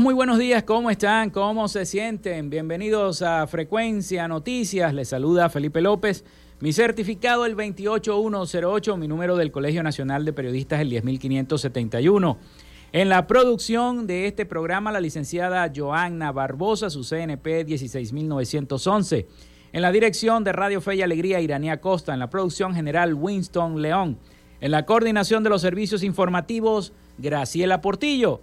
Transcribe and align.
Muy 0.00 0.14
buenos 0.14 0.38
días, 0.38 0.62
¿cómo 0.62 0.90
están? 0.90 1.30
¿Cómo 1.30 1.66
se 1.66 1.84
sienten? 1.84 2.50
Bienvenidos 2.50 3.20
a 3.20 3.48
Frecuencia 3.48 4.28
Noticias, 4.28 4.94
les 4.94 5.08
saluda 5.08 5.48
Felipe 5.48 5.80
López. 5.80 6.24
Mi 6.60 6.72
certificado 6.72 7.44
el 7.44 7.56
28108, 7.56 8.96
mi 8.96 9.08
número 9.08 9.36
del 9.36 9.50
Colegio 9.50 9.82
Nacional 9.82 10.24
de 10.24 10.32
Periodistas 10.32 10.80
el 10.80 10.90
10571. 10.90 12.38
En 12.92 13.08
la 13.08 13.26
producción 13.26 14.06
de 14.06 14.28
este 14.28 14.46
programa, 14.46 14.92
la 14.92 15.00
licenciada 15.00 15.72
Joanna 15.74 16.30
Barbosa, 16.30 16.90
su 16.90 17.02
CNP 17.02 17.64
16911. 17.64 19.26
En 19.72 19.82
la 19.82 19.90
dirección 19.90 20.44
de 20.44 20.52
Radio 20.52 20.80
Fe 20.80 20.94
y 20.94 21.02
Alegría, 21.02 21.40
Iranía 21.40 21.80
Costa. 21.80 22.14
En 22.14 22.20
la 22.20 22.30
producción 22.30 22.72
general, 22.72 23.14
Winston 23.14 23.82
León. 23.82 24.16
En 24.60 24.70
la 24.70 24.86
coordinación 24.86 25.42
de 25.42 25.50
los 25.50 25.60
servicios 25.60 26.04
informativos, 26.04 26.92
Graciela 27.18 27.80
Portillo. 27.80 28.42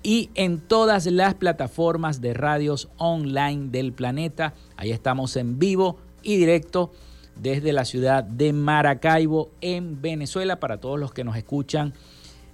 y 0.03 0.30
en 0.36 0.59
todas 0.59 1.05
las 1.08 1.33
plataformas 1.36 2.21
de 2.21 2.33
radios 2.33 2.89
online 2.97 3.69
del 3.69 3.93
planeta. 3.93 4.53
Ahí 4.77 4.91
estamos 4.91 5.36
en 5.36 5.58
vivo 5.58 5.98
y 6.21 6.37
directo 6.37 6.92
desde 7.36 7.73
la 7.73 7.86
ciudad 7.86 8.23
de 8.23 8.54
Maracaibo 8.54 9.49
en 9.61 10.02
Venezuela 10.02 10.59
para 10.59 10.80
todos 10.80 10.99
los 10.99 11.14
que 11.14 11.23
nos 11.23 11.36
escuchan 11.36 11.93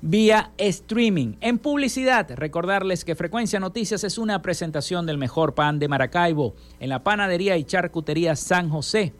vía 0.01 0.51
streaming. 0.57 1.35
En 1.41 1.59
publicidad, 1.59 2.29
recordarles 2.35 3.06
que 3.06 3.16
Frecuencia 3.16 3.59
Noticias 3.59 4.03
es 4.03 4.17
una 4.17 4.41
presentación 4.41 5.06
del 5.06 5.17
mejor 5.17 5.53
pan 5.53 5.79
de 5.79 5.88
Maracaibo 5.88 6.56
en 6.79 6.89
la 6.89 7.03
panadería 7.03 7.57
y 7.57 7.63
charcutería 7.63 8.35
San 8.35 8.69
José. 8.69 9.13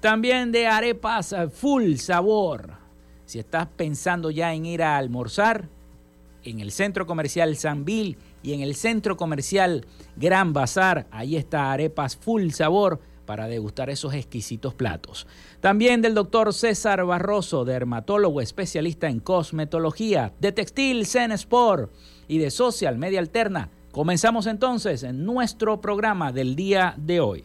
También 0.00 0.52
de 0.52 0.66
arepas 0.66 1.34
full 1.52 1.96
sabor. 1.96 2.74
Si 3.26 3.38
estás 3.38 3.66
pensando 3.66 4.30
ya 4.30 4.52
en 4.54 4.66
ir 4.66 4.82
a 4.82 4.96
almorzar, 4.96 5.68
en 6.44 6.60
el 6.60 6.70
centro 6.72 7.06
comercial 7.06 7.56
San 7.56 7.84
Bill 7.84 8.18
y 8.42 8.52
en 8.52 8.60
el 8.60 8.74
centro 8.74 9.16
comercial 9.16 9.86
Gran 10.16 10.52
Bazar, 10.52 11.06
ahí 11.10 11.36
está 11.36 11.72
arepas 11.72 12.16
full 12.16 12.50
sabor 12.50 13.00
para 13.24 13.48
degustar 13.48 13.90
esos 13.90 14.14
exquisitos 14.14 14.74
platos. 14.74 15.26
También 15.60 16.02
del 16.02 16.14
doctor 16.14 16.52
César 16.52 17.04
Barroso, 17.04 17.64
dermatólogo 17.64 18.40
especialista 18.40 19.08
en 19.08 19.20
cosmetología, 19.20 20.32
de 20.40 20.52
Textil 20.52 21.06
Zen 21.06 21.32
Sport 21.32 21.90
y 22.28 22.38
de 22.38 22.50
Social 22.50 22.98
Media 22.98 23.20
Alterna. 23.20 23.70
Comenzamos 23.92 24.46
entonces 24.46 25.02
en 25.02 25.24
nuestro 25.24 25.80
programa 25.80 26.32
del 26.32 26.56
día 26.56 26.94
de 26.96 27.20
hoy. 27.20 27.44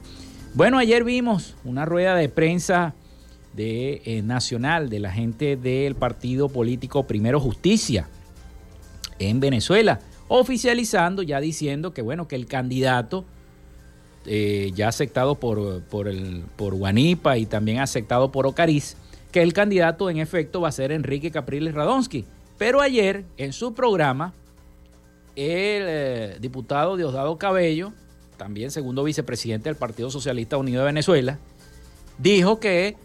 Bueno, 0.54 0.78
ayer 0.78 1.04
vimos 1.04 1.58
una 1.66 1.84
rueda 1.84 2.16
de 2.16 2.30
prensa 2.30 2.96
de, 3.58 4.02
eh, 4.06 4.22
nacional 4.22 4.90
de 4.90 5.00
la 5.00 5.12
gente 5.12 5.58
del 5.58 5.96
partido 5.96 6.48
político 6.48 7.08
Primero 7.08 7.42
Justicia 7.42 8.08
en 9.20 9.42
Venezuela 9.42 10.00
oficializando, 10.36 11.22
ya 11.22 11.40
diciendo 11.40 11.94
que 11.94 12.02
bueno, 12.02 12.28
que 12.28 12.36
el 12.36 12.48
candidato 12.48 13.24
eh, 14.26 14.72
ya 14.74 14.88
aceptado 14.88 15.36
por, 15.36 15.84
por, 15.84 16.08
el, 16.08 16.46
por 16.56 16.74
Guanipa 16.74 17.38
y 17.38 17.46
también 17.46 17.78
aceptado 17.78 18.32
por 18.32 18.48
Ocariz, 18.48 18.98
que 19.32 19.44
el 19.44 19.54
candidato 19.54 20.10
en 20.10 20.18
efecto 20.18 20.60
va 20.60 20.70
a 20.70 20.72
ser 20.72 20.92
Enrique 20.92 21.30
Capriles 21.30 21.76
Radonsky. 21.76 22.26
Pero 22.58 22.82
ayer 22.82 23.26
en 23.38 23.54
su 23.54 23.76
programa, 23.76 24.34
el 25.36 25.84
eh, 25.86 26.38
diputado 26.42 26.98
Diosdado 26.98 27.38
Cabello, 27.38 27.94
también 28.36 28.72
segundo 28.72 29.04
vicepresidente 29.04 29.70
del 29.70 29.76
Partido 29.76 30.10
Socialista 30.10 30.58
Unido 30.58 30.80
de 30.80 30.88
Venezuela, 30.88 31.38
dijo 32.18 32.60
que 32.60 32.96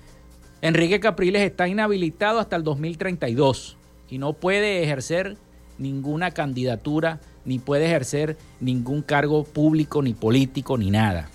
Enrique 0.63 0.99
Capriles 0.99 1.43
está 1.43 1.69
inhabilitado 1.69 2.39
hasta 2.39 2.57
el 2.57 2.63
2032 2.65 3.77
y 4.09 4.17
no 4.17 4.33
puede 4.33 4.83
ejercer 4.83 5.37
ninguna 5.79 6.33
candidatura, 6.33 7.21
ni 7.45 7.59
puede 7.59 7.87
ejercer 7.87 8.37
ningún 8.61 9.03
cargo 9.03 9.45
público, 9.45 10.03
ni 10.03 10.13
político, 10.13 10.77
ni 10.77 10.91
nada. 10.91 11.31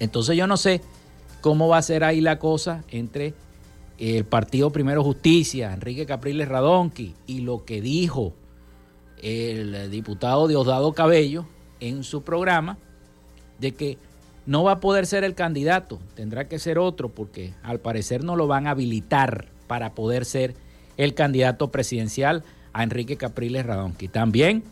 Entonces 0.00 0.36
yo 0.36 0.46
no 0.46 0.56
sé 0.56 0.80
cómo 1.40 1.68
va 1.68 1.78
a 1.78 1.82
ser 1.82 2.02
ahí 2.02 2.20
la 2.20 2.38
cosa 2.38 2.82
entre 2.90 3.34
el 3.98 4.24
Partido 4.24 4.70
Primero 4.70 5.04
Justicia, 5.04 5.72
Enrique 5.72 6.06
Capriles 6.06 6.48
Radonqui, 6.48 7.14
y 7.26 7.40
lo 7.42 7.64
que 7.64 7.80
dijo 7.80 8.32
el 9.22 9.90
diputado 9.90 10.48
Diosdado 10.48 10.92
Cabello 10.92 11.46
en 11.78 12.02
su 12.02 12.22
programa, 12.22 12.78
de 13.60 13.72
que 13.72 13.98
no 14.44 14.64
va 14.64 14.72
a 14.72 14.80
poder 14.80 15.06
ser 15.06 15.22
el 15.22 15.36
candidato, 15.36 16.00
tendrá 16.16 16.48
que 16.48 16.58
ser 16.58 16.78
otro, 16.78 17.10
porque 17.10 17.54
al 17.62 17.78
parecer 17.78 18.24
no 18.24 18.34
lo 18.34 18.48
van 18.48 18.66
a 18.66 18.70
habilitar 18.70 19.46
para 19.68 19.94
poder 19.94 20.24
ser 20.24 20.56
el 20.96 21.14
candidato 21.14 21.70
presidencial 21.70 22.42
a 22.72 22.82
Enrique 22.82 23.16
Capriles 23.16 23.66
Radonqui. 23.66 24.08
También 24.08 24.64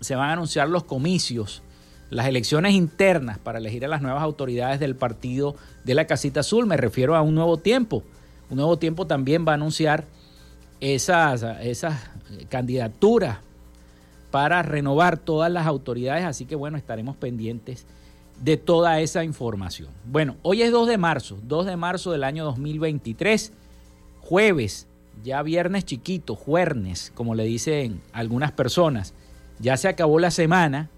se 0.00 0.14
van 0.14 0.30
a 0.30 0.32
anunciar 0.34 0.68
los 0.68 0.84
comicios, 0.84 1.62
las 2.10 2.26
elecciones 2.26 2.74
internas 2.74 3.38
para 3.38 3.58
elegir 3.58 3.84
a 3.84 3.88
las 3.88 4.02
nuevas 4.02 4.22
autoridades 4.22 4.80
del 4.80 4.96
partido 4.96 5.56
de 5.84 5.94
la 5.94 6.06
Casita 6.06 6.40
Azul. 6.40 6.66
Me 6.66 6.76
refiero 6.76 7.16
a 7.16 7.22
un 7.22 7.34
nuevo 7.34 7.56
tiempo. 7.56 8.02
Un 8.50 8.56
nuevo 8.56 8.78
tiempo 8.78 9.06
también 9.06 9.44
va 9.46 9.52
a 9.52 9.54
anunciar 9.54 10.04
esas, 10.80 11.42
esas 11.62 12.00
candidaturas 12.48 13.38
para 14.30 14.62
renovar 14.62 15.16
todas 15.16 15.50
las 15.50 15.66
autoridades. 15.66 16.24
Así 16.24 16.44
que 16.44 16.56
bueno, 16.56 16.76
estaremos 16.76 17.16
pendientes 17.16 17.86
de 18.42 18.56
toda 18.56 19.00
esa 19.00 19.24
información. 19.24 19.88
Bueno, 20.04 20.36
hoy 20.42 20.62
es 20.62 20.72
2 20.72 20.88
de 20.88 20.98
marzo, 20.98 21.38
2 21.44 21.66
de 21.66 21.76
marzo 21.76 22.12
del 22.12 22.24
año 22.24 22.44
2023, 22.44 23.52
jueves 24.20 24.88
ya 25.24 25.42
viernes 25.42 25.84
chiquito, 25.86 26.36
juernes, 26.36 27.10
como 27.14 27.34
le 27.34 27.44
dicen 27.44 28.02
algunas 28.12 28.52
personas. 28.52 29.14
Ya 29.58 29.76
se 29.76 29.88
acabó 29.88 30.20
la 30.20 30.30
semana 30.30 30.88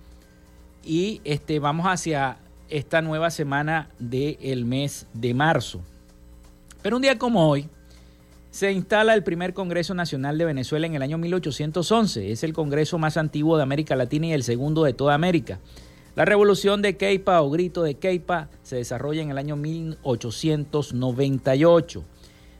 y 0.84 1.22
este, 1.24 1.58
vamos 1.60 1.86
hacia 1.86 2.38
esta 2.68 3.00
nueva 3.02 3.30
semana 3.30 3.88
del 4.00 4.64
mes 4.64 5.06
de 5.14 5.32
marzo. 5.32 5.80
Pero 6.82 6.96
un 6.96 7.02
día 7.02 7.18
como 7.18 7.48
hoy 7.48 7.68
se 8.50 8.72
instala 8.72 9.14
el 9.14 9.22
primer 9.22 9.54
Congreso 9.54 9.94
Nacional 9.94 10.38
de 10.38 10.46
Venezuela 10.46 10.86
en 10.86 10.96
el 10.96 11.02
año 11.02 11.18
1811. 11.18 12.32
Es 12.32 12.42
el 12.42 12.52
Congreso 12.52 12.98
más 12.98 13.16
antiguo 13.16 13.56
de 13.56 13.62
América 13.62 13.94
Latina 13.94 14.26
y 14.26 14.32
el 14.32 14.42
segundo 14.42 14.82
de 14.82 14.92
toda 14.92 15.14
América. 15.14 15.60
La 16.16 16.24
revolución 16.24 16.82
de 16.82 16.96
Keipa 16.96 17.40
o 17.42 17.50
grito 17.50 17.84
de 17.84 17.94
Keipa 17.94 18.48
se 18.62 18.74
desarrolla 18.76 19.22
en 19.22 19.30
el 19.30 19.38
año 19.38 19.54
1898. 19.54 22.04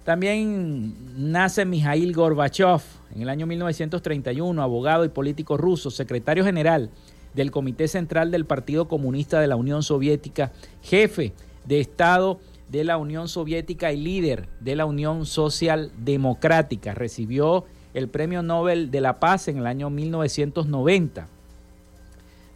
También 0.06 0.94
nace 1.16 1.64
Mikhail 1.64 2.12
Gorbachev 2.12 2.80
en 3.12 3.22
el 3.22 3.28
año 3.28 3.44
1931, 3.44 4.62
abogado 4.62 5.04
y 5.04 5.08
político 5.08 5.56
ruso, 5.56 5.90
secretario 5.90 6.44
general 6.44 6.90
del 7.34 7.50
Comité 7.50 7.88
Central 7.88 8.30
del 8.30 8.44
Partido 8.44 8.86
Comunista 8.86 9.40
de 9.40 9.48
la 9.48 9.56
Unión 9.56 9.82
Soviética, 9.82 10.52
jefe 10.80 11.32
de 11.64 11.80
Estado 11.80 12.38
de 12.68 12.84
la 12.84 12.98
Unión 12.98 13.26
Soviética 13.26 13.90
y 13.90 13.96
líder 13.96 14.48
de 14.60 14.76
la 14.76 14.84
Unión 14.84 15.26
Social 15.26 15.90
Democrática. 15.98 16.94
Recibió 16.94 17.64
el 17.92 18.08
Premio 18.08 18.44
Nobel 18.44 18.92
de 18.92 19.00
la 19.00 19.18
Paz 19.18 19.48
en 19.48 19.58
el 19.58 19.66
año 19.66 19.90
1990. 19.90 21.26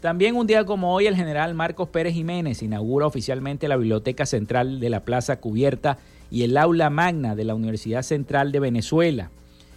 También 0.01 0.37
un 0.37 0.47
día 0.47 0.65
como 0.65 0.95
hoy 0.95 1.09
el 1.09 1.17
general 1.17 1.55
Marcos 1.55 1.89
Pérez 1.89 2.15
Jiménez 2.15 2.63
inaugura 2.63 3.09
oficialmente 3.09 3.67
la 3.67 3.77
Biblioteca 3.77 4.25
Central 4.25 4.79
de 4.79 4.89
la 4.89 5.01
Plaza 5.01 5.41
Cubierta 5.41 5.99
y 6.31 6.45
el 6.45 6.57
aula 6.57 6.91
magna 6.91 7.35
de 7.35 7.45
la 7.45 7.55
Universidad 7.55 8.03
Central 8.03 8.53
de 8.53 8.61
Venezuela. 8.61 9.31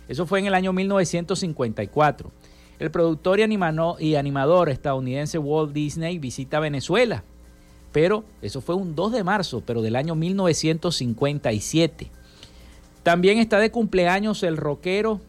Eso 0.07 0.25
fue 0.25 0.39
en 0.39 0.45
el 0.45 0.53
año 0.53 0.71
1954. 0.73 2.31
El 2.79 2.91
productor 2.91 3.39
y, 3.39 4.15
animador 4.15 4.69
estadounidense 4.69 5.37
Walt 5.37 5.73
Disney 5.73 6.19
visita 6.19 6.59
Venezuela. 6.59 7.23
pero 7.91 8.23
eso 8.41 8.59
fue 8.59 8.75
un 8.75 8.95
2 8.95 9.11
de 9.11 9.23
marzo, 9.23 9.61
pero 9.65 9.81
del 9.81 9.95
año 9.95 10.15
1957. 10.15 12.09
También 13.03 13.37
está 13.37 13.59
de 13.59 13.69
cumpleaños 13.69 14.43
el 14.43 14.57
rockero, 14.57 15.21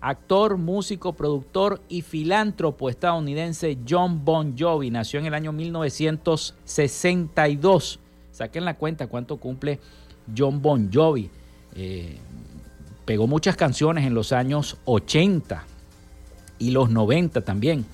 actor, 0.00 0.56
músico, 0.56 1.14
productor 1.14 1.80
y 1.88 2.02
filántropo 2.02 2.88
estadounidense 2.88 3.76
John 3.88 4.24
Bon 4.24 4.56
Jovi. 4.58 4.90
Nació 4.90 5.20
en 5.20 5.26
el 5.26 5.34
año 5.34 5.52
1962. 5.52 8.00
Saquen 8.30 8.64
la 8.64 8.76
cuenta 8.76 9.06
cuánto 9.06 9.36
cumple 9.38 9.78
John 10.36 10.62
Bon 10.62 10.90
Jovi. 10.92 11.30
Eh, 11.74 12.18
pegó 13.04 13.26
muchas 13.26 13.56
canciones 13.56 14.06
en 14.06 14.14
los 14.14 14.32
años 14.32 14.76
80 14.84 15.64
y 16.58 16.70
los 16.70 16.90
90 16.90 17.42
también. 17.42 17.84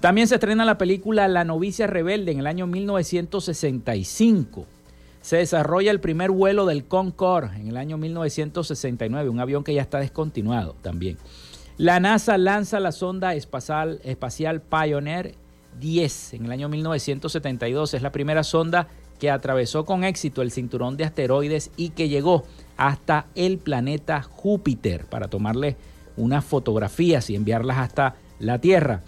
También 0.00 0.28
se 0.28 0.34
estrena 0.34 0.64
la 0.64 0.78
película 0.78 1.26
La 1.28 1.44
novicia 1.44 1.86
rebelde 1.86 2.32
en 2.32 2.38
el 2.38 2.46
año 2.46 2.66
1965. 2.66 4.66
Se 5.20 5.38
desarrolla 5.38 5.90
el 5.90 6.00
primer 6.00 6.30
vuelo 6.30 6.66
del 6.66 6.84
Concorde 6.84 7.56
en 7.56 7.68
el 7.68 7.76
año 7.76 7.98
1969, 7.98 9.28
un 9.28 9.40
avión 9.40 9.64
que 9.64 9.74
ya 9.74 9.82
está 9.82 9.98
descontinuado 9.98 10.76
también. 10.82 11.18
La 11.78 11.98
NASA 11.98 12.38
lanza 12.38 12.78
la 12.78 12.92
sonda 12.92 13.34
espacial, 13.34 14.00
espacial 14.04 14.62
Pioneer 14.62 15.34
10 15.80 16.34
en 16.34 16.44
el 16.44 16.52
año 16.52 16.68
1972. 16.68 17.94
Es 17.94 18.02
la 18.02 18.12
primera 18.12 18.44
sonda 18.44 18.86
que 19.18 19.30
atravesó 19.30 19.84
con 19.84 20.04
éxito 20.04 20.42
el 20.42 20.50
cinturón 20.50 20.96
de 20.96 21.04
asteroides 21.04 21.70
y 21.76 21.90
que 21.90 22.08
llegó 22.08 22.44
hasta 22.76 23.26
el 23.34 23.58
planeta 23.58 24.22
Júpiter 24.22 25.06
para 25.06 25.28
tomarle 25.28 25.76
unas 26.16 26.44
fotografías 26.44 27.30
y 27.30 27.36
enviarlas 27.36 27.78
hasta 27.78 28.16
la 28.38 28.60
Tierra. 28.60 29.02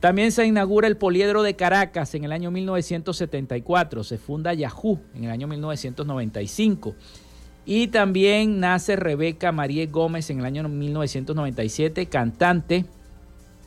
También 0.00 0.32
se 0.32 0.44
inaugura 0.44 0.88
el 0.88 0.96
Poliedro 0.96 1.42
de 1.44 1.54
Caracas 1.54 2.14
en 2.14 2.24
el 2.24 2.32
año 2.32 2.50
1974. 2.50 4.02
Se 4.02 4.18
funda 4.18 4.52
Yahoo 4.52 4.98
en 5.14 5.24
el 5.24 5.30
año 5.30 5.46
1995. 5.46 6.96
Y 7.64 7.86
también 7.86 8.58
nace 8.58 8.96
Rebeca 8.96 9.52
Marie 9.52 9.86
Gómez 9.86 10.28
en 10.30 10.40
el 10.40 10.44
año 10.44 10.68
1997, 10.68 12.06
cantante, 12.06 12.84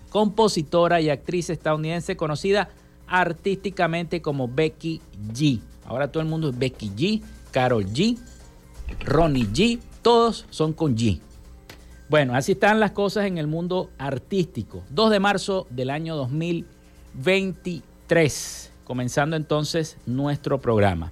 compositora 0.09 0.99
y 0.99 1.09
actriz 1.09 1.49
estadounidense 1.49 2.17
conocida 2.17 2.69
artísticamente 3.07 4.21
como 4.21 4.49
Becky 4.49 5.01
G. 5.33 5.61
Ahora 5.85 6.11
todo 6.11 6.21
el 6.21 6.29
mundo 6.29 6.49
es 6.49 6.57
Becky 6.57 6.89
G, 6.89 7.21
Carol 7.51 7.85
G, 7.85 8.17
Ronnie 9.01 9.47
G, 9.47 9.79
todos 10.01 10.45
son 10.49 10.73
con 10.73 10.97
G. 10.97 11.21
Bueno, 12.09 12.35
así 12.35 12.51
están 12.53 12.79
las 12.79 12.91
cosas 12.91 13.25
en 13.25 13.39
el 13.39 13.47
mundo 13.47 13.89
artístico. 13.97 14.83
2 14.89 15.09
de 15.09 15.19
marzo 15.19 15.65
del 15.69 15.89
año 15.89 16.15
2023, 16.15 18.71
comenzando 18.83 19.35
entonces 19.35 19.97
nuestro 20.05 20.61
programa. 20.61 21.11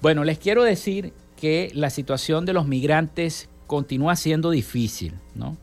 Bueno, 0.00 0.24
les 0.24 0.38
quiero 0.38 0.62
decir 0.62 1.12
que 1.36 1.70
la 1.74 1.90
situación 1.90 2.46
de 2.46 2.54
los 2.54 2.66
migrantes 2.66 3.50
continúa 3.66 4.16
siendo 4.16 4.48
difícil, 4.50 5.12
¿no? 5.34 5.58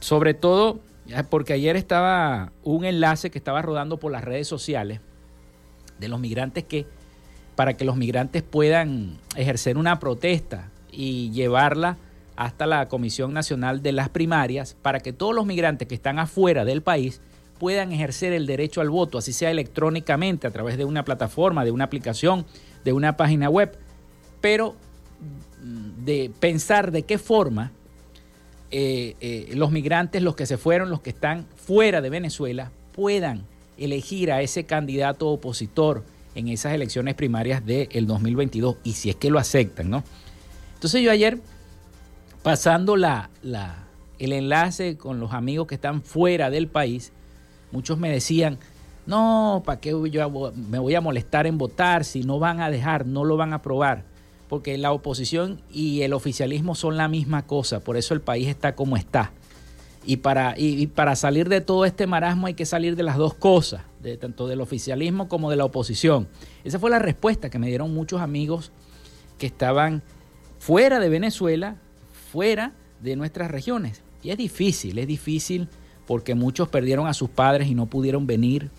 Sobre 0.00 0.32
todo 0.32 0.80
porque 1.28 1.52
ayer 1.54 1.76
estaba 1.76 2.52
un 2.62 2.84
enlace 2.84 3.30
que 3.30 3.38
estaba 3.38 3.62
rodando 3.62 3.98
por 3.98 4.12
las 4.12 4.22
redes 4.24 4.48
sociales 4.48 5.00
de 6.00 6.08
los 6.08 6.18
migrantes 6.18 6.64
que, 6.64 6.86
para 7.54 7.74
que 7.76 7.84
los 7.84 7.96
migrantes 7.96 8.42
puedan 8.42 9.18
ejercer 9.36 9.78
una 9.78 10.00
protesta 10.00 10.70
y 10.90 11.30
llevarla 11.30 11.96
hasta 12.36 12.66
la 12.66 12.88
Comisión 12.88 13.34
Nacional 13.34 13.82
de 13.82 13.92
las 13.92 14.08
Primarias 14.08 14.74
para 14.80 15.00
que 15.00 15.12
todos 15.12 15.34
los 15.34 15.46
migrantes 15.46 15.86
que 15.86 15.94
están 15.94 16.18
afuera 16.18 16.64
del 16.64 16.82
país 16.82 17.20
puedan 17.58 17.92
ejercer 17.92 18.32
el 18.32 18.46
derecho 18.46 18.80
al 18.80 18.88
voto, 18.88 19.18
así 19.18 19.34
sea 19.34 19.50
electrónicamente, 19.50 20.46
a 20.46 20.50
través 20.50 20.78
de 20.78 20.86
una 20.86 21.04
plataforma, 21.04 21.62
de 21.62 21.70
una 21.70 21.84
aplicación, 21.84 22.46
de 22.82 22.94
una 22.94 23.18
página 23.18 23.50
web, 23.50 23.76
pero 24.40 24.74
mm, 25.62 26.04
de 26.06 26.32
pensar 26.40 26.90
de 26.90 27.02
qué 27.02 27.18
forma 27.18 27.72
eh, 28.70 29.16
eh, 29.20 29.50
los 29.54 29.70
migrantes, 29.70 30.22
los 30.22 30.34
que 30.34 30.46
se 30.46 30.56
fueron, 30.56 30.88
los 30.88 31.02
que 31.02 31.10
están 31.10 31.46
fuera 31.56 32.00
de 32.00 32.08
Venezuela, 32.08 32.70
puedan 32.92 33.44
elegir 33.80 34.30
a 34.30 34.42
ese 34.42 34.64
candidato 34.64 35.28
opositor 35.28 36.04
en 36.34 36.48
esas 36.48 36.74
elecciones 36.74 37.14
primarias 37.14 37.64
del 37.64 38.06
2022 38.06 38.76
y 38.84 38.92
si 38.92 39.10
es 39.10 39.16
que 39.16 39.30
lo 39.30 39.38
aceptan, 39.38 39.90
¿no? 39.90 40.04
Entonces 40.74 41.02
yo 41.02 41.10
ayer 41.10 41.40
pasando 42.42 42.96
la, 42.96 43.30
el 44.18 44.32
enlace 44.32 44.96
con 44.96 45.18
los 45.18 45.32
amigos 45.32 45.66
que 45.66 45.74
están 45.74 46.02
fuera 46.02 46.50
del 46.50 46.68
país, 46.68 47.12
muchos 47.72 47.98
me 47.98 48.10
decían, 48.10 48.58
no, 49.06 49.62
¿para 49.64 49.80
qué 49.80 49.90
yo 50.10 50.52
me 50.54 50.78
voy 50.78 50.94
a 50.94 51.00
molestar 51.00 51.46
en 51.46 51.58
votar 51.58 52.04
si 52.04 52.22
no 52.22 52.38
van 52.38 52.60
a 52.60 52.70
dejar, 52.70 53.06
no 53.06 53.24
lo 53.24 53.36
van 53.36 53.52
a 53.52 53.56
aprobar? 53.56 54.04
Porque 54.48 54.76
la 54.78 54.92
oposición 54.92 55.60
y 55.72 56.02
el 56.02 56.12
oficialismo 56.12 56.74
son 56.74 56.96
la 56.96 57.08
misma 57.08 57.46
cosa, 57.46 57.80
por 57.80 57.96
eso 57.96 58.14
el 58.14 58.20
país 58.20 58.48
está 58.48 58.74
como 58.74 58.96
está. 58.96 59.32
Y 60.04 60.18
para, 60.18 60.54
y, 60.56 60.86
para 60.86 61.14
salir 61.14 61.48
de 61.48 61.60
todo 61.60 61.84
este 61.84 62.06
marasmo 62.06 62.46
hay 62.46 62.54
que 62.54 62.64
salir 62.64 62.96
de 62.96 63.02
las 63.02 63.18
dos 63.18 63.34
cosas, 63.34 63.82
tanto 64.18 64.48
del 64.48 64.62
oficialismo 64.62 65.28
como 65.28 65.50
de 65.50 65.56
la 65.56 65.66
oposición. 65.66 66.26
Esa 66.64 66.78
fue 66.78 66.90
la 66.90 66.98
respuesta 66.98 67.50
que 67.50 67.58
me 67.58 67.68
dieron 67.68 67.92
muchos 67.92 68.20
amigos 68.20 68.72
que 69.38 69.46
estaban 69.46 70.02
fuera 70.58 71.00
de 71.00 71.08
Venezuela 71.08 71.76
fuera 72.30 72.72
de 73.02 73.16
nuestras 73.16 73.50
regiones. 73.50 74.02
Y 74.22 74.30
es 74.30 74.38
difícil, 74.38 74.98
es 74.98 75.06
difícil 75.06 75.68
porque 76.06 76.34
muchos 76.34 76.68
perdieron 76.68 77.06
a 77.06 77.14
sus 77.14 77.28
padres 77.28 77.68
y 77.68 77.74
no 77.74 77.86
pudieron 77.86 78.26
venir. 78.26 78.70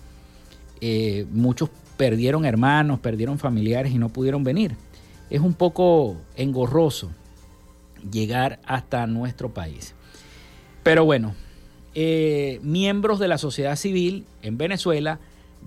Eh, 0.80 1.26
muchos 1.30 1.70
perdieron 1.96 2.44
hermanos, 2.44 3.00
perdieron 3.00 3.38
familiares 3.38 3.92
y 3.92 3.98
no 3.98 4.08
pudieron 4.08 4.44
venir. 4.44 4.76
Es 5.30 5.40
un 5.40 5.54
poco 5.54 6.16
engorroso 6.36 7.10
llegar 8.10 8.60
hasta 8.64 9.06
nuestro 9.06 9.52
país. 9.52 9.94
Pero 10.82 11.04
bueno, 11.04 11.34
eh, 11.94 12.58
miembros 12.62 13.18
de 13.18 13.28
la 13.28 13.38
sociedad 13.38 13.76
civil 13.76 14.24
en 14.42 14.58
Venezuela 14.58 15.20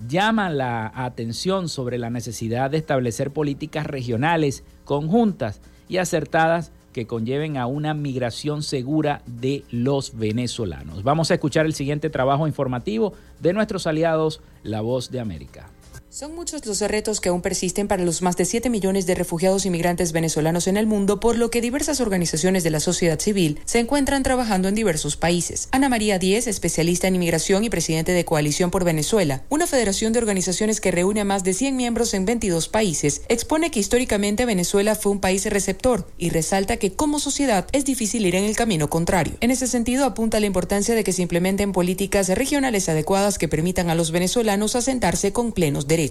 llaman 0.08 0.58
la 0.58 0.92
atención 0.94 1.68
sobre 1.68 1.98
la 1.98 2.10
necesidad 2.10 2.70
de 2.70 2.78
establecer 2.78 3.30
políticas 3.30 3.86
regionales 3.86 4.62
conjuntas 4.84 5.60
y 5.88 5.96
acertadas 5.98 6.72
que 6.92 7.06
conlleven 7.06 7.56
a 7.56 7.66
una 7.66 7.94
migración 7.94 8.62
segura 8.62 9.22
de 9.26 9.64
los 9.70 10.16
venezolanos. 10.16 11.02
Vamos 11.02 11.30
a 11.30 11.34
escuchar 11.34 11.66
el 11.66 11.74
siguiente 11.74 12.10
trabajo 12.10 12.46
informativo 12.46 13.12
de 13.40 13.52
nuestros 13.52 13.86
aliados, 13.86 14.40
La 14.62 14.80
Voz 14.80 15.10
de 15.10 15.20
América. 15.20 15.68
Son 16.16 16.34
muchos 16.34 16.64
los 16.64 16.80
retos 16.80 17.20
que 17.20 17.28
aún 17.28 17.42
persisten 17.42 17.88
para 17.88 18.02
los 18.02 18.22
más 18.22 18.38
de 18.38 18.46
7 18.46 18.70
millones 18.70 19.04
de 19.04 19.14
refugiados 19.14 19.66
inmigrantes 19.66 20.12
venezolanos 20.12 20.66
en 20.66 20.78
el 20.78 20.86
mundo, 20.86 21.20
por 21.20 21.36
lo 21.36 21.50
que 21.50 21.60
diversas 21.60 22.00
organizaciones 22.00 22.64
de 22.64 22.70
la 22.70 22.80
sociedad 22.80 23.20
civil 23.20 23.60
se 23.66 23.80
encuentran 23.80 24.22
trabajando 24.22 24.68
en 24.68 24.74
diversos 24.74 25.18
países. 25.18 25.68
Ana 25.72 25.90
María 25.90 26.18
Díez, 26.18 26.46
especialista 26.46 27.06
en 27.06 27.16
inmigración 27.16 27.64
y 27.64 27.68
presidente 27.68 28.12
de 28.12 28.24
Coalición 28.24 28.70
por 28.70 28.82
Venezuela, 28.82 29.44
una 29.50 29.66
federación 29.66 30.14
de 30.14 30.20
organizaciones 30.20 30.80
que 30.80 30.90
reúne 30.90 31.20
a 31.20 31.26
más 31.26 31.44
de 31.44 31.52
100 31.52 31.76
miembros 31.76 32.14
en 32.14 32.24
22 32.24 32.68
países, 32.68 33.20
expone 33.28 33.70
que 33.70 33.80
históricamente 33.80 34.46
Venezuela 34.46 34.94
fue 34.94 35.12
un 35.12 35.20
país 35.20 35.44
receptor 35.44 36.08
y 36.16 36.30
resalta 36.30 36.78
que 36.78 36.94
como 36.94 37.18
sociedad 37.18 37.66
es 37.72 37.84
difícil 37.84 38.24
ir 38.24 38.36
en 38.36 38.44
el 38.44 38.56
camino 38.56 38.88
contrario. 38.88 39.34
En 39.42 39.50
ese 39.50 39.66
sentido, 39.66 40.06
apunta 40.06 40.40
la 40.40 40.46
importancia 40.46 40.94
de 40.94 41.04
que 41.04 41.12
se 41.12 41.20
implementen 41.20 41.72
políticas 41.72 42.30
regionales 42.30 42.88
adecuadas 42.88 43.36
que 43.36 43.48
permitan 43.48 43.90
a 43.90 43.94
los 43.94 44.12
venezolanos 44.12 44.76
asentarse 44.76 45.34
con 45.34 45.52
plenos 45.52 45.86
derechos. 45.86 46.05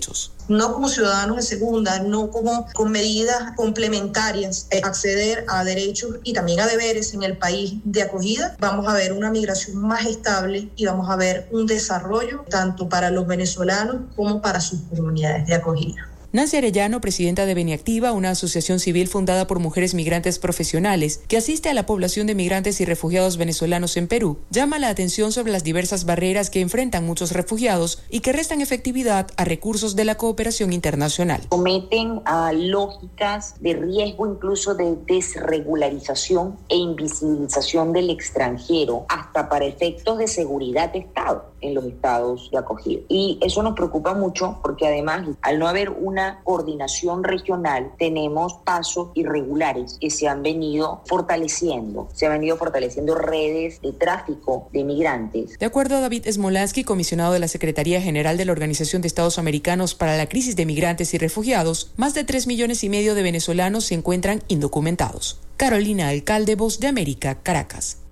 No 0.48 0.74
como 0.74 0.90
ciudadanos 0.90 1.38
de 1.38 1.42
segunda, 1.42 2.00
no 2.00 2.30
como 2.30 2.68
con 2.74 2.92
medidas 2.92 3.56
complementarias, 3.56 4.68
eh, 4.70 4.82
acceder 4.84 5.46
a 5.48 5.64
derechos 5.64 6.18
y 6.24 6.34
también 6.34 6.60
a 6.60 6.68
deberes 6.68 7.14
en 7.14 7.24
el 7.24 7.38
país 7.38 7.76
de 7.84 8.04
acogida, 8.04 8.56
vamos 8.60 8.88
a 8.88 8.94
ver 8.94 9.14
una 9.14 9.32
migración 9.32 9.78
más 9.78 10.06
estable 10.06 10.70
y 10.76 10.86
vamos 10.86 11.10
a 11.10 11.16
ver 11.16 11.48
un 11.52 11.66
desarrollo 11.66 12.46
tanto 12.50 12.88
para 12.90 13.10
los 13.10 13.26
venezolanos 13.26 13.98
como 14.16 14.42
para 14.42 14.60
sus 14.60 14.82
comunidades 14.82 15.48
de 15.48 15.56
acogida. 15.56 16.10
Nancy 16.36 16.58
Arellano, 16.58 17.00
presidenta 17.00 17.46
de 17.46 17.54
Beniactiva, 17.54 18.12
una 18.12 18.32
asociación 18.32 18.82
civil 18.82 19.08
fundada 19.08 19.48
por 19.48 19.60
mujeres 19.60 19.94
migrantes 19.94 20.38
profesionales 20.38 21.22
que 21.30 21.38
asiste 21.38 21.70
a 21.70 21.74
la 21.74 21.86
población 21.86 22.28
de 22.28 22.36
migrantes 22.36 22.82
y 22.82 22.86
refugiados 22.86 23.38
venezolanos 23.38 23.96
en 23.96 24.10
Perú, 24.10 24.40
llama 24.50 24.78
la 24.78 24.90
atención 24.90 25.32
sobre 25.32 25.54
las 25.54 25.64
diversas 25.64 26.04
barreras 26.04 26.50
que 26.50 26.60
enfrentan 26.60 27.06
muchos 27.06 27.32
refugiados 27.32 28.04
y 28.10 28.20
que 28.20 28.34
restan 28.34 28.60
efectividad 28.60 29.28
a 29.38 29.46
recursos 29.46 29.96
de 29.96 30.04
la 30.04 30.16
cooperación 30.16 30.74
internacional. 30.74 31.40
Cometen 31.48 32.20
a 32.26 32.52
lógicas 32.52 33.56
de 33.62 33.72
riesgo 33.76 34.28
incluso 34.28 34.76
de 34.76 34.94
desregularización 35.08 36.58
e 36.68 36.76
invisibilización 36.76 37.94
del 37.94 38.10
extranjero, 38.10 39.06
hasta 39.08 39.48
para 39.48 39.64
efectos 39.64 40.18
de 40.18 40.28
seguridad 40.28 40.92
de 40.92 41.00
Estado 41.00 41.46
en 41.62 41.76
los 41.76 41.86
estados 41.86 42.50
de 42.52 42.58
acogida. 42.58 43.02
Y 43.08 43.40
eso 43.42 43.64
nos 43.64 43.74
preocupa 43.74 44.14
mucho 44.14 44.60
porque 44.62 44.86
además, 44.86 45.30
al 45.42 45.60
no 45.60 45.70
haber 45.70 45.92
una 45.92 46.25
coordinación 46.44 47.24
regional 47.24 47.92
tenemos 47.98 48.56
pasos 48.64 49.10
irregulares 49.14 49.98
que 50.00 50.10
se 50.10 50.28
han 50.28 50.44
venido 50.44 51.02
fortaleciendo, 51.06 52.10
se 52.14 52.26
han 52.26 52.34
venido 52.34 52.58
fortaleciendo 52.58 53.16
redes 53.16 53.82
de 53.82 53.94
tráfico 53.94 54.68
de 54.72 54.84
migrantes. 54.84 55.58
De 55.58 55.66
acuerdo 55.66 55.98
a 55.98 56.02
David 56.02 56.28
Smolansky, 56.30 56.84
comisionado 56.84 57.34
de 57.34 57.40
la 57.40 57.48
Secretaría 57.48 58.02
General 58.02 58.38
de 58.38 58.46
la 58.46 58.52
Organización 58.52 59.02
de 59.02 59.08
Estados 59.08 59.40
Americanos 59.40 59.96
para 59.96 60.18
la 60.18 60.28
Crisis 60.28 60.56
de 60.56 60.66
Migrantes 60.66 61.14
y 61.14 61.18
Refugiados, 61.18 61.92
más 61.98 62.14
de 62.14 62.24
3 62.24 62.48
millones 62.48 62.84
y 62.84 62.90
medio 62.90 63.16
de 63.16 63.24
venezolanos 63.24 63.86
se 63.86 63.96
encuentran 63.96 64.44
indocumentados. 64.48 65.40
Carolina 65.58 66.10
Alcalde, 66.10 66.56
Voz 66.56 66.80
de 66.80 66.88
América, 66.88 67.36
Caracas. 67.42 68.05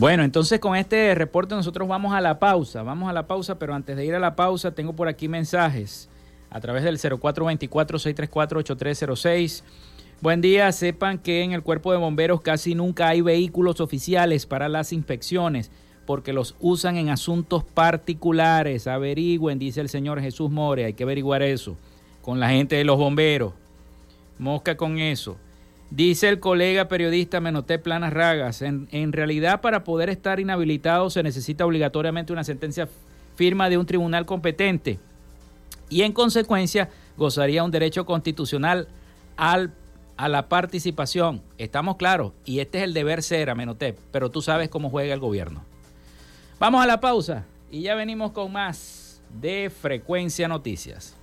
Bueno, 0.00 0.24
entonces 0.24 0.58
con 0.60 0.76
este 0.76 1.14
reporte 1.14 1.54
nosotros 1.54 1.86
vamos 1.86 2.14
a 2.14 2.22
la 2.22 2.38
pausa, 2.38 2.82
vamos 2.82 3.10
a 3.10 3.12
la 3.12 3.26
pausa, 3.26 3.58
pero 3.58 3.74
antes 3.74 3.98
de 3.98 4.06
ir 4.06 4.14
a 4.14 4.18
la 4.18 4.34
pausa 4.34 4.70
tengo 4.70 4.94
por 4.94 5.08
aquí 5.08 5.28
mensajes 5.28 6.08
a 6.48 6.58
través 6.58 6.84
del 6.84 6.98
0424-634-8306. 6.98 9.62
Buen 10.22 10.40
día, 10.40 10.72
sepan 10.72 11.18
que 11.18 11.42
en 11.42 11.52
el 11.52 11.62
cuerpo 11.62 11.92
de 11.92 11.98
bomberos 11.98 12.40
casi 12.40 12.74
nunca 12.74 13.08
hay 13.08 13.20
vehículos 13.20 13.82
oficiales 13.82 14.46
para 14.46 14.70
las 14.70 14.94
inspecciones 14.94 15.70
porque 16.06 16.32
los 16.32 16.56
usan 16.60 16.96
en 16.96 17.10
asuntos 17.10 17.62
particulares. 17.62 18.86
Averigüen, 18.86 19.58
dice 19.58 19.82
el 19.82 19.90
señor 19.90 20.22
Jesús 20.22 20.50
More, 20.50 20.86
hay 20.86 20.94
que 20.94 21.02
averiguar 21.02 21.42
eso 21.42 21.76
con 22.22 22.40
la 22.40 22.48
gente 22.48 22.76
de 22.76 22.84
los 22.84 22.96
bomberos. 22.96 23.52
Mosca 24.38 24.78
con 24.78 24.98
eso. 24.98 25.36
Dice 25.90 26.28
el 26.28 26.38
colega 26.38 26.86
periodista 26.86 27.40
Menoté 27.40 27.80
Planas 27.80 28.12
Ragas, 28.12 28.62
en, 28.62 28.88
en, 28.92 29.12
realidad 29.12 29.60
para 29.60 29.82
poder 29.82 30.08
estar 30.08 30.38
inhabilitado 30.38 31.10
se 31.10 31.24
necesita 31.24 31.66
obligatoriamente 31.66 32.32
una 32.32 32.44
sentencia 32.44 32.88
firma 33.34 33.68
de 33.68 33.76
un 33.76 33.86
tribunal 33.86 34.24
competente 34.24 35.00
y 35.88 36.02
en 36.02 36.12
consecuencia 36.12 36.88
gozaría 37.16 37.64
un 37.64 37.72
derecho 37.72 38.06
constitucional 38.06 38.86
al, 39.36 39.72
a 40.16 40.28
la 40.28 40.48
participación. 40.48 41.42
Estamos 41.58 41.96
claros 41.96 42.32
y 42.44 42.60
este 42.60 42.78
es 42.78 42.84
el 42.84 42.94
deber 42.94 43.22
ser, 43.22 43.54
Menoté, 43.56 43.96
pero 44.12 44.30
tú 44.30 44.40
sabes 44.40 44.68
cómo 44.68 44.90
juega 44.90 45.12
el 45.12 45.20
gobierno. 45.20 45.64
Vamos 46.60 46.82
a 46.82 46.86
la 46.86 47.00
pausa 47.00 47.44
y 47.70 47.82
ya 47.82 47.94
venimos 47.94 48.30
con 48.30 48.52
más 48.52 49.20
de 49.40 49.70
Frecuencia 49.70 50.46
Noticias. 50.46 51.16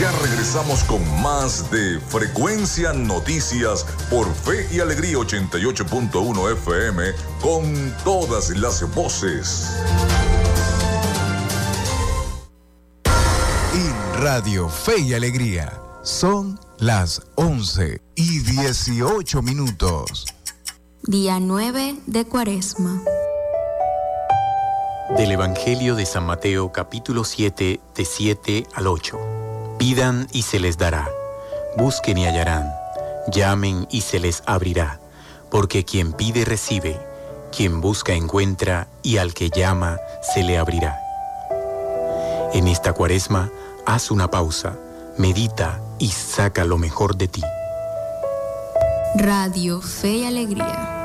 Ya 0.00 0.10
regresamos 0.12 0.82
con 0.84 1.02
más 1.20 1.70
de 1.70 2.00
Frecuencia 2.00 2.94
Noticias 2.94 3.84
por 4.08 4.26
Fe 4.32 4.66
y 4.72 4.80
Alegría 4.80 5.18
88.1 5.18 6.52
FM 6.52 7.02
con 7.42 7.94
todas 8.02 8.48
las 8.56 8.94
voces. 8.94 9.76
En 13.74 14.22
Radio 14.22 14.70
Fe 14.70 15.00
y 15.00 15.12
Alegría 15.12 15.78
son 16.02 16.58
las 16.78 17.20
11 17.34 18.00
y 18.14 18.38
18 18.38 19.42
minutos. 19.42 20.24
Día 21.02 21.38
9 21.40 21.96
de 22.06 22.24
Cuaresma. 22.24 23.02
Del 25.18 25.32
Evangelio 25.32 25.94
de 25.94 26.06
San 26.06 26.24
Mateo 26.24 26.72
capítulo 26.72 27.22
7 27.22 27.80
de 27.94 28.04
7 28.06 28.66
al 28.72 28.86
8. 28.86 29.49
Pidan 29.80 30.28
y 30.30 30.42
se 30.42 30.60
les 30.60 30.76
dará. 30.76 31.08
Busquen 31.78 32.18
y 32.18 32.26
hallarán. 32.26 32.70
Llamen 33.32 33.88
y 33.90 34.02
se 34.02 34.20
les 34.20 34.42
abrirá. 34.44 35.00
Porque 35.50 35.86
quien 35.86 36.12
pide 36.12 36.44
recibe. 36.44 37.00
Quien 37.50 37.80
busca 37.80 38.12
encuentra 38.12 38.88
y 39.02 39.16
al 39.16 39.32
que 39.32 39.48
llama 39.48 39.96
se 40.20 40.42
le 40.42 40.58
abrirá. 40.58 41.00
En 42.52 42.68
esta 42.68 42.92
cuaresma, 42.92 43.50
haz 43.86 44.10
una 44.10 44.30
pausa, 44.30 44.76
medita 45.16 45.80
y 45.98 46.10
saca 46.10 46.66
lo 46.66 46.76
mejor 46.76 47.16
de 47.16 47.28
ti. 47.28 47.42
Radio 49.14 49.80
Fe 49.80 50.10
y 50.10 50.26
Alegría. 50.26 50.99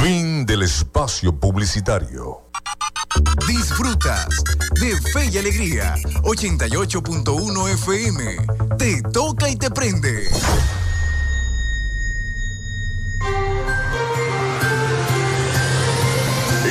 Fin 0.02 0.45
del 0.45 0.63
espacio 0.63 1.36
publicitario. 1.36 2.43
Disfrutas 3.48 4.30
de 4.80 4.95
Fe 5.12 5.26
y 5.26 5.38
Alegría 5.38 5.95
88.1 6.22 7.69
FM. 7.74 8.38
Te 8.78 9.02
toca 9.02 9.50
y 9.50 9.58
te 9.58 9.69
prende. 9.69 10.30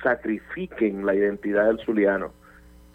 sacrifiquen 0.04 1.06
la 1.06 1.16
identidad 1.16 1.68
del 1.68 1.80
zuliano. 1.80 2.34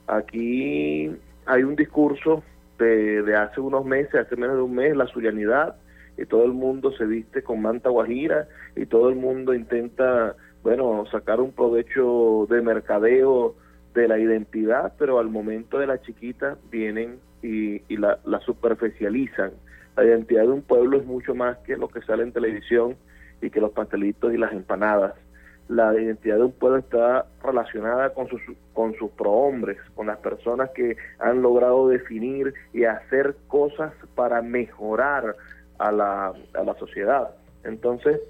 Aquí 0.07 1.11
hay 1.47 1.63
un 1.63 1.75
discurso 1.75 2.45
de, 2.79 3.23
de, 3.23 3.35
hace 3.35 3.63
unos 3.63 3.87
meses, 3.87 4.15
hace 4.15 4.37
menos 4.37 4.57
de 4.57 4.63
un 4.63 4.75
mes, 4.75 4.95
la 4.95 5.07
zulianidad, 5.07 5.77
y 6.17 6.27
todo 6.27 6.45
el 6.45 6.53
mundo 6.53 6.93
se 6.93 7.05
viste 7.05 7.43
con 7.43 7.63
manta 7.63 7.91
guajira 7.91 8.49
y 8.77 8.87
todo 8.87 9.09
el 9.09 9.17
mundo 9.17 9.55
intenta, 9.55 10.37
bueno, 10.63 11.05
sacar 11.11 11.41
un 11.41 11.53
provecho 11.53 12.47
de 12.49 12.63
mercadeo 12.63 13.55
de 13.95 14.09
la 14.09 14.19
identidad, 14.19 14.95
pero 14.99 15.19
al 15.19 15.29
momento 15.29 15.79
de 15.79 15.87
la 15.87 16.01
chiquita 16.01 16.57
vienen 16.71 17.19
y, 17.43 17.83
y 17.93 17.97
la, 17.97 18.19
la 18.25 18.41
superficializan. 18.41 19.53
La 19.97 20.05
identidad 20.05 20.43
de 20.43 20.49
un 20.49 20.63
pueblo 20.63 20.99
es 20.99 21.07
mucho 21.07 21.35
más 21.35 21.59
que 21.59 21.77
lo 21.77 21.89
que 21.89 22.03
sale 22.03 22.23
en 22.23 22.33
televisión 22.33 22.97
y 23.41 23.51
que 23.51 23.61
los 23.61 23.73
pastelitos 23.73 24.33
y 24.33 24.39
las 24.39 24.53
empanadas 24.53 25.15
la 25.69 25.95
identidad 25.95 26.37
de 26.37 26.45
un 26.45 26.53
pueblo 26.53 26.79
está 26.79 27.27
relacionada 27.43 28.13
con 28.13 28.29
sus, 28.29 28.41
con 28.73 28.95
sus 28.95 29.11
prohombres, 29.13 29.79
con 29.95 30.07
las 30.07 30.19
personas 30.19 30.71
que 30.75 30.97
han 31.19 31.43
logrado 31.43 31.89
definir 31.89 32.53
y 32.73 32.85
hacer 32.85 33.37
cosas 33.49 33.93
para 34.15 34.43
mejorar 34.43 35.37
a 35.79 35.93
la, 35.93 36.33
a 36.55 36.65
la 36.65 36.75
sociedad. 36.79 37.31
Entonces, 37.65 38.21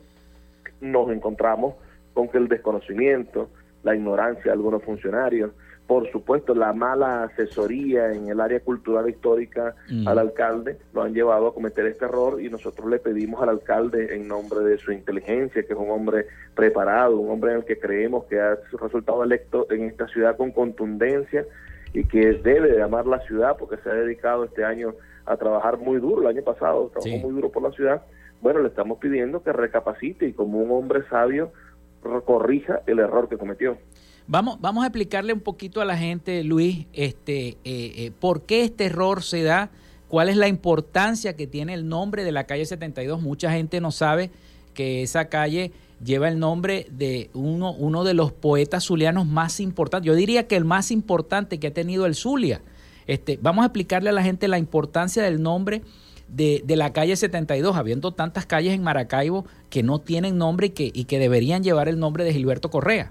nos 0.80 1.10
encontramos 1.10 1.74
con 2.12 2.28
que 2.28 2.38
el 2.38 2.48
desconocimiento, 2.48 3.50
la 3.82 3.94
ignorancia 3.94 4.44
de 4.44 4.52
algunos 4.52 4.82
funcionarios, 4.82 5.50
por 5.86 6.10
supuesto, 6.10 6.54
la 6.54 6.72
mala 6.72 7.24
asesoría 7.24 8.12
en 8.12 8.28
el 8.28 8.40
área 8.40 8.60
cultural 8.60 9.06
histórica 9.08 9.74
mm. 9.90 10.08
al 10.08 10.18
alcalde 10.18 10.78
lo 10.94 11.02
han 11.02 11.12
llevado 11.12 11.48
a 11.48 11.54
cometer 11.54 11.84
este 11.84 12.06
error 12.06 12.40
y 12.40 12.48
nosotros 12.48 12.88
le 12.88 12.98
pedimos 12.98 13.42
al 13.42 13.50
alcalde 13.50 14.14
en 14.14 14.26
nombre 14.26 14.60
de 14.60 14.78
su 14.78 14.92
inteligencia, 14.92 15.62
que 15.62 15.74
es 15.74 15.78
un 15.78 15.90
hombre 15.90 16.26
preparado, 16.54 17.18
un 17.18 17.30
hombre 17.30 17.52
en 17.52 17.58
el 17.58 17.64
que 17.66 17.78
creemos 17.78 18.24
que 18.24 18.40
ha 18.40 18.56
resultado 18.80 19.22
electo 19.24 19.66
en 19.70 19.82
esta 19.84 20.08
ciudad 20.08 20.38
con 20.38 20.52
contundencia 20.52 21.44
y 21.92 22.04
que 22.04 22.32
debe 22.32 22.72
de 22.72 22.82
amar 22.82 23.06
la 23.06 23.20
ciudad 23.20 23.56
porque 23.58 23.76
se 23.82 23.90
ha 23.90 23.94
dedicado 23.94 24.44
este 24.44 24.64
año 24.64 24.94
a 25.26 25.36
trabajar 25.36 25.78
muy 25.78 25.98
duro, 25.98 26.22
el 26.22 26.28
año 26.28 26.42
pasado 26.42 26.90
trabajó 26.92 27.26
muy 27.26 27.34
duro 27.34 27.50
por 27.50 27.62
la 27.62 27.72
ciudad. 27.72 28.02
Bueno, 28.40 28.60
le 28.60 28.68
estamos 28.68 28.98
pidiendo 28.98 29.42
que 29.42 29.52
recapacite 29.52 30.26
y 30.26 30.32
como 30.32 30.58
un 30.58 30.70
hombre 30.70 31.02
sabio 31.08 31.52
corrija 32.26 32.82
el 32.86 32.98
error 32.98 33.28
que 33.28 33.38
cometió. 33.38 33.78
Vamos, 34.26 34.60
vamos 34.60 34.84
a 34.84 34.86
explicarle 34.86 35.32
un 35.32 35.40
poquito 35.40 35.80
a 35.80 35.84
la 35.84 35.96
gente, 35.96 36.44
Luis, 36.44 36.86
este, 36.92 37.48
eh, 37.48 37.56
eh, 37.64 38.12
por 38.18 38.42
qué 38.42 38.64
este 38.64 38.86
error 38.86 39.22
se 39.22 39.42
da, 39.42 39.70
cuál 40.08 40.28
es 40.28 40.36
la 40.36 40.48
importancia 40.48 41.36
que 41.36 41.46
tiene 41.46 41.74
el 41.74 41.88
nombre 41.88 42.24
de 42.24 42.32
la 42.32 42.44
calle 42.44 42.64
72. 42.64 43.20
Mucha 43.20 43.52
gente 43.52 43.80
no 43.80 43.90
sabe 43.90 44.30
que 44.72 45.02
esa 45.02 45.28
calle 45.28 45.72
lleva 46.02 46.28
el 46.28 46.38
nombre 46.38 46.86
de 46.90 47.30
uno, 47.34 47.72
uno 47.72 48.04
de 48.04 48.14
los 48.14 48.32
poetas 48.32 48.84
zulianos 48.84 49.26
más 49.26 49.60
importantes. 49.60 50.06
Yo 50.06 50.14
diría 50.14 50.46
que 50.46 50.56
el 50.56 50.64
más 50.64 50.90
importante 50.90 51.58
que 51.58 51.68
ha 51.68 51.74
tenido 51.74 52.06
el 52.06 52.14
Zulia. 52.14 52.60
Este, 53.06 53.38
vamos 53.40 53.62
a 53.62 53.66
explicarle 53.66 54.10
a 54.10 54.12
la 54.12 54.22
gente 54.22 54.48
la 54.48 54.58
importancia 54.58 55.22
del 55.22 55.42
nombre 55.42 55.82
de, 56.28 56.62
de, 56.64 56.76
la 56.76 56.92
calle 56.92 57.16
72, 57.16 57.76
habiendo 57.76 58.12
tantas 58.12 58.46
calles 58.46 58.74
en 58.74 58.82
Maracaibo 58.82 59.44
que 59.70 59.82
no 59.82 60.00
tienen 60.00 60.38
nombre 60.38 60.68
y 60.68 60.70
que, 60.70 60.90
y 60.92 61.04
que 61.04 61.18
deberían 61.18 61.62
llevar 61.62 61.88
el 61.88 61.98
nombre 61.98 62.24
de 62.24 62.32
Gilberto 62.32 62.70
Correa. 62.70 63.10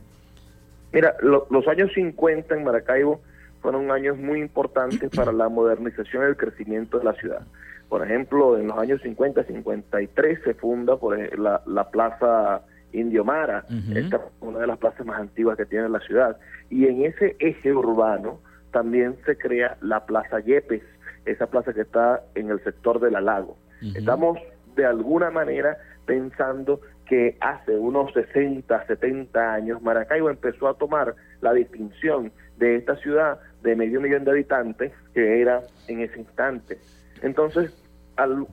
Mira, 0.91 1.15
los 1.21 1.67
años 1.67 1.91
50 1.93 2.55
en 2.55 2.63
Maracaibo 2.63 3.21
fueron 3.61 3.91
años 3.91 4.17
muy 4.17 4.39
importantes 4.39 5.09
para 5.15 5.31
la 5.31 5.49
modernización 5.49 6.23
y 6.23 6.27
el 6.27 6.37
crecimiento 6.37 6.99
de 6.99 7.05
la 7.05 7.13
ciudad. 7.13 7.41
Por 7.89 8.03
ejemplo, 8.03 8.57
en 8.57 8.67
los 8.67 8.77
años 8.77 9.01
50, 9.01 9.43
53 9.43 10.39
se 10.43 10.53
funda 10.53 10.97
por 10.97 11.17
la, 11.39 11.61
la 11.65 11.89
Plaza 11.89 12.61
Indio 12.91 13.23
Mara, 13.23 13.65
esta 13.95 14.17
es 14.17 14.21
una 14.39 14.59
de 14.59 14.67
las 14.67 14.77
plazas 14.77 15.05
más 15.05 15.19
antiguas 15.19 15.57
que 15.57 15.65
tiene 15.65 15.89
la 15.89 15.99
ciudad. 16.01 16.37
Y 16.69 16.85
en 16.85 17.05
ese 17.05 17.35
eje 17.39 17.73
urbano 17.73 18.39
también 18.73 19.15
se 19.25 19.37
crea 19.37 19.77
la 19.81 20.05
Plaza 20.05 20.41
Yepes, 20.41 20.83
esa 21.25 21.47
plaza 21.47 21.73
que 21.73 21.81
está 21.81 22.21
en 22.35 22.49
el 22.49 22.61
sector 22.63 22.99
de 22.99 23.11
la 23.11 23.21
Lago. 23.21 23.55
Estamos 23.95 24.37
de 24.75 24.85
alguna 24.85 25.29
manera 25.29 25.77
pensando 26.05 26.81
que 27.05 27.37
hace 27.39 27.77
unos 27.77 28.11
60, 28.13 28.85
70 28.87 29.53
años 29.53 29.81
Maracaibo 29.81 30.29
empezó 30.29 30.67
a 30.67 30.73
tomar 30.73 31.15
la 31.41 31.53
distinción 31.53 32.31
de 32.57 32.77
esta 32.77 32.95
ciudad 32.97 33.39
de 33.61 33.75
medio 33.75 34.01
millón 34.01 34.23
de 34.23 34.31
habitantes 34.31 34.91
que 35.13 35.41
era 35.41 35.61
en 35.87 35.99
ese 35.99 36.19
instante. 36.19 36.77
Entonces, 37.21 37.73
al, 38.15 38.47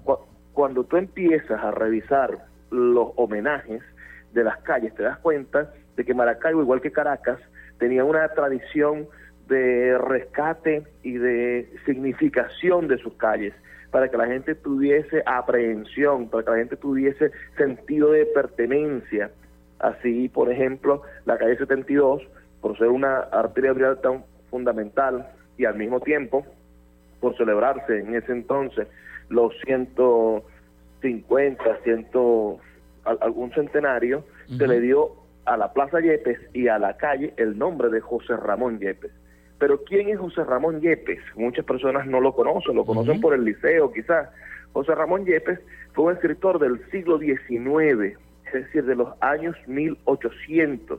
cuando 0.53 0.85
tú 0.85 0.97
empiezas 0.97 1.63
a 1.63 1.71
revisar 1.71 2.39
los 2.71 3.13
homenajes 3.17 3.83
de 4.33 4.45
las 4.45 4.59
calles, 4.59 4.95
te 4.95 5.05
das 5.05 5.19
cuenta 5.19 5.73
de 5.97 6.05
que 6.05 6.13
Maracaibo, 6.13 6.61
igual 6.61 6.81
que 6.81 6.93
Caracas, 6.93 7.41
tenía 7.79 8.05
una 8.05 8.29
tradición 8.29 9.09
de 9.51 9.99
rescate 9.99 10.85
y 11.03 11.19
de 11.19 11.69
significación 11.85 12.89
de 12.89 12.97
sus 12.99 13.13
calles 13.15 13.53
para 13.91 14.09
que 14.09 14.17
la 14.17 14.27
gente 14.27 14.55
tuviese 14.55 15.25
aprehensión, 15.27 16.31
para 16.31 16.45
que 16.45 16.51
la 16.53 16.59
gente 16.59 16.77
tuviese 16.77 17.33
sentido 17.57 18.13
de 18.13 18.27
pertenencia. 18.27 19.33
Así, 19.81 20.29
por 20.29 20.53
ejemplo, 20.53 21.03
la 21.25 21.37
calle 21.37 21.57
72, 21.57 22.23
por 22.61 22.79
ser 22.79 22.87
una 22.89 23.19
arteria 23.19 23.73
vial 23.73 24.01
tan 24.01 24.23
fundamental 24.51 25.29
y 25.59 25.65
al 25.65 25.75
mismo 25.75 25.99
tiempo, 26.01 26.47
por 27.21 27.37
celebrarse 27.37 27.99
en 27.99 28.15
ese 28.15 28.31
entonces 28.33 28.87
los 29.29 29.53
150, 29.65 31.65
100, 31.83 32.07
algún 33.05 33.51
centenario, 33.53 34.25
se 34.57 34.69
le 34.69 34.81
dio 34.81 35.17
a 35.45 35.57
la 35.57 35.73
Plaza 35.73 35.99
Yepes 36.01 36.39
y 36.53 36.69
a 36.69 36.79
la 36.79 36.97
calle 36.97 37.35
el 37.37 37.59
nombre 37.59 37.89
de 37.89 38.01
José 38.01 38.37
Ramón 38.37 38.79
Yepes. 38.79 39.11
Pero 39.61 39.85
¿quién 39.85 40.09
es 40.09 40.18
José 40.18 40.42
Ramón 40.42 40.81
Yepes? 40.81 41.20
Muchas 41.37 41.66
personas 41.66 42.07
no 42.07 42.20
lo 42.20 42.35
conocen, 42.35 42.75
lo 42.75 42.87
conocen 42.87 43.20
por 43.20 43.35
el 43.35 43.44
liceo 43.44 43.92
quizás. 43.92 44.31
José 44.73 44.94
Ramón 44.94 45.27
Yepes 45.27 45.61
fue 45.92 46.07
un 46.07 46.12
escritor 46.14 46.59
del 46.59 46.81
siglo 46.90 47.18
XIX, 47.18 48.16
es 48.46 48.53
decir, 48.53 48.85
de 48.87 48.96
los 48.96 49.11
años 49.20 49.55
1800. 49.66 50.99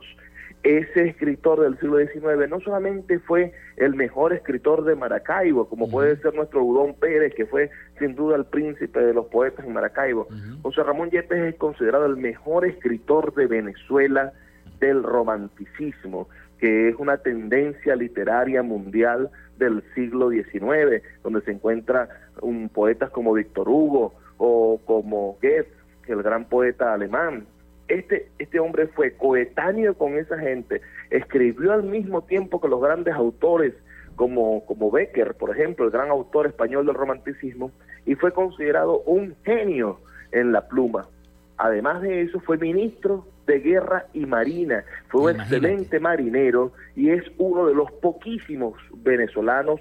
Ese 0.62 1.08
escritor 1.08 1.60
del 1.60 1.76
siglo 1.80 1.98
XIX 1.98 2.48
no 2.48 2.60
solamente 2.60 3.18
fue 3.18 3.52
el 3.78 3.96
mejor 3.96 4.32
escritor 4.32 4.84
de 4.84 4.94
Maracaibo, 4.94 5.68
como 5.68 5.90
puede 5.90 6.16
ser 6.18 6.32
nuestro 6.34 6.62
Udón 6.62 6.94
Pérez, 6.94 7.34
que 7.34 7.46
fue 7.46 7.68
sin 7.98 8.14
duda 8.14 8.36
el 8.36 8.44
príncipe 8.44 9.00
de 9.00 9.12
los 9.12 9.26
poetas 9.26 9.66
en 9.66 9.72
Maracaibo. 9.72 10.28
José 10.62 10.84
Ramón 10.84 11.10
Yepes 11.10 11.40
es 11.40 11.56
considerado 11.56 12.06
el 12.06 12.16
mejor 12.16 12.64
escritor 12.64 13.34
de 13.34 13.48
Venezuela 13.48 14.32
del 14.78 15.02
romanticismo 15.02 16.28
que 16.62 16.90
es 16.90 16.94
una 17.00 17.16
tendencia 17.16 17.96
literaria 17.96 18.62
mundial 18.62 19.30
del 19.58 19.82
siglo 19.96 20.30
XIX, 20.30 21.02
donde 21.24 21.40
se 21.40 21.50
encuentra 21.50 22.08
un 22.40 22.68
poetas 22.68 23.10
como 23.10 23.32
Víctor 23.32 23.68
Hugo 23.68 24.14
o 24.38 24.80
como 24.84 25.38
Goethe, 25.42 25.72
el 26.06 26.22
gran 26.22 26.44
poeta 26.44 26.94
alemán. 26.94 27.46
Este, 27.88 28.28
este 28.38 28.60
hombre 28.60 28.86
fue 28.86 29.10
coetáneo 29.10 29.98
con 29.98 30.16
esa 30.16 30.38
gente, 30.38 30.82
escribió 31.10 31.72
al 31.72 31.82
mismo 31.82 32.22
tiempo 32.22 32.60
que 32.60 32.68
los 32.68 32.80
grandes 32.80 33.12
autores 33.12 33.74
como, 34.14 34.64
como 34.64 34.92
Becker, 34.92 35.34
por 35.34 35.50
ejemplo, 35.50 35.86
el 35.86 35.90
gran 35.90 36.10
autor 36.10 36.46
español 36.46 36.86
del 36.86 36.94
romanticismo, 36.94 37.72
y 38.06 38.14
fue 38.14 38.30
considerado 38.30 39.00
un 39.00 39.34
genio 39.44 39.98
en 40.30 40.52
la 40.52 40.68
pluma. 40.68 41.08
Además 41.56 42.02
de 42.02 42.22
eso, 42.22 42.38
fue 42.38 42.56
ministro 42.56 43.26
de 43.46 43.58
guerra 43.60 44.06
y 44.12 44.26
marina. 44.26 44.84
Fue 45.08 45.32
un 45.32 45.40
excelente 45.40 46.00
marinero 46.00 46.72
y 46.94 47.10
es 47.10 47.24
uno 47.38 47.66
de 47.66 47.74
los 47.74 47.90
poquísimos 47.92 48.74
venezolanos 49.02 49.80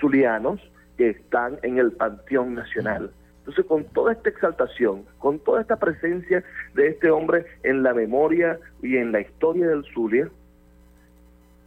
zulianos 0.00 0.60
que 0.96 1.10
están 1.10 1.58
en 1.62 1.78
el 1.78 1.92
Panteón 1.92 2.54
Nacional. 2.54 3.10
Entonces, 3.40 3.64
con 3.64 3.84
toda 3.84 4.12
esta 4.12 4.28
exaltación, 4.28 5.04
con 5.18 5.38
toda 5.38 5.62
esta 5.62 5.76
presencia 5.76 6.44
de 6.74 6.88
este 6.88 7.10
hombre 7.10 7.46
en 7.62 7.82
la 7.82 7.94
memoria 7.94 8.58
y 8.82 8.96
en 8.96 9.12
la 9.12 9.20
historia 9.20 9.66
del 9.66 9.84
Zulia, 9.94 10.28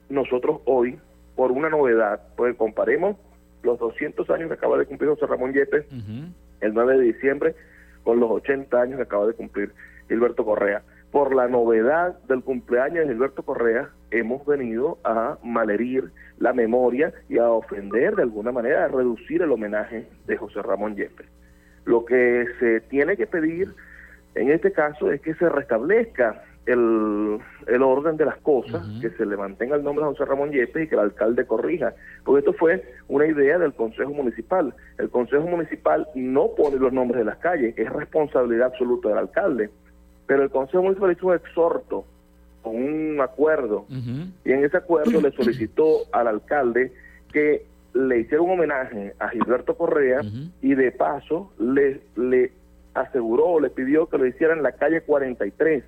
nosotros 0.09 0.61
hoy, 0.65 0.99
por 1.35 1.51
una 1.51 1.69
novedad, 1.69 2.21
pues 2.37 2.55
comparemos 2.55 3.17
los 3.63 3.79
200 3.79 4.29
años 4.29 4.49
que 4.49 4.53
acaba 4.53 4.77
de 4.77 4.85
cumplir 4.85 5.09
José 5.09 5.25
Ramón 5.25 5.53
Yepes, 5.53 5.85
el 6.61 6.73
9 6.73 6.97
de 6.97 7.03
diciembre, 7.03 7.55
con 8.03 8.19
los 8.19 8.29
80 8.29 8.79
años 8.79 8.97
que 8.97 9.03
acaba 9.03 9.25
de 9.25 9.33
cumplir 9.33 9.73
Gilberto 10.07 10.45
Correa. 10.45 10.83
Por 11.13 11.35
la 11.35 11.47
novedad 11.47 12.17
del 12.27 12.43
cumpleaños 12.43 13.07
de 13.07 13.13
Gilberto 13.13 13.43
Correa, 13.43 13.91
hemos 14.09 14.43
venido 14.47 14.97
a 15.03 15.37
malherir 15.43 16.11
la 16.39 16.53
memoria 16.53 17.13
y 17.29 17.37
a 17.37 17.51
ofender 17.51 18.15
de 18.15 18.23
alguna 18.23 18.51
manera, 18.51 18.85
a 18.85 18.87
reducir 18.87 19.43
el 19.43 19.51
homenaje 19.51 20.07
de 20.25 20.37
José 20.37 20.63
Ramón 20.63 20.95
Yepes. 20.95 21.27
Lo 21.85 22.03
que 22.03 22.47
se 22.59 22.81
tiene 22.81 23.15
que 23.15 23.27
pedir 23.27 23.75
en 24.33 24.49
este 24.49 24.71
caso 24.71 25.11
es 25.11 25.21
que 25.21 25.35
se 25.35 25.47
restablezca 25.49 26.45
el, 26.65 27.39
orden 27.79 28.17
de 28.17 28.25
las 28.25 28.37
cosas, 28.37 28.83
que 28.99 29.11
se 29.11 29.27
le 29.27 29.37
mantenga 29.37 29.75
el 29.75 29.83
nombre 29.83 30.03
de 30.03 30.09
José 30.13 30.25
Ramón 30.25 30.51
Yepes 30.51 30.85
y 30.85 30.87
que 30.87 30.95
el 30.95 31.01
alcalde 31.01 31.45
corrija, 31.45 31.93
porque 32.25 32.39
esto 32.39 32.53
fue 32.53 32.83
una 33.07 33.27
idea 33.27 33.59
del 33.59 33.75
Consejo 33.75 34.15
Municipal. 34.15 34.73
El 34.97 35.11
Consejo 35.11 35.45
Municipal 35.45 36.07
no 36.15 36.55
pone 36.57 36.77
los 36.77 36.91
nombres 36.91 37.19
de 37.19 37.25
las 37.25 37.37
calles, 37.37 37.75
es 37.77 37.87
responsabilidad 37.91 38.69
absoluta 38.69 39.09
del 39.09 39.19
alcalde, 39.19 39.69
pero 40.33 40.45
el 40.45 40.49
Consejo 40.49 40.81
Municipal 40.81 41.11
hizo 41.11 41.27
un 41.27 41.35
exhorto 41.35 42.05
con 42.63 42.75
un 42.75 43.21
acuerdo 43.21 43.85
y 44.43 44.51
en 44.51 44.65
ese 44.65 44.77
acuerdo 44.77 45.21
le 45.21 45.31
solicitó 45.31 46.05
al 46.11 46.27
alcalde 46.27 46.91
que 47.31 47.67
le 47.93 48.21
hiciera 48.21 48.41
un 48.41 48.49
homenaje 48.49 49.13
a 49.19 49.29
Gilberto 49.29 49.77
Correa 49.77 50.21
y 50.59 50.73
de 50.73 50.91
paso 50.91 51.51
le, 51.59 52.01
le 52.15 52.51
aseguró, 52.95 53.59
le 53.59 53.69
pidió 53.69 54.09
que 54.09 54.17
lo 54.17 54.25
hiciera 54.25 54.55
en 54.55 54.63
la 54.63 54.71
calle 54.71 55.01
43 55.01 55.83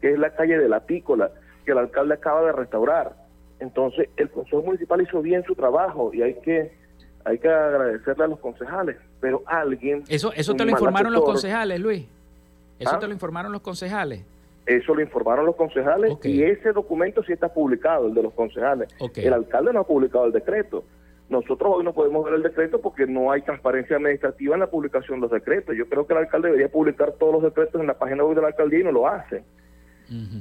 que 0.00 0.12
es 0.12 0.18
la 0.18 0.30
calle 0.30 0.56
de 0.56 0.70
la 0.70 0.80
Pícola, 0.80 1.30
que 1.66 1.72
el 1.72 1.78
alcalde 1.78 2.14
acaba 2.14 2.40
de 2.40 2.52
restaurar. 2.52 3.14
Entonces, 3.60 4.08
el 4.16 4.30
Consejo 4.30 4.62
Municipal 4.62 5.02
hizo 5.02 5.20
bien 5.20 5.44
su 5.44 5.54
trabajo 5.54 6.10
y 6.14 6.22
hay 6.22 6.40
que 6.40 6.72
hay 7.26 7.38
que 7.38 7.48
agradecerle 7.48 8.24
a 8.24 8.28
los 8.28 8.38
concejales, 8.38 8.96
pero 9.20 9.42
alguien... 9.44 10.04
¿Eso, 10.08 10.32
eso 10.32 10.54
te 10.54 10.64
lo 10.64 10.70
informaron 10.70 11.12
los 11.12 11.24
concejales, 11.24 11.80
Luis? 11.80 12.06
¿Eso 12.78 12.92
¿Ah? 12.94 12.98
te 12.98 13.06
lo 13.06 13.12
informaron 13.12 13.52
los 13.52 13.62
concejales? 13.62 14.24
Eso 14.66 14.94
lo 14.94 15.02
informaron 15.02 15.44
los 15.44 15.56
concejales 15.56 16.16
y 16.24 16.42
ese 16.42 16.72
documento 16.72 17.22
sí 17.22 17.32
está 17.32 17.52
publicado, 17.52 18.06
el 18.06 18.14
de 18.14 18.22
los 18.22 18.32
concejales. 18.32 18.88
El 19.14 19.32
alcalde 19.34 19.72
no 19.74 19.80
ha 19.80 19.86
publicado 19.86 20.24
el 20.24 20.32
decreto. 20.32 20.84
Nosotros 21.28 21.74
hoy 21.76 21.84
no 21.84 21.92
podemos 21.92 22.24
ver 22.24 22.34
el 22.34 22.42
decreto 22.42 22.80
porque 22.80 23.06
no 23.06 23.30
hay 23.30 23.42
transparencia 23.42 23.96
administrativa 23.96 24.54
en 24.54 24.60
la 24.60 24.70
publicación 24.70 25.18
de 25.18 25.22
los 25.22 25.30
decretos. 25.30 25.76
Yo 25.76 25.86
creo 25.86 26.06
que 26.06 26.14
el 26.14 26.20
alcalde 26.20 26.48
debería 26.48 26.70
publicar 26.70 27.12
todos 27.12 27.34
los 27.34 27.42
decretos 27.42 27.78
en 27.80 27.86
la 27.86 27.98
página 27.98 28.24
web 28.24 28.36
de 28.36 28.42
la 28.42 28.48
alcaldía 28.48 28.80
y 28.80 28.84
no 28.84 28.92
lo 28.92 29.06
hace. 29.06 29.44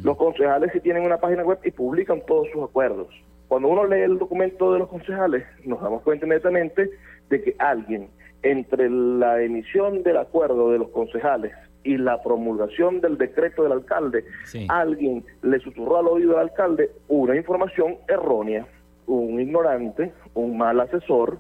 Los 0.04 0.18
concejales 0.18 0.72
sí 0.74 0.80
tienen 0.82 1.04
una 1.04 1.18
página 1.18 1.44
web 1.44 1.60
y 1.64 1.72
publican 1.72 2.22
todos 2.26 2.48
sus 2.54 2.64
acuerdos. 2.64 3.08
Cuando 3.48 3.70
uno 3.70 3.86
lee 3.86 4.02
el 4.02 4.20
documento 4.20 4.74
de 4.74 4.80
los 4.80 4.90
concejales, 4.90 5.44
nos 5.66 5.82
damos 5.82 6.02
cuenta 6.02 6.26
inmediatamente 6.26 6.90
de 7.30 7.42
que 7.42 7.56
alguien, 7.60 8.10
entre 8.42 8.90
la 8.90 9.42
emisión 9.42 10.04
del 10.04 10.18
acuerdo 10.18 10.72
de 10.72 10.80
los 10.80 10.90
concejales 10.90 11.54
y 11.84 11.98
la 11.98 12.22
promulgación 12.22 13.02
del 13.02 13.18
decreto 13.18 13.64
del 13.64 13.74
alcalde, 13.74 14.26
alguien 14.70 15.26
le 15.42 15.60
susurró 15.60 15.98
al 15.98 16.08
oído 16.08 16.38
al 16.38 16.50
alcalde 16.50 16.92
una 17.08 17.36
información 17.36 17.98
errónea, 18.08 18.66
un 19.06 19.40
ignorante, 19.40 20.14
un 20.34 20.58
mal 20.58 20.80
asesor, 20.80 21.40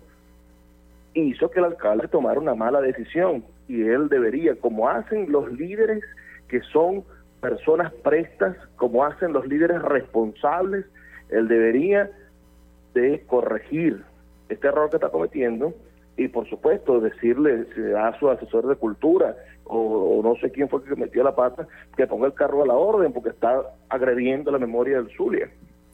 hizo 1.13 1.49
que 1.49 1.60
el 1.60 1.65
alcalde 1.65 2.08
tomara 2.08 2.39
una 2.39 2.56
mala 2.56 2.82
decisión 2.82 3.43
y 3.67 3.84
él 3.84 4.10
debería, 4.10 4.56
como 4.56 4.89
hacen 4.89 5.32
los 5.32 5.51
líderes 5.53 6.03
que 6.47 6.62
son 6.62 7.03
personas 7.39 7.93
prestas, 7.93 8.56
como 8.75 9.06
hacen 9.06 9.34
los 9.34 9.47
líderes 9.47 9.82
responsables, 9.82 10.86
él 11.29 11.47
debería 11.47 12.10
de 12.93 13.23
corregir 13.27 14.03
este 14.49 14.67
error 14.67 14.89
que 14.89 14.97
está 14.97 15.10
cometiendo 15.10 15.73
y 16.15 16.27
por 16.27 16.47
supuesto 16.47 16.99
decirle 16.99 17.65
a 17.97 18.17
su 18.19 18.29
asesor 18.29 18.67
de 18.67 18.75
cultura 18.75 19.36
o, 19.65 20.21
no 20.23 20.36
sé 20.36 20.52
quién 20.52 20.69
fue 20.69 20.84
que 20.84 20.95
metió 20.95 21.23
la 21.23 21.36
pata 21.36 21.67
que 21.95 22.08
ponga 22.08 22.28
el 22.28 22.34
carro 22.34 22.63
a 22.63 22.67
la 22.67 22.73
orden 22.73 23.13
porque 23.13 23.30
está 23.30 23.62
agrediendo 23.89 24.52
la 24.52 24.60
memoria 24.60 24.97
del 24.97 25.10
Zulia. 25.15 25.49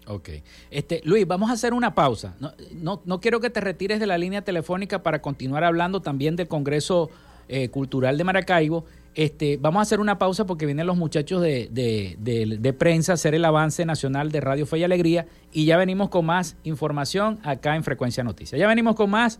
Ok. 0.07 0.29
Este, 0.71 1.01
Luis, 1.03 1.27
vamos 1.27 1.49
a 1.49 1.53
hacer 1.53 1.73
una 1.73 1.93
pausa. 1.93 2.35
No, 2.39 2.51
no, 2.73 3.01
no, 3.05 3.19
quiero 3.19 3.39
que 3.39 3.49
te 3.49 3.61
retires 3.61 3.99
de 3.99 4.07
la 4.07 4.17
línea 4.17 4.41
telefónica 4.41 5.03
para 5.03 5.21
continuar 5.21 5.63
hablando 5.63 6.01
también 6.01 6.35
del 6.35 6.47
Congreso 6.47 7.09
eh, 7.47 7.69
Cultural 7.69 8.17
de 8.17 8.23
Maracaibo 8.23 8.85
este, 9.15 9.57
vamos 9.57 9.79
a 9.79 9.81
hacer 9.81 9.99
una 9.99 10.17
pausa 10.17 10.45
porque 10.45 10.65
vienen 10.65 10.87
los 10.87 10.95
muchachos 10.95 11.41
de, 11.41 12.75
prensa 12.77 13.11
a 13.11 13.15
hacer 13.15 13.35
el 13.35 13.43
avance 13.43 13.85
nacional 13.85 14.31
de 14.31 14.39
Radio 14.39 14.65
Fe 14.65 14.79
y 14.79 14.83
Alegría 14.83 15.25
y 15.51 15.65
ya 15.65 15.75
venimos 15.77 16.07
con 16.09 16.25
más 16.25 16.55
información 16.63 17.39
acá 17.43 17.75
en 17.75 17.83
Frecuencia 17.83 18.23
Noticias. 18.23 18.57
Ya 18.57 18.67
venimos 18.67 18.95
con 18.95 19.09
más 19.09 19.39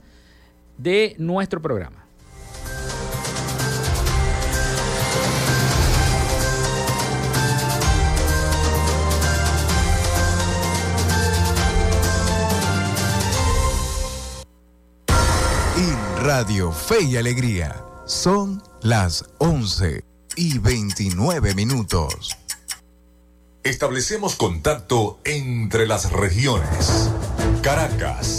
de 0.78 1.15
nuestro 1.18 1.62
programa. 1.62 2.06
Radio 16.32 16.72
Fe 16.72 17.02
y 17.02 17.18
Alegría 17.18 17.84
son 18.06 18.62
las 18.84 19.26
11 19.39 20.04
y 20.36 20.60
29 20.60 21.56
minutos. 21.56 22.38
Establecemos 23.63 24.36
contacto 24.36 25.20
entre 25.26 25.88
las 25.88 26.12
regiones. 26.12 27.10
Caracas, 27.63 28.38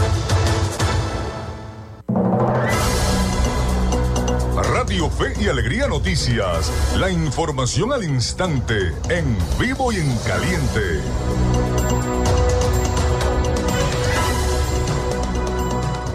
Fe 5.09 5.33
y 5.41 5.47
Alegría 5.47 5.87
Noticias, 5.87 6.71
la 6.99 7.09
información 7.09 7.91
al 7.91 8.03
instante, 8.03 8.93
en 9.09 9.37
vivo 9.59 9.91
y 9.91 9.97
en 9.97 10.17
caliente. 10.19 11.01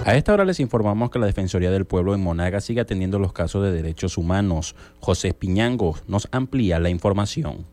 A 0.05 0.15
esta 0.15 0.33
hora 0.33 0.45
les 0.45 0.61
informamos 0.61 1.11
que 1.11 1.19
la 1.19 1.27
Defensoría 1.27 1.71
del 1.71 1.85
Pueblo 1.85 2.15
en 2.15 2.23
Monaga 2.23 2.61
sigue 2.61 2.81
atendiendo 2.81 3.19
los 3.19 3.33
casos 3.33 3.65
de 3.65 3.73
derechos 3.73 4.17
humanos. 4.17 4.77
José 5.01 5.35
Piñango 5.35 5.97
nos 6.07 6.29
amplía 6.31 6.79
la 6.79 6.91
información. 6.91 7.67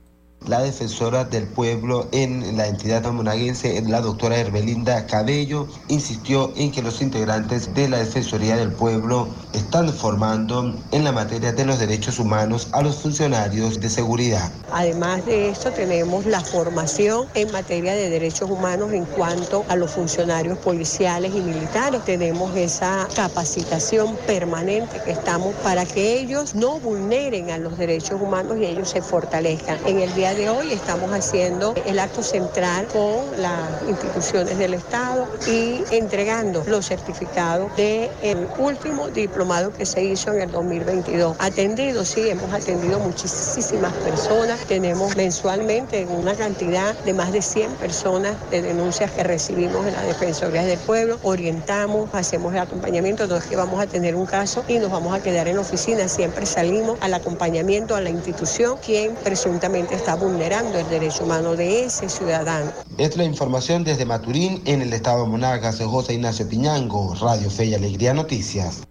La 0.48 0.62
defensora 0.62 1.24
del 1.24 1.48
pueblo 1.48 2.10
en 2.12 2.58
la 2.58 2.68
entidad 2.68 3.10
monaguense, 3.14 3.82
la 3.88 4.02
doctora 4.02 4.38
Herbelinda 4.38 5.08
Cabello, 5.08 5.68
insistió 5.88 6.52
en 6.58 6.70
que 6.72 6.82
los 6.82 7.02
integrantes 7.02 7.74
de 7.74 7.88
la 7.88 8.00
Defensoría 8.00 8.58
del 8.58 8.74
Pueblo 8.74 9.30
están 9.54 9.88
formando 9.94 10.76
en 10.92 11.04
la 11.06 11.14
materia 11.14 11.54
de 11.54 11.64
los 11.64 11.80
derechos 11.80 12.20
humanos 12.20 12.68
a 12.74 12.82
los 12.82 12.98
funcionarios 12.98 13.80
de 13.80 13.90
seguridad. 13.90 14.52
Además 14.74 15.26
de 15.26 15.50
esto, 15.50 15.72
tenemos 15.72 16.26
la 16.26 16.42
formación 16.42 17.28
en 17.36 17.50
materia 17.54 17.94
de 17.94 18.10
derechos 18.10 18.50
humanos 18.50 18.92
en 18.92 19.06
cuanto 19.06 19.64
a 19.70 19.78
los 19.78 19.92
funcionarios 19.92 20.58
policiales 20.58 21.34
y 21.34 21.40
militares. 21.40 22.04
Tenemos 22.04 22.54
esa 22.58 23.08
capacitación 23.16 24.18
permanente 24.28 25.00
que 25.06 25.12
estamos 25.12 25.54
para 25.64 25.86
que 25.86 26.20
ellos 26.20 26.54
no 26.54 26.80
vulneren 26.80 27.50
a 27.50 27.58
los 27.58 27.78
derechos 27.78 28.20
humanos 28.22 28.58
y 28.60 28.66
ellos 28.66 28.90
se 28.90 29.02
fortalezcan. 29.02 29.78
En 29.86 30.00
el 30.00 30.14
día 30.16 30.33
de 30.36 30.50
hoy 30.50 30.72
estamos 30.72 31.12
haciendo 31.12 31.76
el 31.86 32.00
acto 32.00 32.24
central 32.24 32.88
con 32.88 33.40
las 33.40 33.84
instituciones 33.88 34.58
del 34.58 34.74
Estado 34.74 35.28
y 35.48 35.84
entregando 35.92 36.64
los 36.66 36.88
certificados 36.88 37.76
del 37.76 38.48
último 38.58 39.10
diplomado 39.10 39.72
que 39.74 39.86
se 39.86 40.04
hizo 40.04 40.34
en 40.34 40.42
el 40.42 40.52
2022. 40.52 41.36
Atendido, 41.40 42.04
sí, 42.04 42.30
hemos 42.30 42.52
atendido 42.52 43.00
muchísimas 43.00 43.94
personas. 43.94 44.60
Tenemos 44.62 45.16
mensualmente 45.16 46.06
una 46.06 46.34
cantidad 46.34 46.96
de 47.04 47.14
más 47.14 47.32
de 47.32 47.42
100 47.42 47.74
personas 47.74 48.34
de 48.50 48.64
denuncias 48.64 49.12
que 49.12 49.24
recibimos 49.24 49.86
en 49.86 49.94
la 49.94 50.02
Defensoría 50.02 50.64
del 50.64 50.80
Pueblo. 50.80 51.20
Orientamos, 51.22 52.10
hacemos 52.14 52.54
el 52.54 52.60
acompañamiento. 52.60 53.28
No 53.28 53.36
es 53.36 53.46
que 53.46 53.56
vamos 53.56 53.80
a 53.82 53.86
tener 53.86 54.16
un 54.16 54.26
caso 54.26 54.64
y 54.68 54.80
nos 54.80 54.90
vamos 54.90 55.14
a 55.14 55.22
quedar 55.22 55.48
en 55.48 55.58
la 55.58 55.62
oficina. 55.62 56.08
Siempre 56.08 56.46
salimos 56.48 56.98
al 57.02 57.14
acompañamiento 57.14 57.96
a 57.96 58.02
la 58.02 58.10
institución 58.10 58.78
quien 58.84 59.14
presuntamente 59.16 59.94
está 59.96 60.16
vulnerando 60.24 60.80
el 60.80 60.90
derecho 60.90 61.26
humano 61.26 61.56
de 61.56 61.86
ese 61.86 62.10
ciudadano. 62.10 62.72
Esta 62.92 63.04
es 63.04 63.18
la 63.18 63.26
información 63.26 63.84
desde 63.84 64.06
Maturín, 64.06 64.62
en 64.66 64.82
el 64.82 64.94
estado 64.94 65.24
de 65.24 65.30
Monagas, 65.30 65.82
José 65.82 66.14
Ignacio 66.14 66.48
Piñango, 66.48 67.14
Radio 67.22 67.50
Fe 67.50 67.66
y 67.66 67.76
Alegría 67.76 68.14
Noticias. 68.14 68.84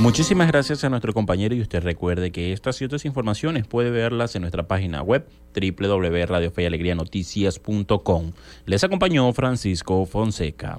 Muchísimas 0.00 0.48
gracias 0.48 0.82
a 0.82 0.88
nuestro 0.88 1.12
compañero 1.12 1.54
y 1.54 1.60
usted 1.60 1.82
recuerde 1.82 2.32
que 2.32 2.54
estas 2.54 2.80
y 2.80 2.86
otras 2.86 3.04
informaciones 3.04 3.66
puede 3.66 3.90
verlas 3.90 4.34
en 4.34 4.40
nuestra 4.40 4.66
página 4.66 5.02
web 5.02 5.28
www.radiofeyalegrianoticias.com. 5.54 8.32
Les 8.64 8.82
acompañó 8.82 9.30
Francisco 9.34 10.06
Fonseca. 10.06 10.78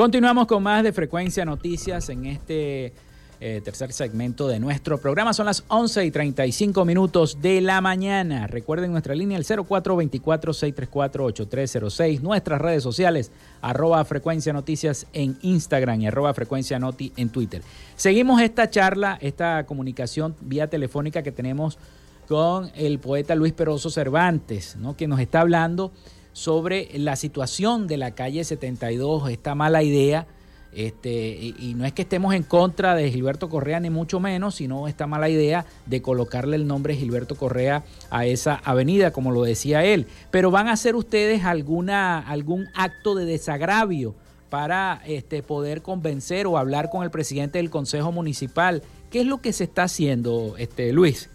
Continuamos 0.00 0.46
con 0.46 0.62
más 0.62 0.82
de 0.82 0.94
Frecuencia 0.94 1.44
Noticias 1.44 2.08
en 2.08 2.24
este 2.24 2.94
eh, 3.38 3.60
tercer 3.62 3.92
segmento 3.92 4.48
de 4.48 4.58
nuestro 4.58 4.96
programa. 4.96 5.34
Son 5.34 5.44
las 5.44 5.62
11 5.68 6.06
y 6.06 6.10
35 6.10 6.86
minutos 6.86 7.42
de 7.42 7.60
la 7.60 7.82
mañana. 7.82 8.46
Recuerden 8.46 8.92
nuestra 8.92 9.14
línea 9.14 9.36
el 9.36 9.44
0424-634-8306. 9.44 12.20
Nuestras 12.20 12.62
redes 12.62 12.82
sociales, 12.82 13.30
arroba 13.60 14.02
Frecuencia 14.06 14.54
Noticias 14.54 15.06
en 15.12 15.36
Instagram 15.42 16.00
y 16.00 16.06
arroba 16.06 16.32
Frecuencia 16.32 16.78
Noti 16.78 17.12
en 17.18 17.28
Twitter. 17.28 17.60
Seguimos 17.94 18.40
esta 18.40 18.70
charla, 18.70 19.18
esta 19.20 19.66
comunicación 19.66 20.34
vía 20.40 20.68
telefónica 20.68 21.22
que 21.22 21.30
tenemos 21.30 21.78
con 22.26 22.70
el 22.74 23.00
poeta 23.00 23.34
Luis 23.34 23.52
Peroso 23.52 23.90
Cervantes, 23.90 24.76
¿no? 24.76 24.96
que 24.96 25.06
nos 25.06 25.20
está 25.20 25.42
hablando 25.42 25.92
sobre 26.40 26.88
la 26.94 27.16
situación 27.16 27.86
de 27.86 27.98
la 27.98 28.12
calle 28.12 28.44
72, 28.44 29.28
esta 29.28 29.54
mala 29.54 29.82
idea. 29.82 30.26
Este, 30.72 31.10
y, 31.10 31.74
no 31.76 31.84
es 31.84 31.92
que 31.92 32.00
estemos 32.00 32.32
en 32.32 32.44
contra 32.44 32.94
de 32.94 33.10
Gilberto 33.10 33.50
Correa, 33.50 33.78
ni 33.78 33.90
mucho 33.90 34.20
menos, 34.20 34.54
sino 34.54 34.88
esta 34.88 35.06
mala 35.06 35.28
idea 35.28 35.66
de 35.84 36.00
colocarle 36.00 36.56
el 36.56 36.66
nombre 36.66 36.94
Gilberto 36.94 37.34
Correa 37.34 37.84
a 38.08 38.24
esa 38.24 38.54
avenida, 38.64 39.12
como 39.12 39.32
lo 39.32 39.42
decía 39.42 39.84
él. 39.84 40.06
Pero 40.30 40.50
van 40.50 40.68
a 40.68 40.72
hacer 40.72 40.96
ustedes 40.96 41.44
alguna, 41.44 42.20
algún 42.20 42.68
acto 42.74 43.14
de 43.14 43.26
desagravio 43.26 44.14
para 44.48 45.02
este, 45.06 45.42
poder 45.42 45.82
convencer 45.82 46.46
o 46.46 46.56
hablar 46.56 46.88
con 46.88 47.02
el 47.02 47.10
presidente 47.10 47.58
del 47.58 47.68
Consejo 47.68 48.12
Municipal. 48.12 48.82
¿Qué 49.10 49.20
es 49.20 49.26
lo 49.26 49.42
que 49.42 49.52
se 49.52 49.64
está 49.64 49.82
haciendo, 49.82 50.54
este, 50.56 50.90
Luis? 50.94 51.28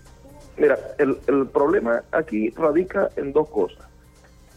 Mira, 0.58 0.80
el, 0.98 1.20
el 1.28 1.46
problema 1.46 2.02
aquí 2.12 2.50
radica 2.52 3.12
en 3.18 3.34
dos 3.34 3.48
cosas 3.50 3.85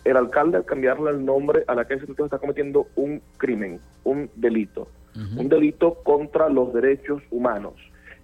el 0.09 0.17
alcalde 0.17 0.57
al 0.57 0.65
cambiarle 0.65 1.11
el 1.11 1.25
nombre 1.25 1.65
a 1.67 1.75
la 1.75 1.85
calle 1.85 2.01
72 2.01 2.27
está 2.27 2.39
cometiendo 2.39 2.87
un 2.97 3.21
crimen, 3.37 3.79
un 4.05 4.31
delito, 4.37 4.89
un 5.37 5.49
delito 5.49 5.95
contra 6.03 6.49
los 6.49 6.73
derechos 6.73 7.23
humanos. 7.31 7.75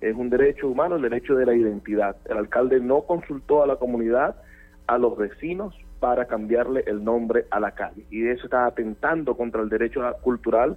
Es 0.00 0.14
un 0.14 0.30
derecho 0.30 0.68
humano 0.68 0.96
el 0.96 1.02
derecho 1.02 1.34
de 1.34 1.44
la 1.44 1.54
identidad. 1.54 2.16
El 2.26 2.38
alcalde 2.38 2.80
no 2.80 3.02
consultó 3.02 3.62
a 3.62 3.66
la 3.66 3.76
comunidad, 3.76 4.36
a 4.86 4.96
los 4.96 5.16
vecinos, 5.18 5.74
para 5.98 6.26
cambiarle 6.26 6.84
el 6.86 7.02
nombre 7.02 7.46
a 7.50 7.60
la 7.60 7.72
calle. 7.72 8.04
Y 8.10 8.28
eso 8.28 8.44
está 8.44 8.66
atentando 8.66 9.36
contra 9.36 9.60
el 9.60 9.68
derecho 9.68 10.02
cultural, 10.22 10.76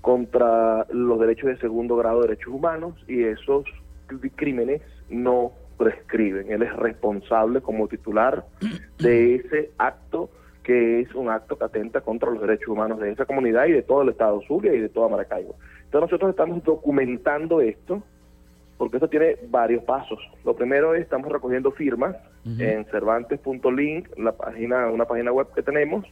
contra 0.00 0.86
los 0.90 1.20
derechos 1.20 1.48
de 1.50 1.58
segundo 1.58 1.96
grado 1.96 2.22
de 2.22 2.28
derechos 2.28 2.54
humanos, 2.54 2.94
y 3.06 3.22
esos 3.22 3.64
crímenes 4.36 4.82
no 5.10 5.52
prescriben. 5.76 6.50
Él 6.50 6.62
es 6.62 6.74
responsable 6.76 7.60
como 7.60 7.88
titular 7.88 8.44
de 8.98 9.36
ese 9.36 9.70
acto 9.78 10.30
que 10.64 11.00
es 11.00 11.14
un 11.14 11.28
acto 11.28 11.56
que 11.58 11.64
atenta 11.64 12.00
contra 12.00 12.30
los 12.30 12.40
derechos 12.40 12.68
humanos 12.68 12.98
de 12.98 13.12
esa 13.12 13.26
comunidad 13.26 13.66
y 13.66 13.72
de 13.72 13.82
todo 13.82 14.02
el 14.02 14.08
Estado 14.08 14.40
Zulia 14.48 14.72
y 14.72 14.80
de 14.80 14.88
toda 14.88 15.08
Maracaibo. 15.08 15.54
Entonces 15.84 16.10
nosotros 16.10 16.30
estamos 16.30 16.64
documentando 16.64 17.60
esto, 17.60 18.02
porque 18.78 18.96
esto 18.96 19.08
tiene 19.08 19.36
varios 19.50 19.84
pasos. 19.84 20.18
Lo 20.42 20.56
primero 20.56 20.94
es 20.94 21.02
estamos 21.02 21.30
recogiendo 21.30 21.70
firmas 21.70 22.16
en 22.58 22.84
cervantes.link, 22.86 24.08
la 24.18 24.32
página, 24.32 24.88
una 24.88 25.04
página 25.04 25.32
web 25.32 25.46
que 25.54 25.62
tenemos, 25.62 26.04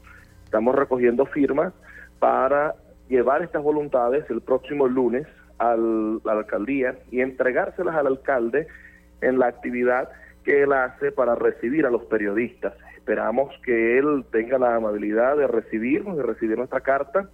estamos 0.44 0.74
recogiendo 0.74 1.26
firmas 1.26 1.72
para 2.18 2.74
llevar 3.08 3.42
estas 3.42 3.62
voluntades 3.62 4.24
el 4.30 4.42
próximo 4.42 4.86
lunes 4.86 5.26
al, 5.58 6.20
a 6.24 6.34
la 6.34 6.40
alcaldía 6.40 6.98
y 7.10 7.20
entregárselas 7.20 7.96
al 7.96 8.06
alcalde 8.06 8.68
en 9.22 9.38
la 9.38 9.46
actividad 9.46 10.10
que 10.44 10.62
él 10.62 10.72
hace 10.72 11.12
para 11.12 11.34
recibir 11.34 11.86
a 11.86 11.90
los 11.90 12.04
periodistas. 12.04 12.74
Esperamos 12.96 13.52
que 13.64 13.98
él 13.98 14.24
tenga 14.30 14.58
la 14.58 14.76
amabilidad 14.76 15.36
de 15.36 15.46
recibirnos, 15.46 16.16
de 16.16 16.22
recibir 16.22 16.58
nuestra 16.58 16.80
carta, 16.80 17.28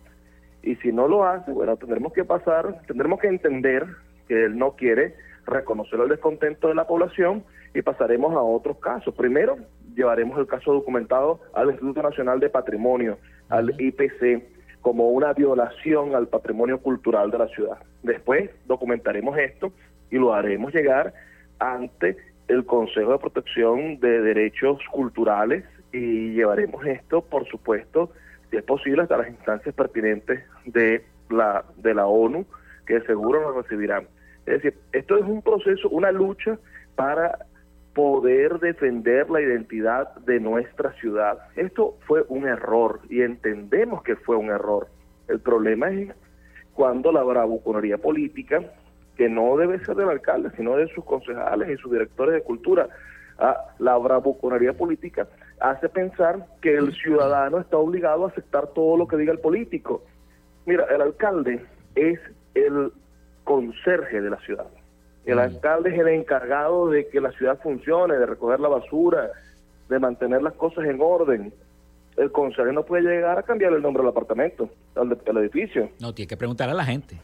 y 0.63 0.77
si 0.77 0.93
no 0.93 1.09
lo 1.09 1.25
hace, 1.25 1.51
bueno, 1.53 1.77
tendremos 1.77 2.13
que 2.13 2.25
pasar, 2.25 2.83
tendremos 2.87 3.21
que 3.21 3.29
entender 3.29 3.87
que 4.27 4.45
él 4.45 4.59
no 4.59 4.77
quiere 4.77 5.15
reconocer 5.47 6.01
el 6.01 6.09
descontento 6.09 6.69
de 6.69 6.75
la 6.75 6.87
población 6.87 7.45
y 7.75 7.83
pasaremos 7.83 8.35
a 8.35 8.41
otros 8.41 8.79
casos. 8.79 9.15
Primero, 9.15 9.57
llevaremos 9.95 10.39
el 10.39 10.47
caso 10.47 10.73
documentado 10.73 11.41
al 11.55 11.71
Instituto 11.71 12.03
Nacional 12.03 12.41
de 12.41 12.51
Patrimonio, 12.51 13.19
al 13.49 13.75
IPC, 13.81 14.43
como 14.81 15.11
una 15.11 15.33
violación 15.33 16.15
al 16.15 16.29
patrimonio 16.29 16.81
cultural 16.81 17.31
de 17.31 17.39
la 17.39 17.49
ciudad. 17.49 17.79
Después 18.03 18.51
documentaremos 18.67 19.37
esto 19.39 19.73
y 20.11 20.17
lo 20.17 20.35
haremos 20.35 20.73
llegar 20.73 21.15
ante 21.59 22.17
el 22.49 22.65
Consejo 22.65 23.13
de 23.13 23.19
Protección 23.19 24.01
de 24.01 24.21
Derechos 24.23 24.81
Culturales 24.91 25.65
y 25.93 26.33
llevaremos 26.35 26.85
esto, 26.87 27.23
por 27.23 27.47
supuesto, 27.49 28.11
si 28.51 28.57
es 28.57 28.63
posible, 28.63 29.03
hasta 29.03 29.19
las 29.19 29.29
instancias 29.29 29.75
pertinentes 29.75 30.43
de 30.65 31.05
la, 31.31 31.65
de 31.77 31.95
la 31.95 32.07
ONU, 32.07 32.47
que 32.87 33.01
seguro 33.03 33.41
nos 33.43 33.65
recibirán. 33.65 34.07
Es 34.47 34.63
decir, 34.63 34.79
esto 34.93 35.17
es 35.17 35.25
un 35.25 35.43
proceso, 35.43 35.89
una 35.91 36.11
lucha 36.11 36.59
para 36.97 37.39
poder 37.95 38.59
defender 38.61 39.29
la 39.29 39.41
identidad 39.41 40.15
de 40.19 40.41
nuestra 40.41 40.93
ciudad. 40.95 41.39
Esto 41.57 41.99
fue 42.07 42.25
un 42.29 42.47
error 42.47 43.01
y 43.11 43.23
entendemos 43.23 44.03
que 44.03 44.17
fue 44.17 44.37
un 44.37 44.51
error. 44.51 44.89
El 45.29 45.41
problema 45.41 45.91
es 45.91 46.15
cuando 46.73 47.13
la 47.13 47.23
bravuconería 47.23 47.99
política 47.99 48.63
que 49.19 49.29
no 49.29 49.57
debe 49.57 49.85
ser 49.85 49.97
del 49.97 50.09
alcalde, 50.09 50.51
sino 50.57 50.77
de 50.77 50.87
sus 50.95 51.05
concejales 51.05 51.69
y 51.69 51.77
sus 51.83 51.91
directores 51.91 52.35
de 52.35 52.43
cultura. 52.43 52.89
Ah, 53.39 53.57
la 53.79 53.99
bravuconería 53.99 54.73
política 54.73 55.27
hace 55.61 55.89
pensar 55.89 56.47
que 56.63 56.77
el 56.77 56.95
ciudadano 56.95 57.59
está 57.59 57.77
obligado 57.77 58.25
a 58.25 58.29
aceptar 58.29 58.69
todo 58.69 58.97
lo 58.97 59.09
que 59.09 59.17
diga 59.17 59.33
el 59.33 59.41
político. 59.41 60.05
Mira, 60.67 60.87
el 60.95 61.03
alcalde 61.03 61.65
es 61.97 62.21
el 62.55 62.93
conserje 63.43 64.21
de 64.21 64.31
la 64.31 64.39
ciudad. 64.39 64.67
El 65.27 65.37
mm. 65.37 65.41
alcalde 65.41 65.91
es 65.91 65.99
el 65.99 66.09
encargado 66.09 66.89
de 66.89 67.09
que 67.09 67.21
la 67.21 67.33
ciudad 67.33 67.59
funcione, 67.61 68.15
de 68.17 68.27
recoger 68.27 68.61
la 68.61 68.69
basura, 68.69 69.33
de 69.89 69.99
mantener 69.99 70.43
las 70.43 70.55
cosas 70.55 70.85
en 70.85 71.01
orden. 71.01 71.53
El 72.17 72.31
conserje 72.31 72.73
no 72.73 72.85
puede 72.85 73.03
llegar 73.03 73.37
a 73.39 73.43
cambiar 73.43 73.73
el 73.73 73.83
nombre 73.83 74.03
del 74.03 74.11
apartamento, 74.11 74.71
al, 74.95 75.19
al 75.27 75.37
edificio. 75.39 75.91
No, 76.01 76.15
tiene 76.15 76.29
que 76.29 76.37
preguntar 76.37 76.69
a 76.69 76.75
la 76.75 76.85
gente. 76.85 77.17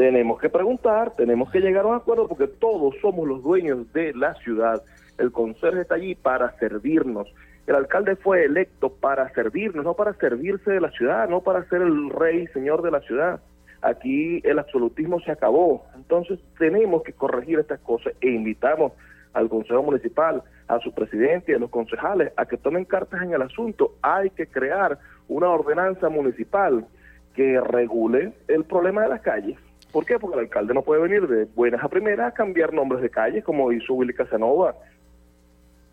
Tenemos 0.00 0.40
que 0.40 0.48
preguntar, 0.48 1.14
tenemos 1.14 1.50
que 1.50 1.60
llegar 1.60 1.84
a 1.84 1.88
un 1.88 1.94
acuerdo 1.94 2.26
porque 2.26 2.46
todos 2.46 2.94
somos 3.02 3.28
los 3.28 3.42
dueños 3.42 3.92
de 3.92 4.14
la 4.14 4.32
ciudad. 4.36 4.82
El 5.18 5.30
conserje 5.30 5.82
está 5.82 5.96
allí 5.96 6.14
para 6.14 6.56
servirnos. 6.56 7.28
El 7.66 7.74
alcalde 7.74 8.16
fue 8.16 8.46
electo 8.46 8.88
para 8.88 9.28
servirnos, 9.34 9.84
no 9.84 9.92
para 9.92 10.14
servirse 10.14 10.70
de 10.70 10.80
la 10.80 10.90
ciudad, 10.92 11.28
no 11.28 11.42
para 11.42 11.68
ser 11.68 11.82
el 11.82 12.08
rey, 12.08 12.46
señor 12.46 12.80
de 12.80 12.92
la 12.92 13.02
ciudad. 13.02 13.42
Aquí 13.82 14.40
el 14.44 14.58
absolutismo 14.58 15.20
se 15.20 15.32
acabó. 15.32 15.84
Entonces 15.94 16.38
tenemos 16.58 17.02
que 17.02 17.12
corregir 17.12 17.58
estas 17.58 17.80
cosas 17.80 18.14
e 18.22 18.30
invitamos 18.30 18.92
al 19.34 19.50
Consejo 19.50 19.82
Municipal, 19.82 20.42
a 20.68 20.78
su 20.78 20.94
presidente 20.94 21.52
y 21.52 21.56
a 21.56 21.58
los 21.58 21.68
concejales 21.68 22.32
a 22.38 22.46
que 22.46 22.56
tomen 22.56 22.86
cartas 22.86 23.20
en 23.20 23.34
el 23.34 23.42
asunto. 23.42 23.96
Hay 24.00 24.30
que 24.30 24.46
crear 24.46 24.98
una 25.28 25.50
ordenanza 25.50 26.08
municipal 26.08 26.86
que 27.34 27.60
regule 27.60 28.32
el 28.48 28.64
problema 28.64 29.02
de 29.02 29.08
las 29.10 29.20
calles. 29.20 29.58
¿Por 29.92 30.06
qué? 30.06 30.18
Porque 30.18 30.36
el 30.36 30.44
alcalde 30.44 30.74
no 30.74 30.82
puede 30.82 31.02
venir 31.02 31.26
de 31.26 31.46
buenas 31.54 31.82
a 31.82 31.88
primeras 31.88 32.28
a 32.28 32.34
cambiar 32.34 32.72
nombres 32.72 33.02
de 33.02 33.10
calles, 33.10 33.44
como 33.44 33.72
hizo 33.72 33.94
Willy 33.94 34.14
Casanova, 34.14 34.74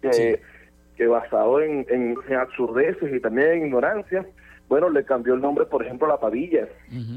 que, 0.01 1.07
basado 1.07 1.61
en, 1.61 1.85
en, 1.89 2.15
absurdeces 2.35 3.13
y 3.13 3.19
también 3.19 3.49
en 3.51 3.65
ignorancia, 3.67 4.25
bueno, 4.69 4.89
le 4.89 5.05
cambió 5.05 5.33
el 5.33 5.41
nombre, 5.41 5.65
por 5.65 5.83
ejemplo, 5.83 6.07
a 6.07 6.11
la 6.11 6.19
Padilla, 6.19 6.67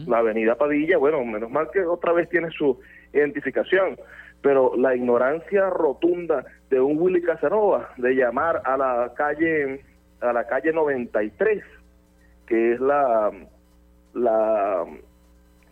la 0.07 0.18
avenida 0.18 0.55
Padilla, 0.55 0.99
bueno, 0.99 1.24
menos 1.24 1.51
mal 1.51 1.68
que 1.72 1.85
otra 1.85 2.12
vez 2.12 2.28
tiene 2.28 2.51
su 2.51 2.78
identificación, 3.12 3.99
pero 4.41 4.74
la 4.76 4.95
ignorancia 4.95 5.68
rotunda 5.68 6.45
de 6.70 6.81
un 6.81 6.99
Willy 6.99 7.22
Casanova 7.22 7.91
de 7.97 8.14
llamar 8.14 8.62
a 8.64 8.76
la 8.76 9.12
calle 9.16 9.83
a 10.20 10.33
la 10.33 10.47
calle 10.47 10.72
93, 10.72 11.62
que 12.47 12.72
es 12.74 12.81
la 12.81 13.33
la 14.14 14.85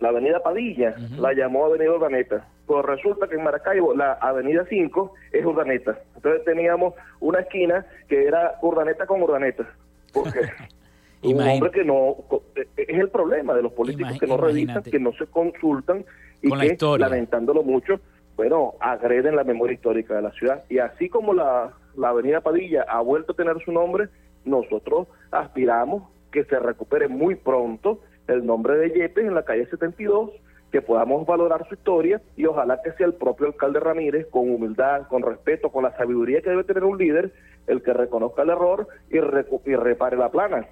la 0.00 0.10
avenida 0.10 0.40
Padilla 0.40 0.94
la 1.18 1.32
llamó 1.32 1.66
Avenida 1.66 1.92
Urdaneta. 1.92 2.46
Pues 2.66 2.84
resulta 2.84 3.26
que 3.26 3.34
en 3.34 3.44
Maracaibo 3.44 3.94
la 3.94 4.12
avenida 4.12 4.64
5 4.68 5.14
es 5.32 5.44
Urdaneta. 5.44 5.98
Entonces 6.16 6.44
teníamos 6.44 6.94
una 7.20 7.40
esquina 7.40 7.86
que 8.08 8.26
era 8.26 8.58
Urdaneta 8.62 9.06
con 9.06 9.22
Urdaneta. 9.22 9.68
Porque 10.12 10.40
un 11.22 11.40
hombre 11.40 11.70
que 11.70 11.84
no... 11.84 12.16
E, 12.54 12.60
e, 12.76 12.82
es 12.88 12.98
el 13.00 13.08
problema 13.08 13.54
de 13.54 13.62
los 13.62 13.72
políticos 13.72 14.18
que 14.18 14.26
no 14.26 14.36
revisan, 14.36 14.82
que 14.82 15.00
no 15.00 15.12
se 15.14 15.26
consultan 15.26 16.04
y 16.42 16.50
que, 16.50 16.76
lamentándolo 16.98 17.62
mucho, 17.64 18.00
bueno, 18.36 18.74
agreden 18.80 19.34
la 19.34 19.42
memoria 19.42 19.74
histórica 19.74 20.14
de 20.14 20.22
la 20.22 20.30
ciudad. 20.32 20.62
Y 20.68 20.78
así 20.78 21.08
como 21.08 21.34
la, 21.34 21.72
la 21.96 22.10
avenida 22.10 22.40
Padilla 22.40 22.84
ha 22.88 23.00
vuelto 23.00 23.32
a 23.32 23.36
tener 23.36 23.56
su 23.64 23.72
nombre, 23.72 24.08
nosotros 24.44 25.08
aspiramos 25.32 26.04
que 26.30 26.44
se 26.44 26.58
recupere 26.58 27.08
muy 27.08 27.34
pronto 27.34 28.00
el 28.28 28.46
nombre 28.46 28.76
de 28.76 28.90
Yepes 28.90 29.24
en 29.24 29.34
la 29.34 29.42
calle 29.42 29.66
72, 29.66 30.30
que 30.70 30.82
podamos 30.82 31.26
valorar 31.26 31.66
su 31.68 31.74
historia 31.74 32.20
y 32.36 32.44
ojalá 32.44 32.80
que 32.82 32.92
sea 32.92 33.06
el 33.06 33.14
propio 33.14 33.46
alcalde 33.46 33.80
Ramírez, 33.80 34.26
con 34.30 34.50
humildad, 34.50 35.08
con 35.08 35.22
respeto, 35.22 35.70
con 35.70 35.84
la 35.84 35.96
sabiduría 35.96 36.42
que 36.42 36.50
debe 36.50 36.64
tener 36.64 36.84
un 36.84 36.98
líder, 36.98 37.32
el 37.66 37.82
que 37.82 37.92
reconozca 37.92 38.42
el 38.42 38.50
error 38.50 38.86
y, 39.10 39.16
y 39.16 39.76
repare 39.76 40.16
la 40.16 40.30
plana. 40.30 40.66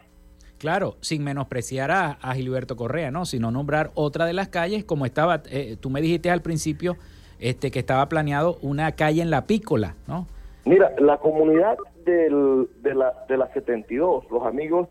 Claro, 0.59 0.97
sin 1.01 1.23
menospreciar 1.23 1.91
a, 1.91 2.17
Gilberto 2.35 2.77
Correa, 2.77 3.11
¿no? 3.11 3.27
Sino 3.27 3.51
nombrar 3.51 3.91
otra 3.95 4.25
de 4.25 4.33
las 4.33 4.49
calles, 4.49 4.85
como 4.85 5.05
estaba, 5.05 5.43
eh, 5.51 5.77
tú 5.79 5.91
me 5.91 6.01
dijiste 6.01 6.31
al 6.31 6.41
principio 6.41 6.97
este, 7.39 7.71
que 7.71 7.79
estaba 7.79 8.09
planeado 8.09 8.57
una 8.63 8.93
calle 8.93 9.21
en 9.21 9.31
La 9.31 9.47
Pícola, 9.47 9.97
¿no? 10.07 10.27
Mira, 10.65 10.93
la 10.99 11.19
comunidad 11.19 11.77
del, 12.05 12.69
de, 12.83 12.95
la, 12.95 13.13
de 13.29 13.37
la 13.37 13.53
72, 13.53 14.25
los 14.31 14.45
amigos 14.45 14.89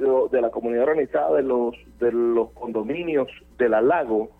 de 0.00 0.40
la 0.40 0.50
comunidad 0.50 0.84
organizada 0.84 1.36
de 1.36 1.42
los 1.42 1.74
de 1.98 2.10
los 2.12 2.50
condominios 2.52 3.28
de 3.58 3.68
la 3.68 3.80
Lago 3.82 4.30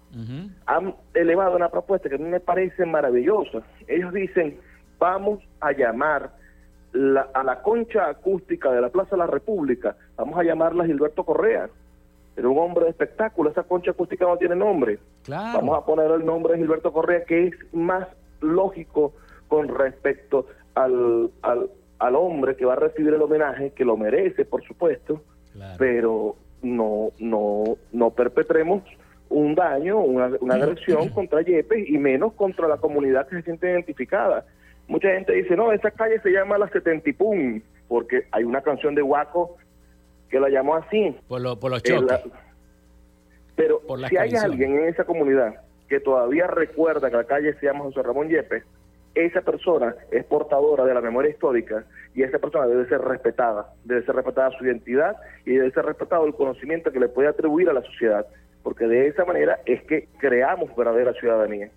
han 0.67 0.95
elevado 1.15 1.55
una 1.55 1.69
propuesta 1.69 2.09
que 2.09 2.17
a 2.17 2.19
mí 2.19 2.25
me 2.25 2.41
parece 2.41 2.85
maravillosa. 2.85 3.63
Ellos 3.87 4.13
dicen, 4.13 4.59
vamos 4.99 5.39
a 5.61 5.71
llamar 5.73 6.33
a 7.35 7.45
la 7.45 7.63
concha 7.63 8.09
acústica 8.09 8.73
de 8.73 8.81
la 8.81 8.89
Plaza 8.89 9.11
de 9.13 9.19
la 9.19 9.27
República, 9.29 9.97
vamos 10.17 10.37
a 10.39 10.43
llamarla 10.43 10.85
Gilberto 10.85 11.25
Correa. 11.25 11.69
Era 12.37 12.49
un 12.49 12.59
hombre 12.59 12.85
de 12.85 12.91
espectáculo, 12.91 13.51
esa 13.51 13.63
concha 13.63 13.93
acústica 13.93 14.25
no 14.25 14.37
tiene 14.37 14.57
nombre. 14.57 14.99
Vamos 15.29 15.77
a 15.79 15.85
poner 15.85 16.11
el 16.11 16.25
nombre 16.25 16.55
de 16.55 16.61
Gilberto 16.61 16.93
Correa, 16.93 17.25
que 17.25 17.49
es 17.49 17.55
más 17.73 18.09
lógico 18.41 19.13
con 19.47 19.69
respecto 19.69 20.47
al, 20.75 21.31
al, 21.43 21.71
al 21.99 22.17
hombre 22.17 22.57
que 22.57 22.65
va 22.65 22.73
a 22.73 22.77
recibir 22.77 23.15
el 23.15 23.23
homenaje, 23.23 23.73
que 23.73 23.85
lo 23.85 23.97
merece, 23.97 24.45
por 24.45 24.65
supuesto, 24.65 25.23
pero 25.79 26.37
no, 26.63 27.11
no, 27.19 27.77
no 27.93 28.11
perpetremos 28.11 28.83
un 29.29 29.55
daño, 29.55 29.99
una, 30.01 30.31
una 30.41 30.55
agresión 30.55 31.09
contra 31.15 31.43
Yepes 31.43 31.89
y 31.89 31.99
menos 31.99 32.33
contra 32.35 32.69
la 32.69 32.77
comunidad 32.77 33.27
que 33.29 33.37
se 33.37 33.43
siente 33.43 33.71
identificada. 33.71 34.45
Mucha 34.89 35.09
gente 35.13 35.33
dice, 35.33 35.57
no, 35.57 35.73
esa 35.73 35.91
calle 35.93 36.21
se 36.21 36.31
llama 36.31 36.59
la 36.59 36.69
Setentipum, 36.69 37.61
porque 37.87 38.27
hay 38.33 38.45
una 38.45 38.61
canción 38.61 38.95
de 38.95 39.03
Waco 39.03 39.57
que 40.29 40.41
la 40.41 40.49
llamó 40.49 40.77
así. 40.77 41.17
Por, 41.29 41.41
lo, 41.41 41.59
por 41.59 41.71
los 41.71 41.83
choques. 41.83 42.21
pero 43.55 43.81
si 44.09 44.17
hay 44.17 44.35
alguien 44.35 44.79
en 44.79 44.89
esa 44.89 45.05
comunidad 45.05 45.61
que 45.89 46.01
todavía 46.01 46.47
recuerda 46.47 47.11
que 47.11 47.17
la 47.17 47.25
calle 47.25 47.55
se 47.55 47.67
llama 47.67 47.85
José 47.85 48.03
Ramón 48.03 48.29
Yepes, 48.29 48.65
esa 49.15 49.41
persona 49.43 49.95
es 50.11 50.25
portadora 50.25 50.85
de 50.85 50.95
la 50.95 51.01
memoria 51.01 51.31
histórica 51.31 51.85
y 52.15 52.23
esa 52.23 52.39
persona 52.39 52.67
debe 52.67 52.89
ser 52.89 53.01
respetada, 53.01 53.73
debe 53.85 54.05
ser 54.05 54.15
respetada 54.15 54.51
su 54.57 54.65
identidad 54.65 55.17
y 55.45 55.53
debe 55.53 55.71
ser 55.73 55.85
respetado 55.85 56.27
el 56.27 56.35
conocimiento 56.35 56.93
que 56.93 57.01
le 57.01 57.09
puede 57.09 57.29
atribuir 57.29 57.69
a 57.69 57.73
la 57.73 57.83
sociedad, 57.83 58.27
porque 58.63 58.87
de 58.87 59.09
esa 59.09 59.25
manera 59.25 59.61
es 59.67 59.83
que 59.83 60.09
creamos 60.19 60.75
verdadera 60.77 61.13
ciudadanía. 61.15 61.71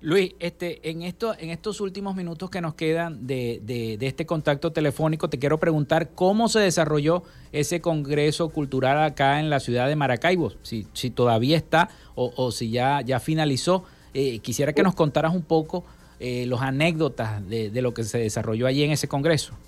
Luis, 0.00 0.34
este, 0.40 0.90
en, 0.90 1.02
esto, 1.02 1.32
en 1.38 1.50
estos 1.50 1.80
últimos 1.80 2.16
minutos 2.16 2.50
que 2.50 2.60
nos 2.60 2.74
quedan 2.74 3.24
de, 3.24 3.60
de, 3.62 4.04
este 4.04 4.26
contacto 4.26 4.72
telefónico, 4.72 5.28
te 5.28 5.38
quiero 5.38 5.58
preguntar 5.58 6.08
cómo 6.12 6.48
se 6.48 6.58
desarrolló 6.58 7.22
ese 7.52 7.80
Congreso 7.80 8.48
Cultural 8.48 9.00
acá 9.00 9.38
en 9.38 9.48
la 9.48 9.60
ciudad 9.60 9.86
de 9.86 9.94
Maracaibo, 9.94 10.50
si, 10.62 10.88
si 10.92 11.10
todavía 11.10 11.56
está 11.56 11.88
o, 12.16 12.32
o 12.36 12.50
si 12.50 12.72
ya, 12.72 13.00
ya 13.02 13.20
finalizó. 13.20 13.84
Eh, 14.12 14.40
quisiera 14.40 14.72
que 14.72 14.82
nos 14.82 14.96
contaras 14.96 15.34
un 15.34 15.42
poco 15.42 15.84
eh, 16.24 16.46
los 16.46 16.62
anécdotas 16.62 17.48
de, 17.48 17.68
de, 17.70 17.82
lo 17.82 17.92
que 17.94 18.04
se 18.04 18.18
desarrolló 18.18 18.68
allí 18.68 18.84
en 18.84 18.92
ese 18.92 19.08
Congreso. 19.08 19.58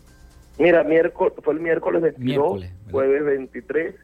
Mira, 0.57 0.85
miércoles, 0.85 1.35
fue 1.43 1.53
el 1.53 1.59
miércoles 1.59 2.01
22, 2.01 2.65
jueves 2.93 3.25
23 3.25 3.95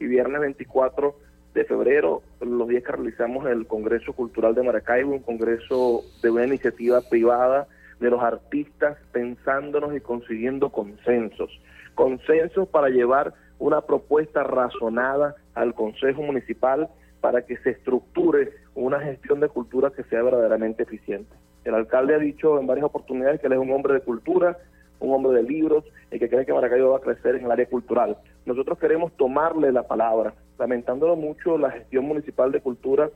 y 0.00 0.06
viernes 0.06 0.40
24 0.40 1.14
de 1.52 1.64
febrero, 1.66 2.22
los 2.40 2.66
días 2.66 2.82
que 2.82 2.92
realizamos 2.92 3.46
el 3.46 3.66
Congreso 3.66 4.14
Cultural 4.14 4.54
de 4.54 4.62
Maracaibo, 4.62 5.12
un 5.12 5.18
congreso 5.18 6.02
de 6.22 6.30
una 6.30 6.46
iniciativa 6.46 7.02
privada 7.02 7.68
de 8.00 8.08
los 8.08 8.22
artistas 8.22 8.96
pensándonos 9.12 9.94
y 9.94 10.00
consiguiendo 10.00 10.70
consensos. 10.70 11.50
Consensos 11.94 12.68
para 12.68 12.88
llevar 12.88 13.34
una 13.58 13.82
propuesta 13.82 14.44
razonada 14.44 15.36
al 15.54 15.74
Consejo 15.74 16.22
Municipal 16.22 16.88
para 17.20 17.42
que 17.42 17.58
se 17.58 17.68
estructure 17.68 18.50
una 18.74 18.98
gestión 18.98 19.40
de 19.40 19.48
cultura 19.48 19.90
que 19.94 20.04
sea 20.04 20.22
verdaderamente 20.22 20.84
eficiente. 20.84 21.36
El 21.68 21.74
alcalde 21.74 22.14
ha 22.14 22.18
dicho 22.18 22.58
en 22.58 22.66
varias 22.66 22.86
oportunidades 22.86 23.40
que 23.40 23.46
él 23.46 23.52
es 23.52 23.58
un 23.58 23.70
hombre 23.70 23.92
de 23.92 24.00
cultura, 24.00 24.56
un 25.00 25.12
hombre 25.12 25.34
de 25.34 25.42
libros 25.42 25.84
y 26.10 26.18
que 26.18 26.28
cree 26.28 26.46
que 26.46 26.54
Maracaibo 26.54 26.92
va 26.92 26.96
a 26.96 27.00
crecer 27.00 27.36
en 27.36 27.44
el 27.44 27.50
área 27.50 27.66
cultural. 27.66 28.16
Nosotros 28.46 28.78
queremos 28.78 29.12
tomarle 29.18 29.70
la 29.70 29.86
palabra, 29.86 30.32
lamentándolo 30.58 31.14
mucho, 31.14 31.58
la 31.58 31.70
gestión 31.70 32.06
municipal 32.06 32.52
de 32.52 32.62
cultura 32.62 33.10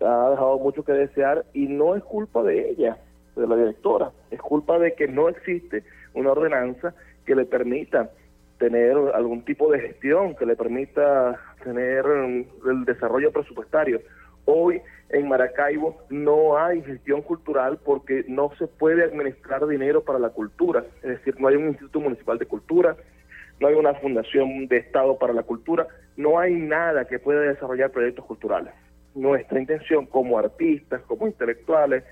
ha 0.00 0.30
dejado 0.30 0.58
mucho 0.58 0.84
que 0.84 0.92
desear 0.92 1.44
y 1.54 1.68
no 1.68 1.94
es 1.94 2.02
culpa 2.02 2.42
de 2.42 2.70
ella, 2.70 2.98
de 3.36 3.46
la 3.46 3.54
directora, 3.54 4.10
es 4.32 4.40
culpa 4.40 4.78
de 4.80 4.94
que 4.94 5.06
no 5.06 5.28
existe 5.28 5.84
una 6.14 6.32
ordenanza 6.32 6.94
que 7.26 7.36
le 7.36 7.44
permita 7.44 8.10
tener 8.58 8.96
algún 9.14 9.44
tipo 9.44 9.70
de 9.70 9.78
gestión, 9.78 10.34
que 10.34 10.46
le 10.46 10.56
permita 10.56 11.38
tener 11.62 12.04
el 12.06 12.84
desarrollo 12.84 13.30
presupuestario. 13.30 14.00
Hoy 14.50 14.80
en 15.10 15.28
Maracaibo 15.28 15.98
no 16.08 16.56
hay 16.56 16.80
gestión 16.80 17.20
cultural 17.20 17.78
porque 17.84 18.24
no 18.28 18.50
se 18.58 18.66
puede 18.66 19.04
administrar 19.04 19.66
dinero 19.66 20.02
para 20.02 20.18
la 20.18 20.30
cultura, 20.30 20.86
es 21.02 21.10
decir, 21.10 21.38
no 21.38 21.48
hay 21.48 21.56
un 21.56 21.68
instituto 21.68 22.00
municipal 22.00 22.38
de 22.38 22.46
cultura, 22.46 22.96
no 23.60 23.68
hay 23.68 23.74
una 23.74 23.92
fundación 23.96 24.66
de 24.68 24.78
Estado 24.78 25.18
para 25.18 25.34
la 25.34 25.42
cultura, 25.42 25.86
no 26.16 26.38
hay 26.38 26.54
nada 26.54 27.04
que 27.04 27.18
pueda 27.18 27.42
desarrollar 27.42 27.90
proyectos 27.90 28.24
culturales. 28.24 28.72
Nuestra 29.14 29.60
intención 29.60 30.06
como 30.06 30.38
artistas, 30.38 31.02
como 31.02 31.26
intelectuales, 31.26 32.04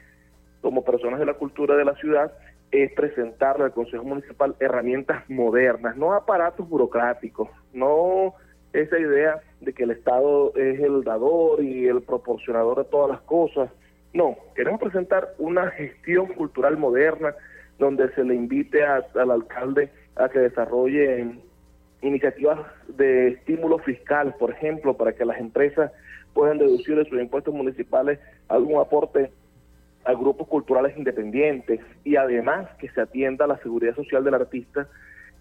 como 0.60 0.84
personas 0.84 1.18
de 1.18 1.24
la 1.24 1.34
cultura 1.34 1.74
de 1.74 1.86
la 1.86 1.94
ciudad, 1.94 2.34
es 2.70 2.92
presentarle 2.92 3.64
al 3.64 3.72
Consejo 3.72 4.04
Municipal 4.04 4.54
herramientas 4.60 5.24
modernas, 5.30 5.96
no 5.96 6.12
aparatos 6.12 6.68
burocráticos, 6.68 7.48
no 7.72 8.34
esa 8.80 8.98
idea 8.98 9.40
de 9.60 9.72
que 9.72 9.84
el 9.84 9.90
Estado 9.92 10.52
es 10.54 10.80
el 10.80 11.02
dador 11.02 11.62
y 11.62 11.86
el 11.86 12.02
proporcionador 12.02 12.78
de 12.78 12.84
todas 12.84 13.10
las 13.10 13.20
cosas. 13.22 13.70
No, 14.12 14.36
queremos 14.54 14.80
presentar 14.80 15.34
una 15.38 15.70
gestión 15.70 16.26
cultural 16.26 16.76
moderna 16.76 17.34
donde 17.78 18.10
se 18.14 18.24
le 18.24 18.34
invite 18.34 18.84
al 18.84 19.30
alcalde 19.30 19.90
a 20.16 20.28
que 20.28 20.38
desarrolle 20.38 21.38
iniciativas 22.02 22.60
de 22.88 23.28
estímulo 23.28 23.78
fiscal, 23.78 24.34
por 24.38 24.50
ejemplo, 24.50 24.96
para 24.96 25.12
que 25.12 25.24
las 25.24 25.38
empresas 25.38 25.92
puedan 26.34 26.58
deducir 26.58 26.96
de 26.96 27.04
sus 27.06 27.18
impuestos 27.18 27.54
municipales 27.54 28.18
algún 28.48 28.80
aporte 28.80 29.30
a 30.04 30.12
grupos 30.12 30.46
culturales 30.48 30.96
independientes 30.96 31.80
y 32.04 32.16
además 32.16 32.68
que 32.78 32.88
se 32.90 33.00
atienda 33.00 33.44
a 33.44 33.48
la 33.48 33.58
seguridad 33.58 33.94
social 33.96 34.22
del 34.22 34.34
artista 34.34 34.86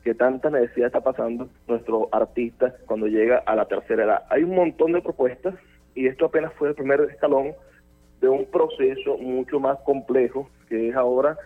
que 0.06 0.14
tanta 0.14 0.52
necesidad 0.52 0.88
está 0.88 1.02
pasando 1.02 1.50
nuestro 1.68 2.10
artista 2.12 2.76
cuando 2.86 3.08
llega 3.08 3.40
a 3.40 3.56
la 3.56 3.66
tercera 3.66 4.04
edad. 4.04 4.24
Hay 4.30 4.44
un 4.44 4.56
montón 4.56 4.92
de 4.92 5.02
propuestas 5.02 5.56
y 5.96 6.06
esto 6.06 6.26
apenas 6.26 6.54
fue 6.54 6.70
el 6.70 6.76
primer 6.76 7.02
escalón 7.02 7.54
de 8.22 8.30
un 8.30 8.46
proceso 8.46 9.18
mucho 9.18 9.60
más 9.60 9.80
complejo 9.80 10.48
que 10.70 10.90
es 10.90 10.96
ahora 10.96 11.38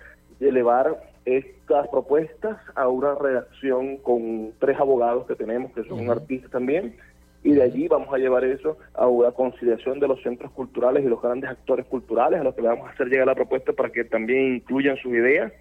elevar 0.42 1.02
estas 1.24 1.88
propuestas 1.88 2.58
a 2.76 2.90
una 2.90 3.16
redacción 3.16 3.96
con 3.98 4.52
tres 4.60 4.78
abogados 4.78 5.26
que 5.26 5.36
tenemos, 5.36 5.72
que 5.72 5.86
son 5.86 6.10
artistas 6.10 6.52
también, 6.52 6.96
y 7.44 7.54
de 7.54 7.64
allí 7.64 7.88
vamos 7.88 8.14
a 8.14 8.18
llevar 8.18 8.44
eso 8.44 8.78
a 8.94 9.08
una 9.08 9.32
conciliación 9.32 10.02
de 10.02 10.08
los 10.08 10.22
centros 10.22 10.52
culturales 10.52 11.06
y 11.06 11.08
los 11.08 11.22
grandes 11.22 11.50
actores 11.50 11.86
culturales, 11.86 12.42
a 12.42 12.44
los 12.44 12.56
que 12.56 12.62
le 12.62 12.70
vamos 12.70 12.90
a 12.90 12.92
hacer 12.92 13.08
llegar 13.08 13.28
la 13.28 13.36
propuesta 13.36 13.72
para 13.72 13.90
que 13.90 14.04
también 14.04 14.56
incluyan 14.56 14.98
sus 14.98 15.14
ideas, 15.14 15.54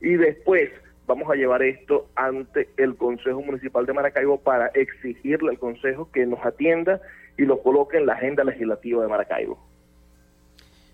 y 0.00 0.14
después 0.14 0.70
vamos 1.08 1.28
a 1.30 1.34
llevar 1.34 1.62
esto 1.62 2.06
ante 2.14 2.68
el 2.76 2.94
Consejo 2.94 3.40
Municipal 3.40 3.86
de 3.86 3.94
Maracaibo 3.94 4.38
para 4.38 4.66
exigirle 4.68 5.50
al 5.50 5.58
Consejo 5.58 6.10
que 6.12 6.26
nos 6.26 6.44
atienda 6.44 7.00
y 7.38 7.44
lo 7.44 7.62
coloque 7.62 7.96
en 7.96 8.06
la 8.06 8.12
agenda 8.12 8.44
legislativa 8.44 9.02
de 9.02 9.08
Maracaibo. 9.08 9.58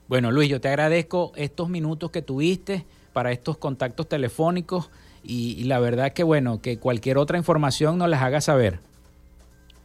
Bueno, 0.06 0.30
Luis, 0.30 0.48
yo 0.48 0.60
te 0.60 0.68
agradezco 0.68 1.32
estos 1.34 1.68
minutos 1.68 2.12
que 2.12 2.22
tuviste 2.22 2.84
para 3.12 3.32
estos 3.32 3.58
contactos 3.58 4.08
telefónicos 4.08 4.90
y, 5.24 5.64
la 5.64 5.80
verdad 5.80 6.12
que 6.12 6.22
bueno, 6.22 6.60
que 6.62 6.78
cualquier 6.78 7.18
otra 7.18 7.36
información 7.36 7.98
nos 7.98 8.08
las 8.08 8.22
haga 8.22 8.40
saber. 8.40 8.78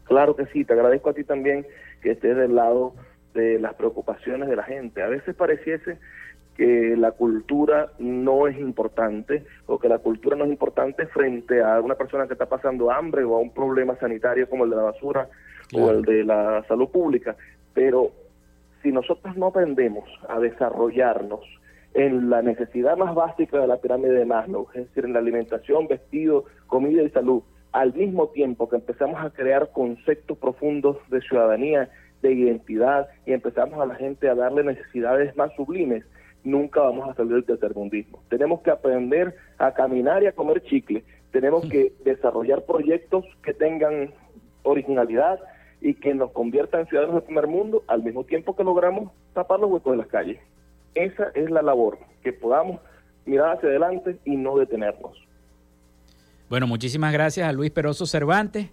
Claro 0.04 0.36
que 0.36 0.46
sí, 0.48 0.64
te 0.64 0.74
agradezco 0.74 1.10
a 1.10 1.14
ti 1.14 1.24
también 1.24 1.66
que 2.04 2.12
estés 2.12 2.36
del 2.38 2.56
lado 2.56 2.94
de 3.34 3.58
las 3.58 3.74
preocupaciones 3.74 4.48
de 4.48 4.56
la 4.56 4.64
gente. 4.64 5.02
A 5.02 5.08
veces 5.08 5.36
pareciese 5.36 5.98
que 6.60 6.98
la 6.98 7.14
cultura 7.14 7.94
no 8.00 8.46
es 8.46 8.60
importante 8.60 9.46
o 9.66 9.80
que 9.80 9.88
la 9.88 10.00
cultura 10.00 10.36
no 10.36 10.44
es 10.44 10.52
importante 10.52 11.08
frente 11.08 11.64
a 11.64 11.80
una 11.80 11.96
persona 11.96 12.28
que 12.28 12.34
está 12.34 12.48
pasando 12.48 12.92
hambre 12.92 13.24
o 13.24 13.38
a 13.38 13.40
un 13.40 13.54
problema 13.54 13.96
sanitario 13.96 14.50
como 14.50 14.66
el 14.66 14.72
de 14.72 14.76
la 14.76 14.82
basura 14.82 15.30
o 15.74 15.90
el 15.90 16.02
de 16.02 16.26
la 16.26 16.66
salud 16.68 16.90
pública. 16.90 17.38
Pero 17.74 18.12
si 18.84 18.92
nosotros 18.92 19.38
no 19.38 19.46
aprendemos 19.46 20.04
a 20.28 20.38
desarrollarnos 20.42 21.40
en 21.94 22.30
la 22.30 22.42
necesidad 22.42 22.98
más 22.98 23.16
básica 23.16 23.58
de 23.62 23.68
la 23.68 23.78
pirámide 23.78 24.16
de 24.16 24.26
Maslow, 24.26 24.68
es 24.74 24.86
decir, 24.90 25.06
en 25.06 25.14
la 25.14 25.20
alimentación, 25.20 25.88
vestido, 25.88 26.44
comida 26.68 27.04
y 27.04 27.10
salud, 27.12 27.42
al 27.72 27.94
mismo 27.94 28.28
tiempo 28.32 28.68
que 28.68 28.76
empezamos 28.76 29.24
a 29.24 29.30
crear 29.30 29.72
conceptos 29.72 30.38
profundos 30.38 30.98
de 31.08 31.22
ciudadanía, 31.22 31.90
de 32.22 32.34
identidad, 32.34 33.08
y 33.26 33.32
empezamos 33.32 33.80
a 33.80 33.86
la 33.86 33.96
gente 33.96 34.28
a 34.28 34.36
darle 34.36 34.66
necesidades 34.66 35.38
más 35.38 35.56
sublimes, 35.56 36.04
nunca 36.44 36.82
vamos 36.82 37.10
a 37.10 37.14
salir 37.16 37.34
del 37.34 37.46
tercermundismo. 37.46 38.22
Tenemos 38.30 38.62
que 38.62 38.72
aprender 38.72 39.36
a 39.58 39.74
caminar 39.74 40.24
y 40.24 40.28
a 40.28 40.32
comer 40.32 40.64
chicle. 40.64 41.04
Tenemos 41.32 41.66
que 41.68 41.94
desarrollar 42.04 42.66
proyectos 42.66 43.26
que 43.44 43.54
tengan 43.54 44.12
originalidad 44.64 45.40
y 45.82 45.94
que 45.94 46.14
nos 46.14 46.32
conviertan 46.32 46.82
en 46.82 46.88
ciudadanos 46.88 47.16
del 47.16 47.24
primer 47.24 47.48
mundo 47.48 47.84
al 47.88 48.04
mismo 48.04 48.24
tiempo 48.24 48.56
que 48.56 48.64
logramos 48.64 49.12
tapar 49.34 49.60
los 49.60 49.72
huecos 49.72 49.94
de 49.94 49.98
las 49.98 50.08
calles. 50.08 50.40
Esa 50.96 51.28
es 51.36 51.50
la 51.50 51.62
labor, 51.62 51.98
que 52.24 52.34
podamos 52.34 52.82
mirar 53.26 53.58
hacia 53.58 53.70
adelante 53.70 54.18
y 54.26 54.36
no 54.36 54.58
detenernos. 54.58 55.18
Bueno, 56.50 56.68
muchísimas 56.68 57.14
gracias 57.14 57.48
a 57.48 57.54
Luis 57.54 57.72
Peroso 57.72 58.06
Cervantes, 58.06 58.70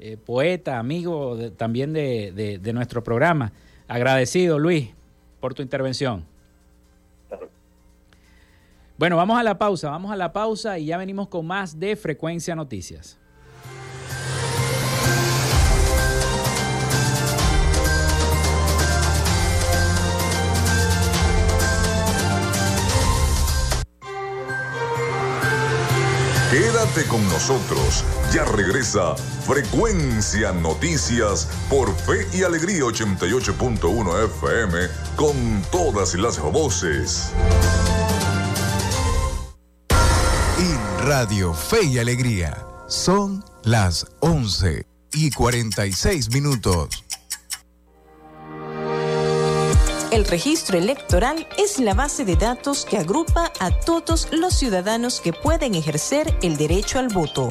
eh, 0.00 0.16
poeta, 0.16 0.78
amigo 0.78 1.38
también 1.56 1.92
de, 1.92 2.58
de 2.60 2.72
nuestro 2.72 3.04
programa. 3.04 3.52
Agradecido, 3.86 4.58
Luis, 4.58 4.92
por 5.38 5.54
tu 5.54 5.62
intervención. 5.62 6.24
Bueno, 9.00 9.16
vamos 9.16 9.40
a 9.40 9.42
la 9.42 9.56
pausa, 9.56 9.88
vamos 9.88 10.12
a 10.12 10.16
la 10.16 10.30
pausa 10.30 10.78
y 10.78 10.84
ya 10.84 10.98
venimos 10.98 11.28
con 11.28 11.46
más 11.46 11.80
de 11.80 11.96
Frecuencia 11.96 12.54
Noticias. 12.54 13.18
Quédate 26.50 27.08
con 27.08 27.26
nosotros. 27.30 28.04
Ya 28.34 28.44
regresa 28.44 29.16
Frecuencia 29.46 30.52
Noticias 30.52 31.48
por 31.70 31.90
Fe 31.96 32.26
y 32.34 32.42
Alegría 32.42 32.82
88.1 32.82 34.24
FM 34.26 34.78
con 35.16 35.62
todas 35.70 36.14
las 36.16 36.38
voces. 36.38 37.32
Radio 41.20 41.52
Fe 41.52 41.84
y 41.84 41.98
Alegría. 41.98 42.66
Son 42.88 43.44
las 43.62 44.06
11 44.20 44.86
y 45.12 45.30
46 45.30 46.32
minutos. 46.32 47.04
El 50.10 50.24
registro 50.24 50.78
electoral 50.78 51.46
es 51.58 51.78
la 51.78 51.92
base 51.92 52.24
de 52.24 52.36
datos 52.36 52.86
que 52.86 52.96
agrupa 52.96 53.52
a 53.60 53.70
todos 53.70 54.28
los 54.32 54.54
ciudadanos 54.54 55.20
que 55.20 55.34
pueden 55.34 55.74
ejercer 55.74 56.34
el 56.40 56.56
derecho 56.56 56.98
al 56.98 57.08
voto. 57.08 57.50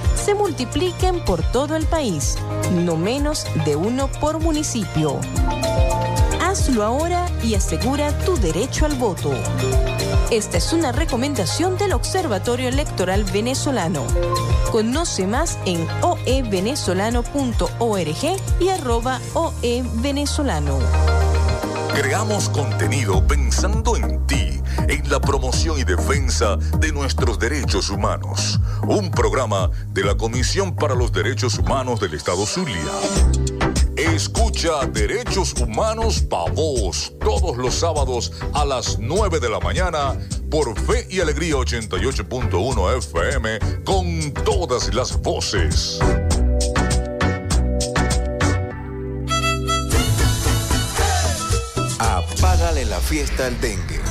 se 0.15 0.33
multipliquen 0.33 1.23
por 1.25 1.43
todo 1.51 1.75
el 1.75 1.85
país, 1.85 2.37
no 2.71 2.97
menos 2.97 3.45
de 3.65 3.75
uno 3.75 4.07
por 4.19 4.39
municipio. 4.39 5.19
Hazlo 6.41 6.83
ahora 6.83 7.27
y 7.43 7.53
asegura 7.55 8.11
tu 8.25 8.35
derecho 8.37 8.85
al 8.85 8.95
voto. 8.95 9.31
Esta 10.31 10.57
es 10.57 10.73
una 10.73 10.91
recomendación 10.91 11.77
del 11.77 11.93
Observatorio 11.93 12.67
Electoral 12.69 13.23
Venezolano. 13.25 14.03
Conoce 14.71 15.27
más 15.27 15.59
en 15.65 15.87
oevenezolano.org 16.01 18.39
y 18.59 18.69
arroba 18.69 19.19
oevenezolano. 19.33 20.79
Creamos 21.93 22.49
contenido 22.49 23.27
pensando 23.27 23.95
en 23.97 24.25
ti, 24.25 24.50
en 24.87 25.09
la 25.09 25.19
promoción 25.19 25.79
y 25.79 25.83
defensa 25.83 26.57
de 26.79 26.91
nuestros 26.91 27.39
derechos 27.39 27.89
humanos. 27.89 28.59
Un 28.87 29.11
programa 29.11 29.69
de 29.89 30.03
la 30.03 30.15
Comisión 30.15 30.75
para 30.75 30.95
los 30.95 31.11
Derechos 31.11 31.57
Humanos 31.57 31.99
del 31.99 32.13
Estado 32.13 32.45
Zulia. 32.45 32.77
Escucha 33.95 34.87
Derechos 34.87 35.53
Humanos 35.59 36.21
Pa' 36.21 36.49
Voz 36.51 37.13
todos 37.19 37.57
los 37.57 37.75
sábados 37.75 38.31
a 38.53 38.65
las 38.65 38.97
9 38.99 39.39
de 39.39 39.49
la 39.49 39.59
mañana 39.59 40.17
por 40.49 40.77
Fe 40.79 41.07
y 41.09 41.19
Alegría 41.19 41.55
88.1 41.55 42.97
FM 42.97 43.59
con 43.83 44.33
todas 44.43 44.93
las 44.93 45.21
voces. 45.21 45.99
Apágale 51.99 52.85
la 52.85 52.99
fiesta 52.99 53.47
al 53.47 53.59
dengue. 53.61 54.10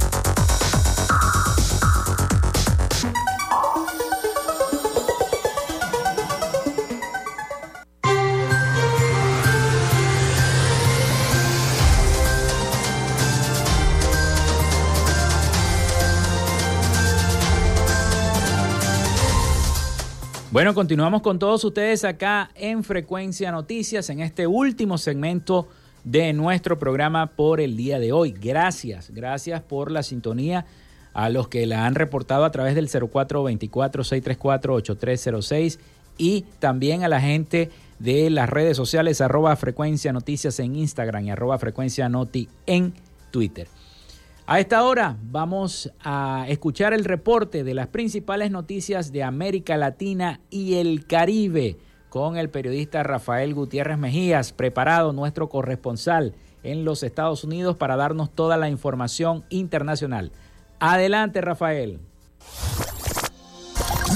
Bueno, 20.61 20.75
continuamos 20.75 21.23
con 21.23 21.39
todos 21.39 21.63
ustedes 21.63 22.03
acá 22.03 22.51
en 22.53 22.83
Frecuencia 22.83 23.51
Noticias, 23.51 24.11
en 24.11 24.19
este 24.19 24.45
último 24.45 24.99
segmento 24.99 25.67
de 26.03 26.33
nuestro 26.33 26.77
programa 26.77 27.25
por 27.25 27.59
el 27.59 27.75
día 27.75 27.97
de 27.97 28.11
hoy. 28.11 28.31
Gracias, 28.31 29.09
gracias 29.09 29.61
por 29.61 29.89
la 29.89 30.03
sintonía 30.03 30.67
a 31.15 31.29
los 31.29 31.47
que 31.47 31.65
la 31.65 31.87
han 31.87 31.95
reportado 31.95 32.45
a 32.45 32.51
través 32.51 32.75
del 32.75 32.89
0424-634-8306 32.89 35.79
y 36.19 36.45
también 36.59 37.03
a 37.03 37.07
la 37.07 37.21
gente 37.21 37.71
de 37.97 38.29
las 38.29 38.47
redes 38.47 38.77
sociales 38.77 39.19
arroba 39.19 39.55
frecuencia 39.55 40.13
noticias 40.13 40.59
en 40.59 40.75
Instagram 40.75 41.25
y 41.25 41.31
arroba 41.31 41.57
frecuencia 41.57 42.07
noti 42.07 42.47
en 42.67 42.93
Twitter. 43.31 43.67
A 44.51 44.59
esta 44.59 44.83
hora 44.83 45.15
vamos 45.23 45.93
a 46.03 46.43
escuchar 46.49 46.91
el 46.91 47.05
reporte 47.05 47.63
de 47.63 47.73
las 47.73 47.87
principales 47.87 48.51
noticias 48.51 49.13
de 49.13 49.23
América 49.23 49.77
Latina 49.77 50.41
y 50.49 50.73
el 50.73 51.07
Caribe 51.07 51.77
con 52.09 52.35
el 52.35 52.49
periodista 52.49 53.01
Rafael 53.01 53.53
Gutiérrez 53.53 53.97
Mejías, 53.97 54.51
preparado 54.51 55.13
nuestro 55.13 55.47
corresponsal 55.47 56.35
en 56.63 56.83
los 56.83 57.01
Estados 57.01 57.45
Unidos 57.45 57.77
para 57.77 57.95
darnos 57.95 58.29
toda 58.29 58.57
la 58.57 58.67
información 58.67 59.45
internacional. 59.47 60.33
Adelante, 60.81 61.39
Rafael. 61.39 62.01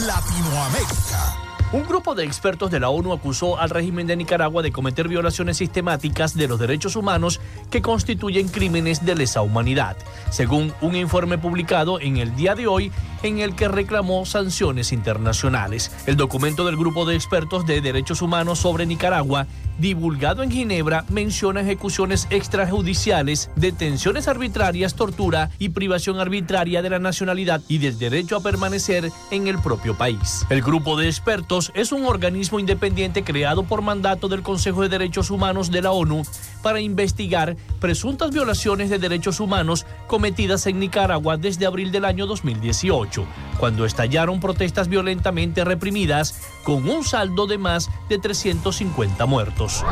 Latinoamérica. 0.05 1.44
Un 1.71 1.83
grupo 1.83 2.13
de 2.13 2.23
expertos 2.23 2.69
de 2.69 2.79
la 2.79 2.89
ONU 2.89 3.11
acusó 3.11 3.59
al 3.59 3.71
régimen 3.71 4.05
de 4.05 4.15
Nicaragua 4.15 4.61
de 4.61 4.71
cometer 4.71 5.07
violaciones 5.07 5.57
sistemáticas 5.57 6.35
de 6.35 6.47
los 6.47 6.59
derechos 6.59 6.95
humanos 6.95 7.41
que 7.71 7.81
constituyen 7.81 8.49
crímenes 8.49 9.03
de 9.03 9.15
lesa 9.15 9.41
humanidad. 9.41 9.97
Según 10.29 10.73
un 10.81 10.95
informe 10.95 11.39
publicado 11.39 11.99
en 11.99 12.17
el 12.17 12.35
día 12.35 12.53
de 12.53 12.67
hoy, 12.67 12.91
en 13.25 13.39
el 13.39 13.55
que 13.55 13.67
reclamó 13.67 14.25
sanciones 14.25 14.91
internacionales. 14.91 15.91
El 16.05 16.15
documento 16.15 16.65
del 16.65 16.77
Grupo 16.77 17.05
de 17.05 17.15
Expertos 17.15 17.65
de 17.65 17.81
Derechos 17.81 18.21
Humanos 18.21 18.59
sobre 18.59 18.85
Nicaragua 18.85 19.47
divulgado 19.77 20.43
en 20.43 20.51
Ginebra, 20.51 21.05
menciona 21.09 21.61
ejecuciones 21.61 22.27
extrajudiciales, 22.29 23.49
detenciones 23.55 24.27
arbitrarias, 24.27 24.95
tortura 24.95 25.51
y 25.59 25.69
privación 25.69 26.19
arbitraria 26.19 26.81
de 26.81 26.89
la 26.89 26.99
nacionalidad 26.99 27.61
y 27.67 27.79
del 27.79 27.97
derecho 27.97 28.37
a 28.37 28.41
permanecer 28.41 29.11
en 29.31 29.47
el 29.47 29.59
propio 29.59 29.97
país. 29.97 30.45
El 30.49 30.61
grupo 30.61 30.97
de 30.97 31.07
expertos 31.07 31.71
es 31.75 31.91
un 31.91 32.05
organismo 32.05 32.59
independiente 32.59 33.23
creado 33.23 33.63
por 33.63 33.81
mandato 33.81 34.27
del 34.27 34.43
Consejo 34.43 34.81
de 34.81 34.89
Derechos 34.89 35.29
Humanos 35.29 35.71
de 35.71 35.81
la 35.81 35.91
ONU 35.91 36.23
para 36.65 36.79
investigar 36.79 37.55
presuntas 37.79 38.31
violaciones 38.31 38.89
de 38.89 38.97
derechos 38.97 39.39
humanos 39.39 39.85
cometidas 40.07 40.65
en 40.65 40.79
Nicaragua 40.79 41.37
desde 41.37 41.67
abril 41.67 41.91
del 41.91 42.05
año 42.05 42.25
2018, 42.25 43.23
cuando 43.59 43.85
estallaron 43.85 44.39
protestas 44.39 44.87
violentamente 44.87 45.63
reprimidas 45.63 46.41
con 46.63 46.89
un 46.89 47.03
saldo 47.03 47.45
de 47.45 47.59
más 47.59 47.91
de 48.09 48.17
350 48.17 49.27
muertos. 49.27 49.85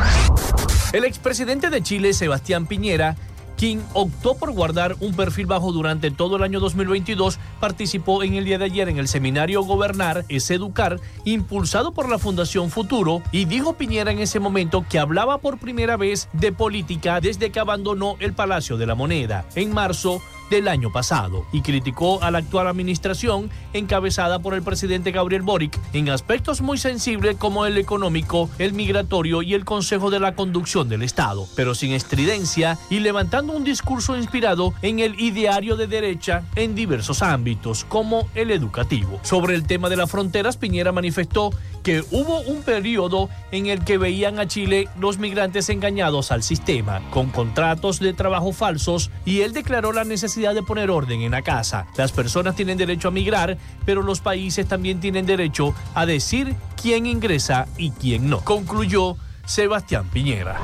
El 0.94 1.06
expresidente 1.06 1.70
de 1.70 1.84
Chile, 1.84 2.12
Sebastián 2.12 2.66
Piñera, 2.66 3.18
quien 3.58 3.84
optó 3.94 4.36
por 4.36 4.52
guardar 4.52 4.96
un 5.00 5.16
perfil 5.16 5.46
bajo 5.46 5.72
durante 5.72 6.12
todo 6.12 6.38
el 6.38 6.44
año 6.44 6.60
2022, 6.60 7.40
participó 7.60 8.24
en 8.24 8.36
el 8.36 8.46
día 8.46 8.58
de 8.58 8.66
ayer 8.66 8.90
en 8.90 8.98
el 8.98 9.08
seminario 9.08 9.64
Gobernar 9.64 10.26
es 10.30 10.50
Educar, 10.52 11.00
impulsado 11.26 11.94
por 11.94 12.10
la 12.10 12.20
Fundación 12.20 12.70
Futuro, 12.70 13.22
y 13.32 13.46
dijo 13.46 13.74
Piñera 13.74 14.12
en 14.12 14.20
ese 14.20 14.40
momento 14.40 14.86
que 14.90 15.00
hablaba 15.00 15.38
por 15.38 15.58
primera 15.58 15.98
vez 15.98 16.30
de 16.34 16.52
política 16.52 17.22
desde 17.22 17.52
que 17.52 17.60
abandonó 17.60 18.16
el 18.20 18.34
Palacio 18.34 18.78
de 18.78 18.86
la 18.86 18.96
Moneda. 18.96 19.46
En 19.56 19.74
marzo, 19.74 20.22
del 20.50 20.68
año 20.68 20.92
pasado 20.92 21.46
y 21.52 21.62
criticó 21.62 22.22
a 22.24 22.32
la 22.32 22.40
actual 22.40 22.68
administración 22.68 23.50
encabezada 23.74 24.40
por 24.40 24.54
el 24.54 24.64
presidente 24.64 25.12
Gabriel 25.12 25.42
Boric 25.42 25.80
en 25.94 26.10
aspectos 26.10 26.62
muy 26.62 26.78
sensibles 26.78 27.38
como 27.38 27.66
el 27.66 27.78
económico, 27.78 28.50
el 28.60 28.74
migratorio 28.74 29.42
y 29.42 29.54
el 29.54 29.66
Consejo 29.66 30.10
de 30.10 30.20
la 30.20 30.36
Conducción 30.36 30.90
del 30.90 31.04
Estado, 31.04 31.48
pero 31.56 31.76
sin 31.76 31.94
estridencia 31.94 32.78
y 32.90 33.00
levantando 33.00 33.54
un 33.54 33.64
discurso 33.64 34.18
inspirado 34.18 34.74
en 34.82 35.00
el 35.00 35.20
ideario 35.20 35.76
de 35.76 35.88
derecha 35.88 36.44
en 36.56 36.76
diversos 36.76 37.22
ámbitos, 37.22 37.86
como 37.86 38.28
el 38.36 38.52
educativo. 38.52 39.20
Sobre 39.24 39.56
el 39.56 39.66
tema 39.66 39.90
de 39.90 39.98
las 39.98 40.10
fronteras, 40.10 40.58
Piñera 40.58 40.92
manifestó 40.92 41.52
que 41.84 42.04
hubo 42.12 42.40
un 42.42 42.64
periodo 42.64 43.30
en 43.52 43.68
el 43.68 43.84
que 43.84 43.98
veían 43.98 44.40
a 44.40 44.48
Chile 44.48 44.88
los 45.00 45.20
migrantes 45.20 45.70
engañados 45.70 46.32
al 46.32 46.42
sistema, 46.42 47.02
con 47.12 47.30
contratos 47.30 48.00
de 48.00 48.14
trabajo 48.14 48.54
falsos, 48.54 49.12
y 49.26 49.42
él 49.42 49.54
declaró 49.54 49.92
la 49.92 50.06
necesidad 50.06 50.56
de 50.56 50.64
poner 50.64 50.90
orden 50.90 51.22
en 51.22 51.32
la 51.32 51.42
casa. 51.42 51.86
Las 51.98 52.12
personas 52.12 52.56
tienen 52.56 52.78
derecho 52.78 53.10
a 53.10 53.12
migrar, 53.12 53.58
pero 53.86 54.02
los 54.02 54.22
países 54.22 54.68
también 54.68 55.00
tienen 55.00 55.26
derecho 55.26 55.76
a 55.94 56.06
decir 56.06 56.56
quién 56.82 57.06
ingresa 57.06 57.68
y 57.78 57.92
quién 57.92 58.30
no, 58.30 58.42
concluyó 58.42 59.18
Sebastián 59.46 60.08
Piñera. 60.12 60.58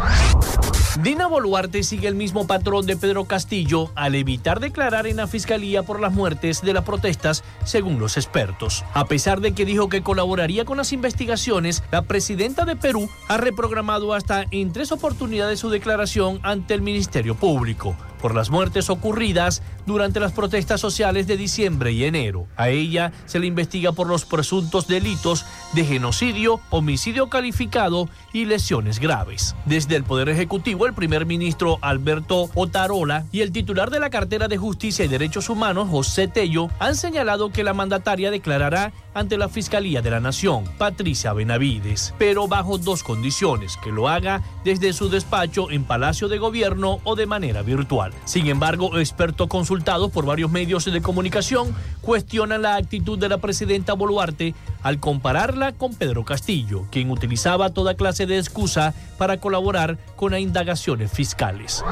Dina 1.02 1.28
Boluarte 1.28 1.84
sigue 1.84 2.08
el 2.08 2.16
mismo 2.16 2.48
patrón 2.48 2.86
de 2.86 2.98
Pedro 2.98 3.26
Castillo 3.26 3.92
al 3.96 4.16
evitar 4.16 4.60
declarar 4.60 5.08
en 5.08 5.18
la 5.18 5.28
fiscalía 5.28 5.84
por 5.84 6.00
las 6.02 6.12
muertes 6.12 6.62
de 6.62 6.74
las 6.74 6.84
protestas, 6.84 7.44
según 7.64 8.00
los 8.00 8.18
expertos. 8.18 8.84
A 8.94 9.06
pesar 9.06 9.40
de 9.40 9.54
que 9.54 9.66
dijo 9.66 9.88
que 9.88 10.02
colaboraría 10.02 10.66
con 10.66 10.78
las 10.78 10.92
investigaciones, 10.92 11.84
la 11.92 12.02
presidenta 12.02 12.66
de 12.66 12.76
Perú 12.76 13.10
ha 13.28 13.38
reprogramado 13.38 14.14
hasta 14.14 14.46
en 14.52 14.74
tres 14.74 14.92
oportunidades 14.92 15.60
su 15.60 15.70
declaración 15.70 16.40
ante 16.44 16.74
el 16.74 16.82
Ministerio 16.82 17.36
Público 17.36 17.96
por 18.22 18.36
las 18.36 18.50
muertes 18.50 18.90
ocurridas 18.90 19.62
durante 19.86 20.20
las 20.20 20.32
protestas 20.32 20.80
sociales 20.80 21.28
de 21.28 21.38
diciembre 21.38 21.92
y 21.92 22.04
enero. 22.04 22.48
A 22.56 22.70
ella 22.70 23.12
se 23.26 23.40
le 23.40 23.48
investiga 23.48 23.92
por 23.92 24.08
los 24.08 24.26
presuntos 24.26 24.88
delitos 24.88 25.46
de 25.74 25.86
genocidio, 25.86 26.60
homicidio 26.70 27.30
calificado 27.30 28.10
y 28.34 28.46
lesiones 28.46 29.00
graves. 29.00 29.56
Desde 29.66 29.96
el 29.96 30.04
Poder 30.04 30.30
Ejecutivo, 30.30 30.86
el 30.86 30.94
primer 30.94 31.26
ministro 31.26 31.80
Alberto 31.82 32.50
Otarola 32.56 33.26
y 33.32 33.42
el 33.42 33.52
titular 33.52 33.90
de 33.90 34.00
la 34.00 34.10
cartera 34.10 34.48
de 34.48 34.58
Justicia 34.58 35.06
y 35.06 35.08
Derechos 35.08 35.50
Humanos, 35.50 35.90
José 35.90 36.28
Tello, 36.28 36.70
han 36.80 36.96
señalado 36.96 37.52
que 37.52 37.64
la 37.64 37.74
mandataria 37.74 38.32
declarará 38.32 38.92
ante 39.14 39.38
la 39.38 39.50
Fiscalía 39.50 40.02
de 40.02 40.12
la 40.12 40.20
Nación, 40.20 40.66
Patricia 40.78 41.34
Benavides, 41.34 42.14
pero 42.18 42.48
bajo 42.48 42.78
dos 42.78 43.04
condiciones, 43.04 43.78
que 43.78 43.92
lo 43.92 44.08
haga 44.08 44.42
desde 44.64 44.94
su 44.94 45.10
despacho 45.10 45.72
en 45.72 45.84
Palacio 45.84 46.28
de 46.28 46.38
Gobierno 46.38 47.00
o 47.04 47.16
de 47.16 47.26
manera 47.26 47.62
virtual. 47.62 48.14
Sin 48.26 48.48
embargo, 48.48 48.98
expertos 49.00 49.48
consultados 49.48 50.12
por 50.12 50.26
varios 50.26 50.52
medios 50.52 50.86
de 50.86 51.02
comunicación 51.02 51.76
cuestionan 52.02 52.62
la 52.62 52.76
actitud 52.76 53.18
de 53.18 53.30
la 53.30 53.38
presidenta 53.38 53.94
Boluarte 53.94 54.56
al 54.82 55.00
compararla 55.00 55.74
con 55.74 55.94
Pedro 55.96 56.24
Castillo, 56.26 56.86
quien 56.92 57.12
utilizaba 57.12 57.72
toda 57.72 57.96
clase 57.96 58.26
de 58.26 58.38
excusa 58.38 58.94
para 59.18 59.38
colaborar 59.38 59.98
con 60.16 60.32
las 60.32 60.42
indagaciones 60.42 61.12
fiscales. 61.12 61.84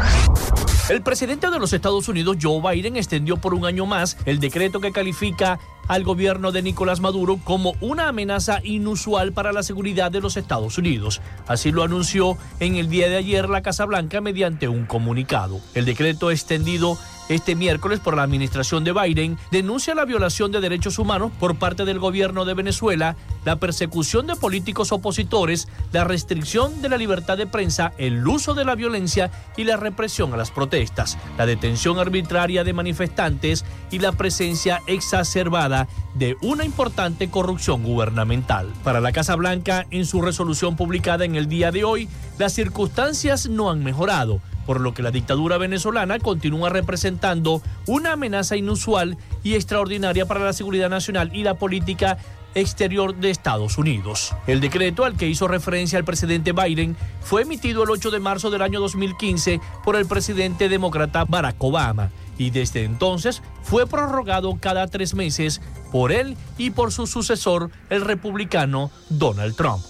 El 0.90 1.02
presidente 1.02 1.50
de 1.50 1.60
los 1.60 1.74
Estados 1.74 2.08
Unidos, 2.08 2.38
Joe 2.42 2.62
Biden, 2.62 2.96
extendió 2.96 3.36
por 3.36 3.54
un 3.54 3.66
año 3.66 3.86
más 3.86 4.18
el 4.26 4.40
decreto 4.40 4.80
que 4.80 4.94
califica 4.94 5.60
al 5.88 6.04
gobierno 6.04 6.52
de 6.52 6.62
Nicolás 6.62 7.00
Maduro 7.00 7.40
como 7.44 7.74
una 7.82 8.08
amenaza 8.10 8.60
inusual 8.64 9.34
para 9.34 9.54
la 9.54 9.64
seguridad 9.64 10.12
de 10.12 10.22
los 10.22 10.38
Estados 10.38 10.78
Unidos. 10.78 11.22
Así 11.48 11.72
lo 11.72 11.84
anunció 11.84 12.38
en 12.60 12.76
el 12.76 12.90
día 12.90 13.10
de 13.10 13.18
ayer 13.18 13.50
la 13.50 13.62
Casa 13.62 13.86
Blanca 13.86 14.22
mediante 14.22 14.68
un 14.68 14.86
comunicado. 14.86 15.60
El 15.74 15.86
decreto 15.86 16.32
extendido 16.32 16.98
este 17.30 17.56
miércoles 17.56 18.00
por 18.00 18.16
la 18.16 18.24
administración 18.24 18.84
de 18.84 18.94
Biden 18.94 19.38
denuncia 19.52 19.96
la 19.96 20.06
violación 20.06 20.52
de 20.52 20.62
derechos 20.62 21.00
humanos 21.00 21.32
por 21.40 21.58
parte 21.58 21.86
del 21.86 22.00
gobierno 22.00 22.46
de 22.46 22.54
Venezuela, 22.54 23.16
la 23.46 23.58
persecución 23.58 24.28
de 24.28 24.36
políticos 24.36 24.92
opositores, 24.92 25.68
la 25.92 26.04
restricción 26.04 26.82
de 26.82 26.90
la 26.90 26.98
libertad 26.98 27.38
de 27.38 27.48
prensa, 27.48 27.94
el 27.98 28.26
uso 28.28 28.54
de 28.54 28.66
la 28.66 28.76
violencia 28.76 29.32
y 29.58 29.64
la 29.64 29.78
represión 29.78 30.34
a 30.34 30.38
las 30.38 30.52
protestas, 30.52 31.18
la 31.38 31.46
detención 31.46 32.00
arbitraria 32.00 32.64
de 32.64 32.74
manifestantes 32.74 33.66
y 33.92 34.00
la 34.00 34.12
presencia 34.12 34.82
exacerbada 34.88 35.88
de 36.16 36.36
una 36.42 36.66
importante 36.66 37.30
corrupción 37.30 37.84
gubernamental. 37.84 38.74
Para 38.84 39.02
la 39.02 39.12
Casa 39.12 39.36
Blanca, 39.36 39.86
en 39.92 40.06
su 40.06 40.22
resolución 40.22 40.76
publicada 40.76 41.26
en 41.26 41.36
el 41.36 41.48
día 41.48 41.72
de 41.72 41.84
hoy, 41.84 42.10
las 42.38 42.54
circunstancias 42.54 43.48
no 43.48 43.70
han 43.70 43.84
mejorado 43.84 44.42
por 44.68 44.82
lo 44.82 44.94
que 44.94 45.02
la 45.02 45.10
dictadura 45.10 45.58
venezolana 45.58 46.20
continúa 46.20 46.70
representando 46.70 47.64
una 47.88 48.12
amenaza 48.12 48.56
inusual 48.56 49.18
y 49.44 49.56
extraordinaria 49.56 50.28
para 50.28 50.42
la 50.42 50.54
seguridad 50.54 50.90
nacional 50.90 51.32
y 51.34 51.44
la 51.44 51.56
política 51.56 52.20
exterior 52.54 53.16
de 53.16 53.30
Estados 53.30 53.78
Unidos. 53.78 54.36
El 54.46 54.62
decreto 54.62 55.06
al 55.06 55.16
que 55.16 55.28
hizo 55.28 55.48
referencia 55.48 55.98
el 55.98 56.06
presidente 56.06 56.52
Biden 56.52 56.96
fue 57.22 57.44
emitido 57.44 57.84
el 57.84 57.90
8 57.90 58.12
de 58.12 58.20
marzo 58.20 58.50
del 58.50 58.62
año 58.62 58.80
2015 58.80 59.60
por 59.84 59.96
el 59.96 60.06
presidente 60.06 60.70
demócrata 60.70 61.24
Barack 61.26 61.64
Obama 61.64 62.12
y 62.38 62.50
desde 62.50 62.84
entonces 62.84 63.42
fue 63.64 63.88
prorrogado 63.88 64.58
cada 64.60 64.88
tres 64.88 65.14
meses 65.14 65.62
por 65.92 66.12
él 66.12 66.38
y 66.58 66.72
por 66.72 66.92
su 66.92 67.08
sucesor, 67.08 67.72
el 67.90 68.02
republicano 68.02 68.92
Donald 69.10 69.56
Trump. 69.56 69.84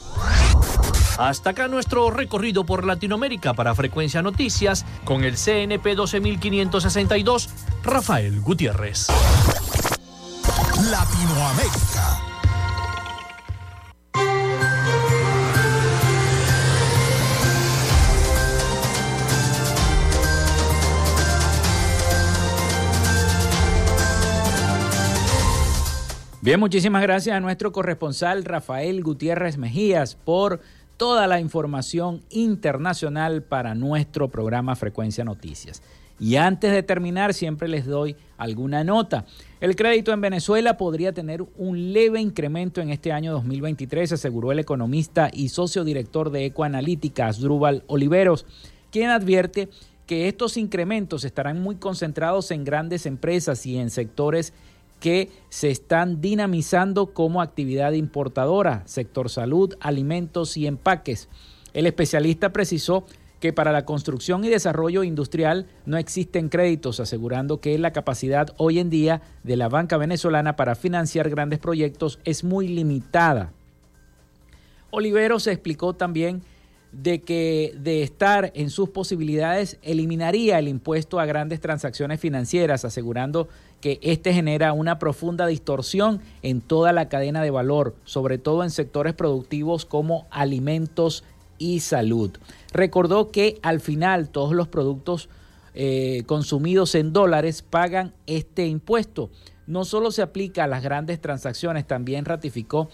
Hasta 1.17 1.49
acá 1.49 1.67
nuestro 1.67 2.11
recorrido 2.11 2.63
por 2.63 2.85
Latinoamérica 2.85 3.55
para 3.55 3.73
Frecuencia 3.73 4.21
Noticias 4.21 4.85
con 5.03 5.23
el 5.23 5.35
CNP 5.35 5.95
12562, 5.95 7.49
Rafael 7.83 8.39
Gutiérrez. 8.41 9.07
Latinoamérica. 10.91 12.21
Bien, 26.47 26.61
muchísimas 26.61 27.01
gracias 27.01 27.35
a 27.35 27.41
nuestro 27.41 27.73
corresponsal 27.73 28.45
Rafael 28.45 29.03
Gutiérrez 29.03 29.57
Mejías 29.57 30.15
por 30.15 30.61
toda 30.97 31.27
la 31.27 31.39
información 31.39 32.21
internacional 32.29 33.43
para 33.43 33.75
nuestro 33.75 34.29
programa 34.29 34.75
Frecuencia 34.75 35.23
Noticias. 35.23 35.81
Y 36.19 36.35
antes 36.37 36.71
de 36.71 36.81
terminar, 36.81 37.35
siempre 37.35 37.67
les 37.67 37.85
doy 37.85 38.15
alguna 38.37 38.83
nota. 38.83 39.25
El 39.61 39.75
crédito 39.75 40.11
en 40.11 40.21
Venezuela 40.21 40.75
podría 40.75 41.13
tener 41.13 41.45
un 41.57 41.93
leve 41.93 42.19
incremento 42.19 42.81
en 42.81 42.89
este 42.89 43.11
año 43.11 43.31
2023, 43.33 44.13
aseguró 44.13 44.51
el 44.51 44.59
economista 44.59 45.29
y 45.31 45.49
socio 45.49 45.83
director 45.83 46.31
de 46.31 46.45
Ecoanalítica, 46.45 47.27
Asdrúbal 47.27 47.83
Oliveros, 47.85 48.47
quien 48.91 49.11
advierte 49.11 49.69
que 50.07 50.27
estos 50.27 50.57
incrementos 50.57 51.23
estarán 51.23 51.61
muy 51.61 51.75
concentrados 51.75 52.49
en 52.49 52.63
grandes 52.63 53.05
empresas 53.05 53.65
y 53.65 53.77
en 53.77 53.91
sectores 53.91 54.53
que 54.99 55.29
se 55.49 55.69
están 55.69 56.21
dinamizando 56.21 57.13
como 57.13 57.41
actividad 57.41 57.91
importadora, 57.93 58.83
sector 58.85 59.29
salud, 59.29 59.75
alimentos 59.79 60.57
y 60.57 60.67
empaques. 60.67 61.29
El 61.73 61.85
especialista 61.85 62.51
precisó 62.51 63.05
que 63.39 63.53
para 63.53 63.71
la 63.71 63.85
construcción 63.85 64.43
y 64.43 64.49
desarrollo 64.49 65.03
industrial 65.03 65.67
no 65.85 65.97
existen 65.97 66.49
créditos, 66.49 66.99
asegurando 66.99 67.61
que 67.61 67.77
la 67.77 67.93
capacidad 67.93 68.53
hoy 68.57 68.79
en 68.79 68.89
día 68.89 69.21
de 69.43 69.57
la 69.57 69.69
banca 69.69 69.97
venezolana 69.97 70.55
para 70.55 70.75
financiar 70.75 71.29
grandes 71.29 71.59
proyectos 71.59 72.19
es 72.23 72.43
muy 72.43 72.67
limitada. 72.67 73.53
Olivero 74.89 75.39
se 75.39 75.51
explicó 75.51 75.93
también 75.93 76.41
de 76.91 77.21
que 77.21 77.73
de 77.77 78.03
estar 78.03 78.51
en 78.55 78.69
sus 78.69 78.89
posibilidades 78.89 79.77
eliminaría 79.81 80.57
el 80.59 80.67
impuesto 80.67 81.19
a 81.19 81.25
grandes 81.25 81.59
transacciones 81.59 82.19
financieras, 82.19 82.85
asegurando 82.85 83.47
que 83.81 83.99
este 84.01 84.33
genera 84.33 84.73
una 84.73 84.97
profunda 84.97 85.45
distorsión 85.47 86.21
en 86.41 86.61
toda 86.61 86.93
la 86.93 87.09
cadena 87.09 87.41
de 87.41 87.51
valor, 87.51 87.95
sobre 88.03 88.37
todo 88.37 88.63
en 88.63 88.71
sectores 88.71 89.13
productivos 89.13 89.85
como 89.85 90.25
alimentos 90.31 91.23
y 91.57 91.81
salud. 91.81 92.31
Recordó 92.71 93.31
que 93.31 93.59
al 93.61 93.79
final 93.79 94.29
todos 94.29 94.53
los 94.53 94.67
productos 94.67 95.29
eh, 95.73 96.23
consumidos 96.25 96.95
en 96.95 97.13
dólares 97.13 97.61
pagan 97.61 98.13
este 98.25 98.65
impuesto. 98.65 99.29
No 99.67 99.85
solo 99.85 100.11
se 100.11 100.21
aplica 100.21 100.63
a 100.63 100.67
las 100.67 100.81
grandes 100.81 101.19
transacciones, 101.19 101.85
también 101.85 102.25
ratificó 102.25 102.89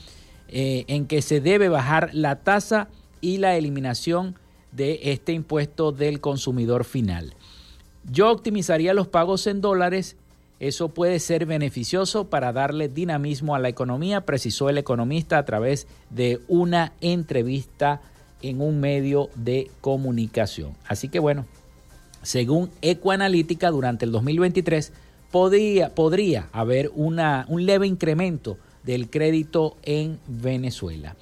eh, 0.49 0.83
en 0.87 1.05
que 1.05 1.21
se 1.21 1.39
debe 1.39 1.69
bajar 1.69 2.09
la 2.13 2.43
tasa 2.43 2.89
y 3.23 3.37
la 3.37 3.55
eliminación 3.55 4.35
de 4.73 4.99
este 5.03 5.31
impuesto 5.31 5.93
del 5.93 6.19
consumidor 6.19 6.83
final. 6.83 7.33
Yo 8.11 8.29
optimizaría 8.29 8.93
los 8.93 9.07
pagos 9.07 9.47
en 9.47 9.61
dólares. 9.61 10.17
Eso 10.59 10.89
puede 10.89 11.19
ser 11.19 11.45
beneficioso 11.45 12.29
para 12.29 12.51
darle 12.51 12.89
dinamismo 12.89 13.55
a 13.55 13.59
la 13.59 13.69
economía, 13.69 14.25
precisó 14.25 14.69
el 14.69 14.77
economista 14.77 15.37
a 15.37 15.45
través 15.45 15.87
de 16.09 16.41
una 16.49 16.91
entrevista 16.99 18.01
en 18.41 18.61
un 18.61 18.81
medio 18.81 19.29
de 19.35 19.71
comunicación. 19.79 20.73
Así 20.85 21.07
que 21.07 21.19
bueno, 21.19 21.45
según 22.23 22.71
Ecoanalítica, 22.81 23.71
durante 23.71 24.03
el 24.03 24.11
2023 24.11 24.91
podría, 25.31 25.95
podría 25.95 26.49
haber 26.51 26.91
una, 26.93 27.45
un 27.47 27.65
leve 27.65 27.87
incremento 27.87 28.57
del 28.83 29.09
crédito 29.09 29.77
en 29.83 30.19
Venezuela. 30.27 31.15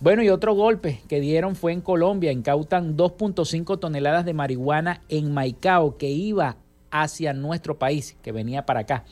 Bueno, 0.00 0.22
y 0.22 0.28
otro 0.28 0.54
golpe 0.54 1.02
que 1.08 1.20
dieron 1.20 1.56
fue 1.56 1.72
en 1.72 1.80
Colombia. 1.80 2.30
Incautan 2.30 2.96
2.5 2.96 3.80
toneladas 3.80 4.24
de 4.24 4.32
marihuana 4.32 5.00
en 5.08 5.34
Maicao 5.34 5.96
que 5.96 6.08
iba 6.08 6.56
hacia 6.92 7.32
nuestro 7.32 7.78
país, 7.78 8.16
que 8.22 8.30
venía 8.30 8.64
para 8.64 8.80
acá. 8.80 9.04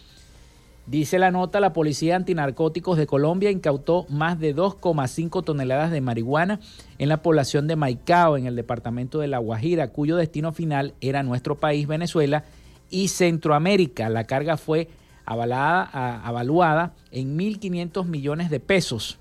Dice 0.86 1.18
la 1.18 1.32
nota, 1.32 1.58
la 1.58 1.72
Policía 1.72 2.14
Antinarcóticos 2.14 2.96
de 2.96 3.08
Colombia 3.08 3.50
incautó 3.50 4.06
más 4.08 4.38
de 4.38 4.54
2,5 4.54 5.42
toneladas 5.42 5.90
de 5.90 6.00
marihuana 6.00 6.60
en 6.98 7.08
la 7.08 7.20
población 7.20 7.66
de 7.66 7.74
Maicao, 7.74 8.36
en 8.36 8.46
el 8.46 8.54
departamento 8.54 9.18
de 9.18 9.26
La 9.26 9.38
Guajira, 9.38 9.88
cuyo 9.88 10.14
destino 10.14 10.52
final 10.52 10.94
era 11.00 11.24
nuestro 11.24 11.56
país, 11.56 11.88
Venezuela, 11.88 12.44
y 12.88 13.08
Centroamérica. 13.08 14.08
La 14.08 14.24
carga 14.24 14.56
fue 14.56 14.88
avalada, 15.24 16.20
avaluada 16.24 16.94
en 17.10 17.36
1.500 17.36 18.06
millones 18.06 18.50
de 18.50 18.60
pesos. 18.60 19.18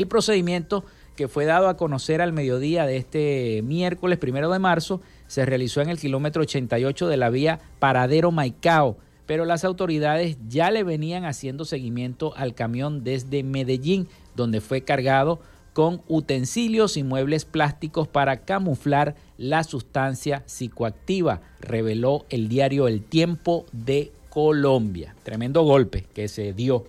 El 0.00 0.08
procedimiento 0.08 0.82
que 1.14 1.28
fue 1.28 1.44
dado 1.44 1.68
a 1.68 1.76
conocer 1.76 2.22
al 2.22 2.32
mediodía 2.32 2.86
de 2.86 2.96
este 2.96 3.60
miércoles 3.62 4.16
primero 4.16 4.50
de 4.50 4.58
marzo 4.58 5.02
se 5.26 5.44
realizó 5.44 5.82
en 5.82 5.90
el 5.90 5.98
kilómetro 5.98 6.40
88 6.40 7.06
de 7.06 7.18
la 7.18 7.28
vía 7.28 7.60
Paradero 7.80 8.30
Maicao, 8.30 8.96
pero 9.26 9.44
las 9.44 9.62
autoridades 9.62 10.38
ya 10.48 10.70
le 10.70 10.84
venían 10.84 11.26
haciendo 11.26 11.66
seguimiento 11.66 12.34
al 12.34 12.54
camión 12.54 13.04
desde 13.04 13.42
Medellín, 13.42 14.08
donde 14.36 14.62
fue 14.62 14.80
cargado 14.80 15.40
con 15.74 16.00
utensilios 16.08 16.96
y 16.96 17.02
muebles 17.02 17.44
plásticos 17.44 18.08
para 18.08 18.46
camuflar 18.46 19.16
la 19.36 19.64
sustancia 19.64 20.44
psicoactiva, 20.46 21.42
reveló 21.60 22.24
el 22.30 22.48
diario 22.48 22.88
El 22.88 23.02
Tiempo 23.02 23.66
de 23.72 24.12
Colombia. 24.30 25.14
Tremendo 25.24 25.62
golpe 25.62 26.06
que 26.14 26.28
se 26.28 26.54
dio 26.54 26.86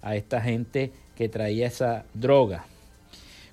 a 0.00 0.14
esta 0.14 0.40
gente 0.40 0.92
que 1.16 1.28
traía 1.28 1.66
esa 1.66 2.04
droga. 2.14 2.66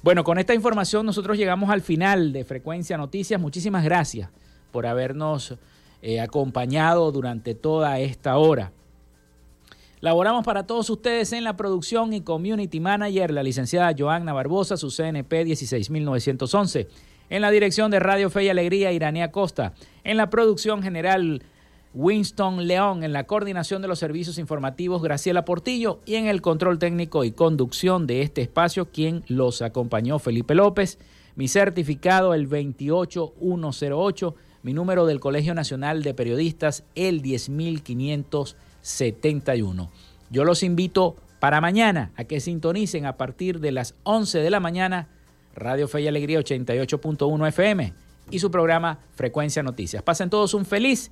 Bueno, 0.03 0.23
con 0.23 0.37
esta 0.37 0.53
información 0.53 1.05
nosotros 1.05 1.37
llegamos 1.37 1.69
al 1.69 1.81
final 1.81 2.33
de 2.33 2.43
Frecuencia 2.43 2.97
Noticias. 2.97 3.39
Muchísimas 3.39 3.83
gracias 3.85 4.29
por 4.71 4.85
habernos 4.85 5.55
eh, 6.01 6.19
acompañado 6.19 7.11
durante 7.11 7.55
toda 7.55 7.99
esta 7.99 8.37
hora. 8.37 8.71
Laboramos 10.01 10.43
para 10.43 10.67
todos 10.67 10.89
ustedes 10.89 11.31
en 11.31 11.45
la 11.45 11.55
producción 11.55 12.11
y 12.11 12.19
community 12.19 12.81
manager, 12.81 13.31
la 13.31 13.41
licenciada 13.41 13.95
Joanna 13.97 14.33
Barbosa, 14.33 14.75
su 14.75 14.89
CNP 14.91 15.45
16911. 15.45 16.89
En 17.29 17.41
la 17.41 17.49
dirección 17.51 17.89
de 17.89 18.01
Radio 18.01 18.29
Fe 18.29 18.43
y 18.43 18.49
Alegría, 18.49 18.91
Iranía 18.91 19.31
Costa. 19.31 19.71
En 20.03 20.17
la 20.17 20.29
producción 20.29 20.83
general, 20.83 21.41
Winston 21.93 22.67
León, 22.67 23.03
en 23.03 23.13
la 23.13 23.25
coordinación 23.25 23.83
de 23.83 23.87
los 23.87 23.99
servicios 23.99 24.39
informativos 24.39 25.03
Graciela 25.03 25.45
Portillo 25.45 25.99
y 26.05 26.15
en 26.15 26.25
el 26.27 26.41
control 26.41 26.79
técnico 26.79 27.23
y 27.23 27.31
conducción 27.31 28.07
de 28.07 28.23
este 28.23 28.41
espacio, 28.41 28.89
quien 28.91 29.23
los 29.27 29.61
acompañó 29.61 30.17
Felipe 30.17 30.55
López. 30.55 30.97
Mi 31.35 31.47
certificado 31.47 32.33
el 32.33 32.47
28108, 32.47 34.35
mi 34.63 34.73
número 34.73 35.05
del 35.05 35.19
Colegio 35.19 35.53
Nacional 35.53 36.01
de 36.01 36.15
Periodistas 36.15 36.83
el 36.95 37.21
10571. 37.21 39.91
Yo 40.31 40.45
los 40.45 40.63
invito 40.63 41.15
para 41.39 41.61
mañana 41.61 42.11
a 42.15 42.23
que 42.23 42.39
sintonicen 42.39 43.05
a 43.05 43.17
partir 43.17 43.59
de 43.59 43.71
las 43.71 43.93
11 44.03 44.39
de 44.39 44.49
la 44.49 44.59
mañana 44.59 45.09
Radio 45.55 45.87
Fe 45.87 46.01
y 46.01 46.07
Alegría 46.07 46.39
88.1 46.39 47.47
FM 47.49 47.93
y 48.31 48.39
su 48.39 48.49
programa 48.49 48.99
Frecuencia 49.13 49.61
Noticias. 49.61 50.01
Pasen 50.01 50.29
todos 50.29 50.53
un 50.53 50.65
feliz 50.65 51.11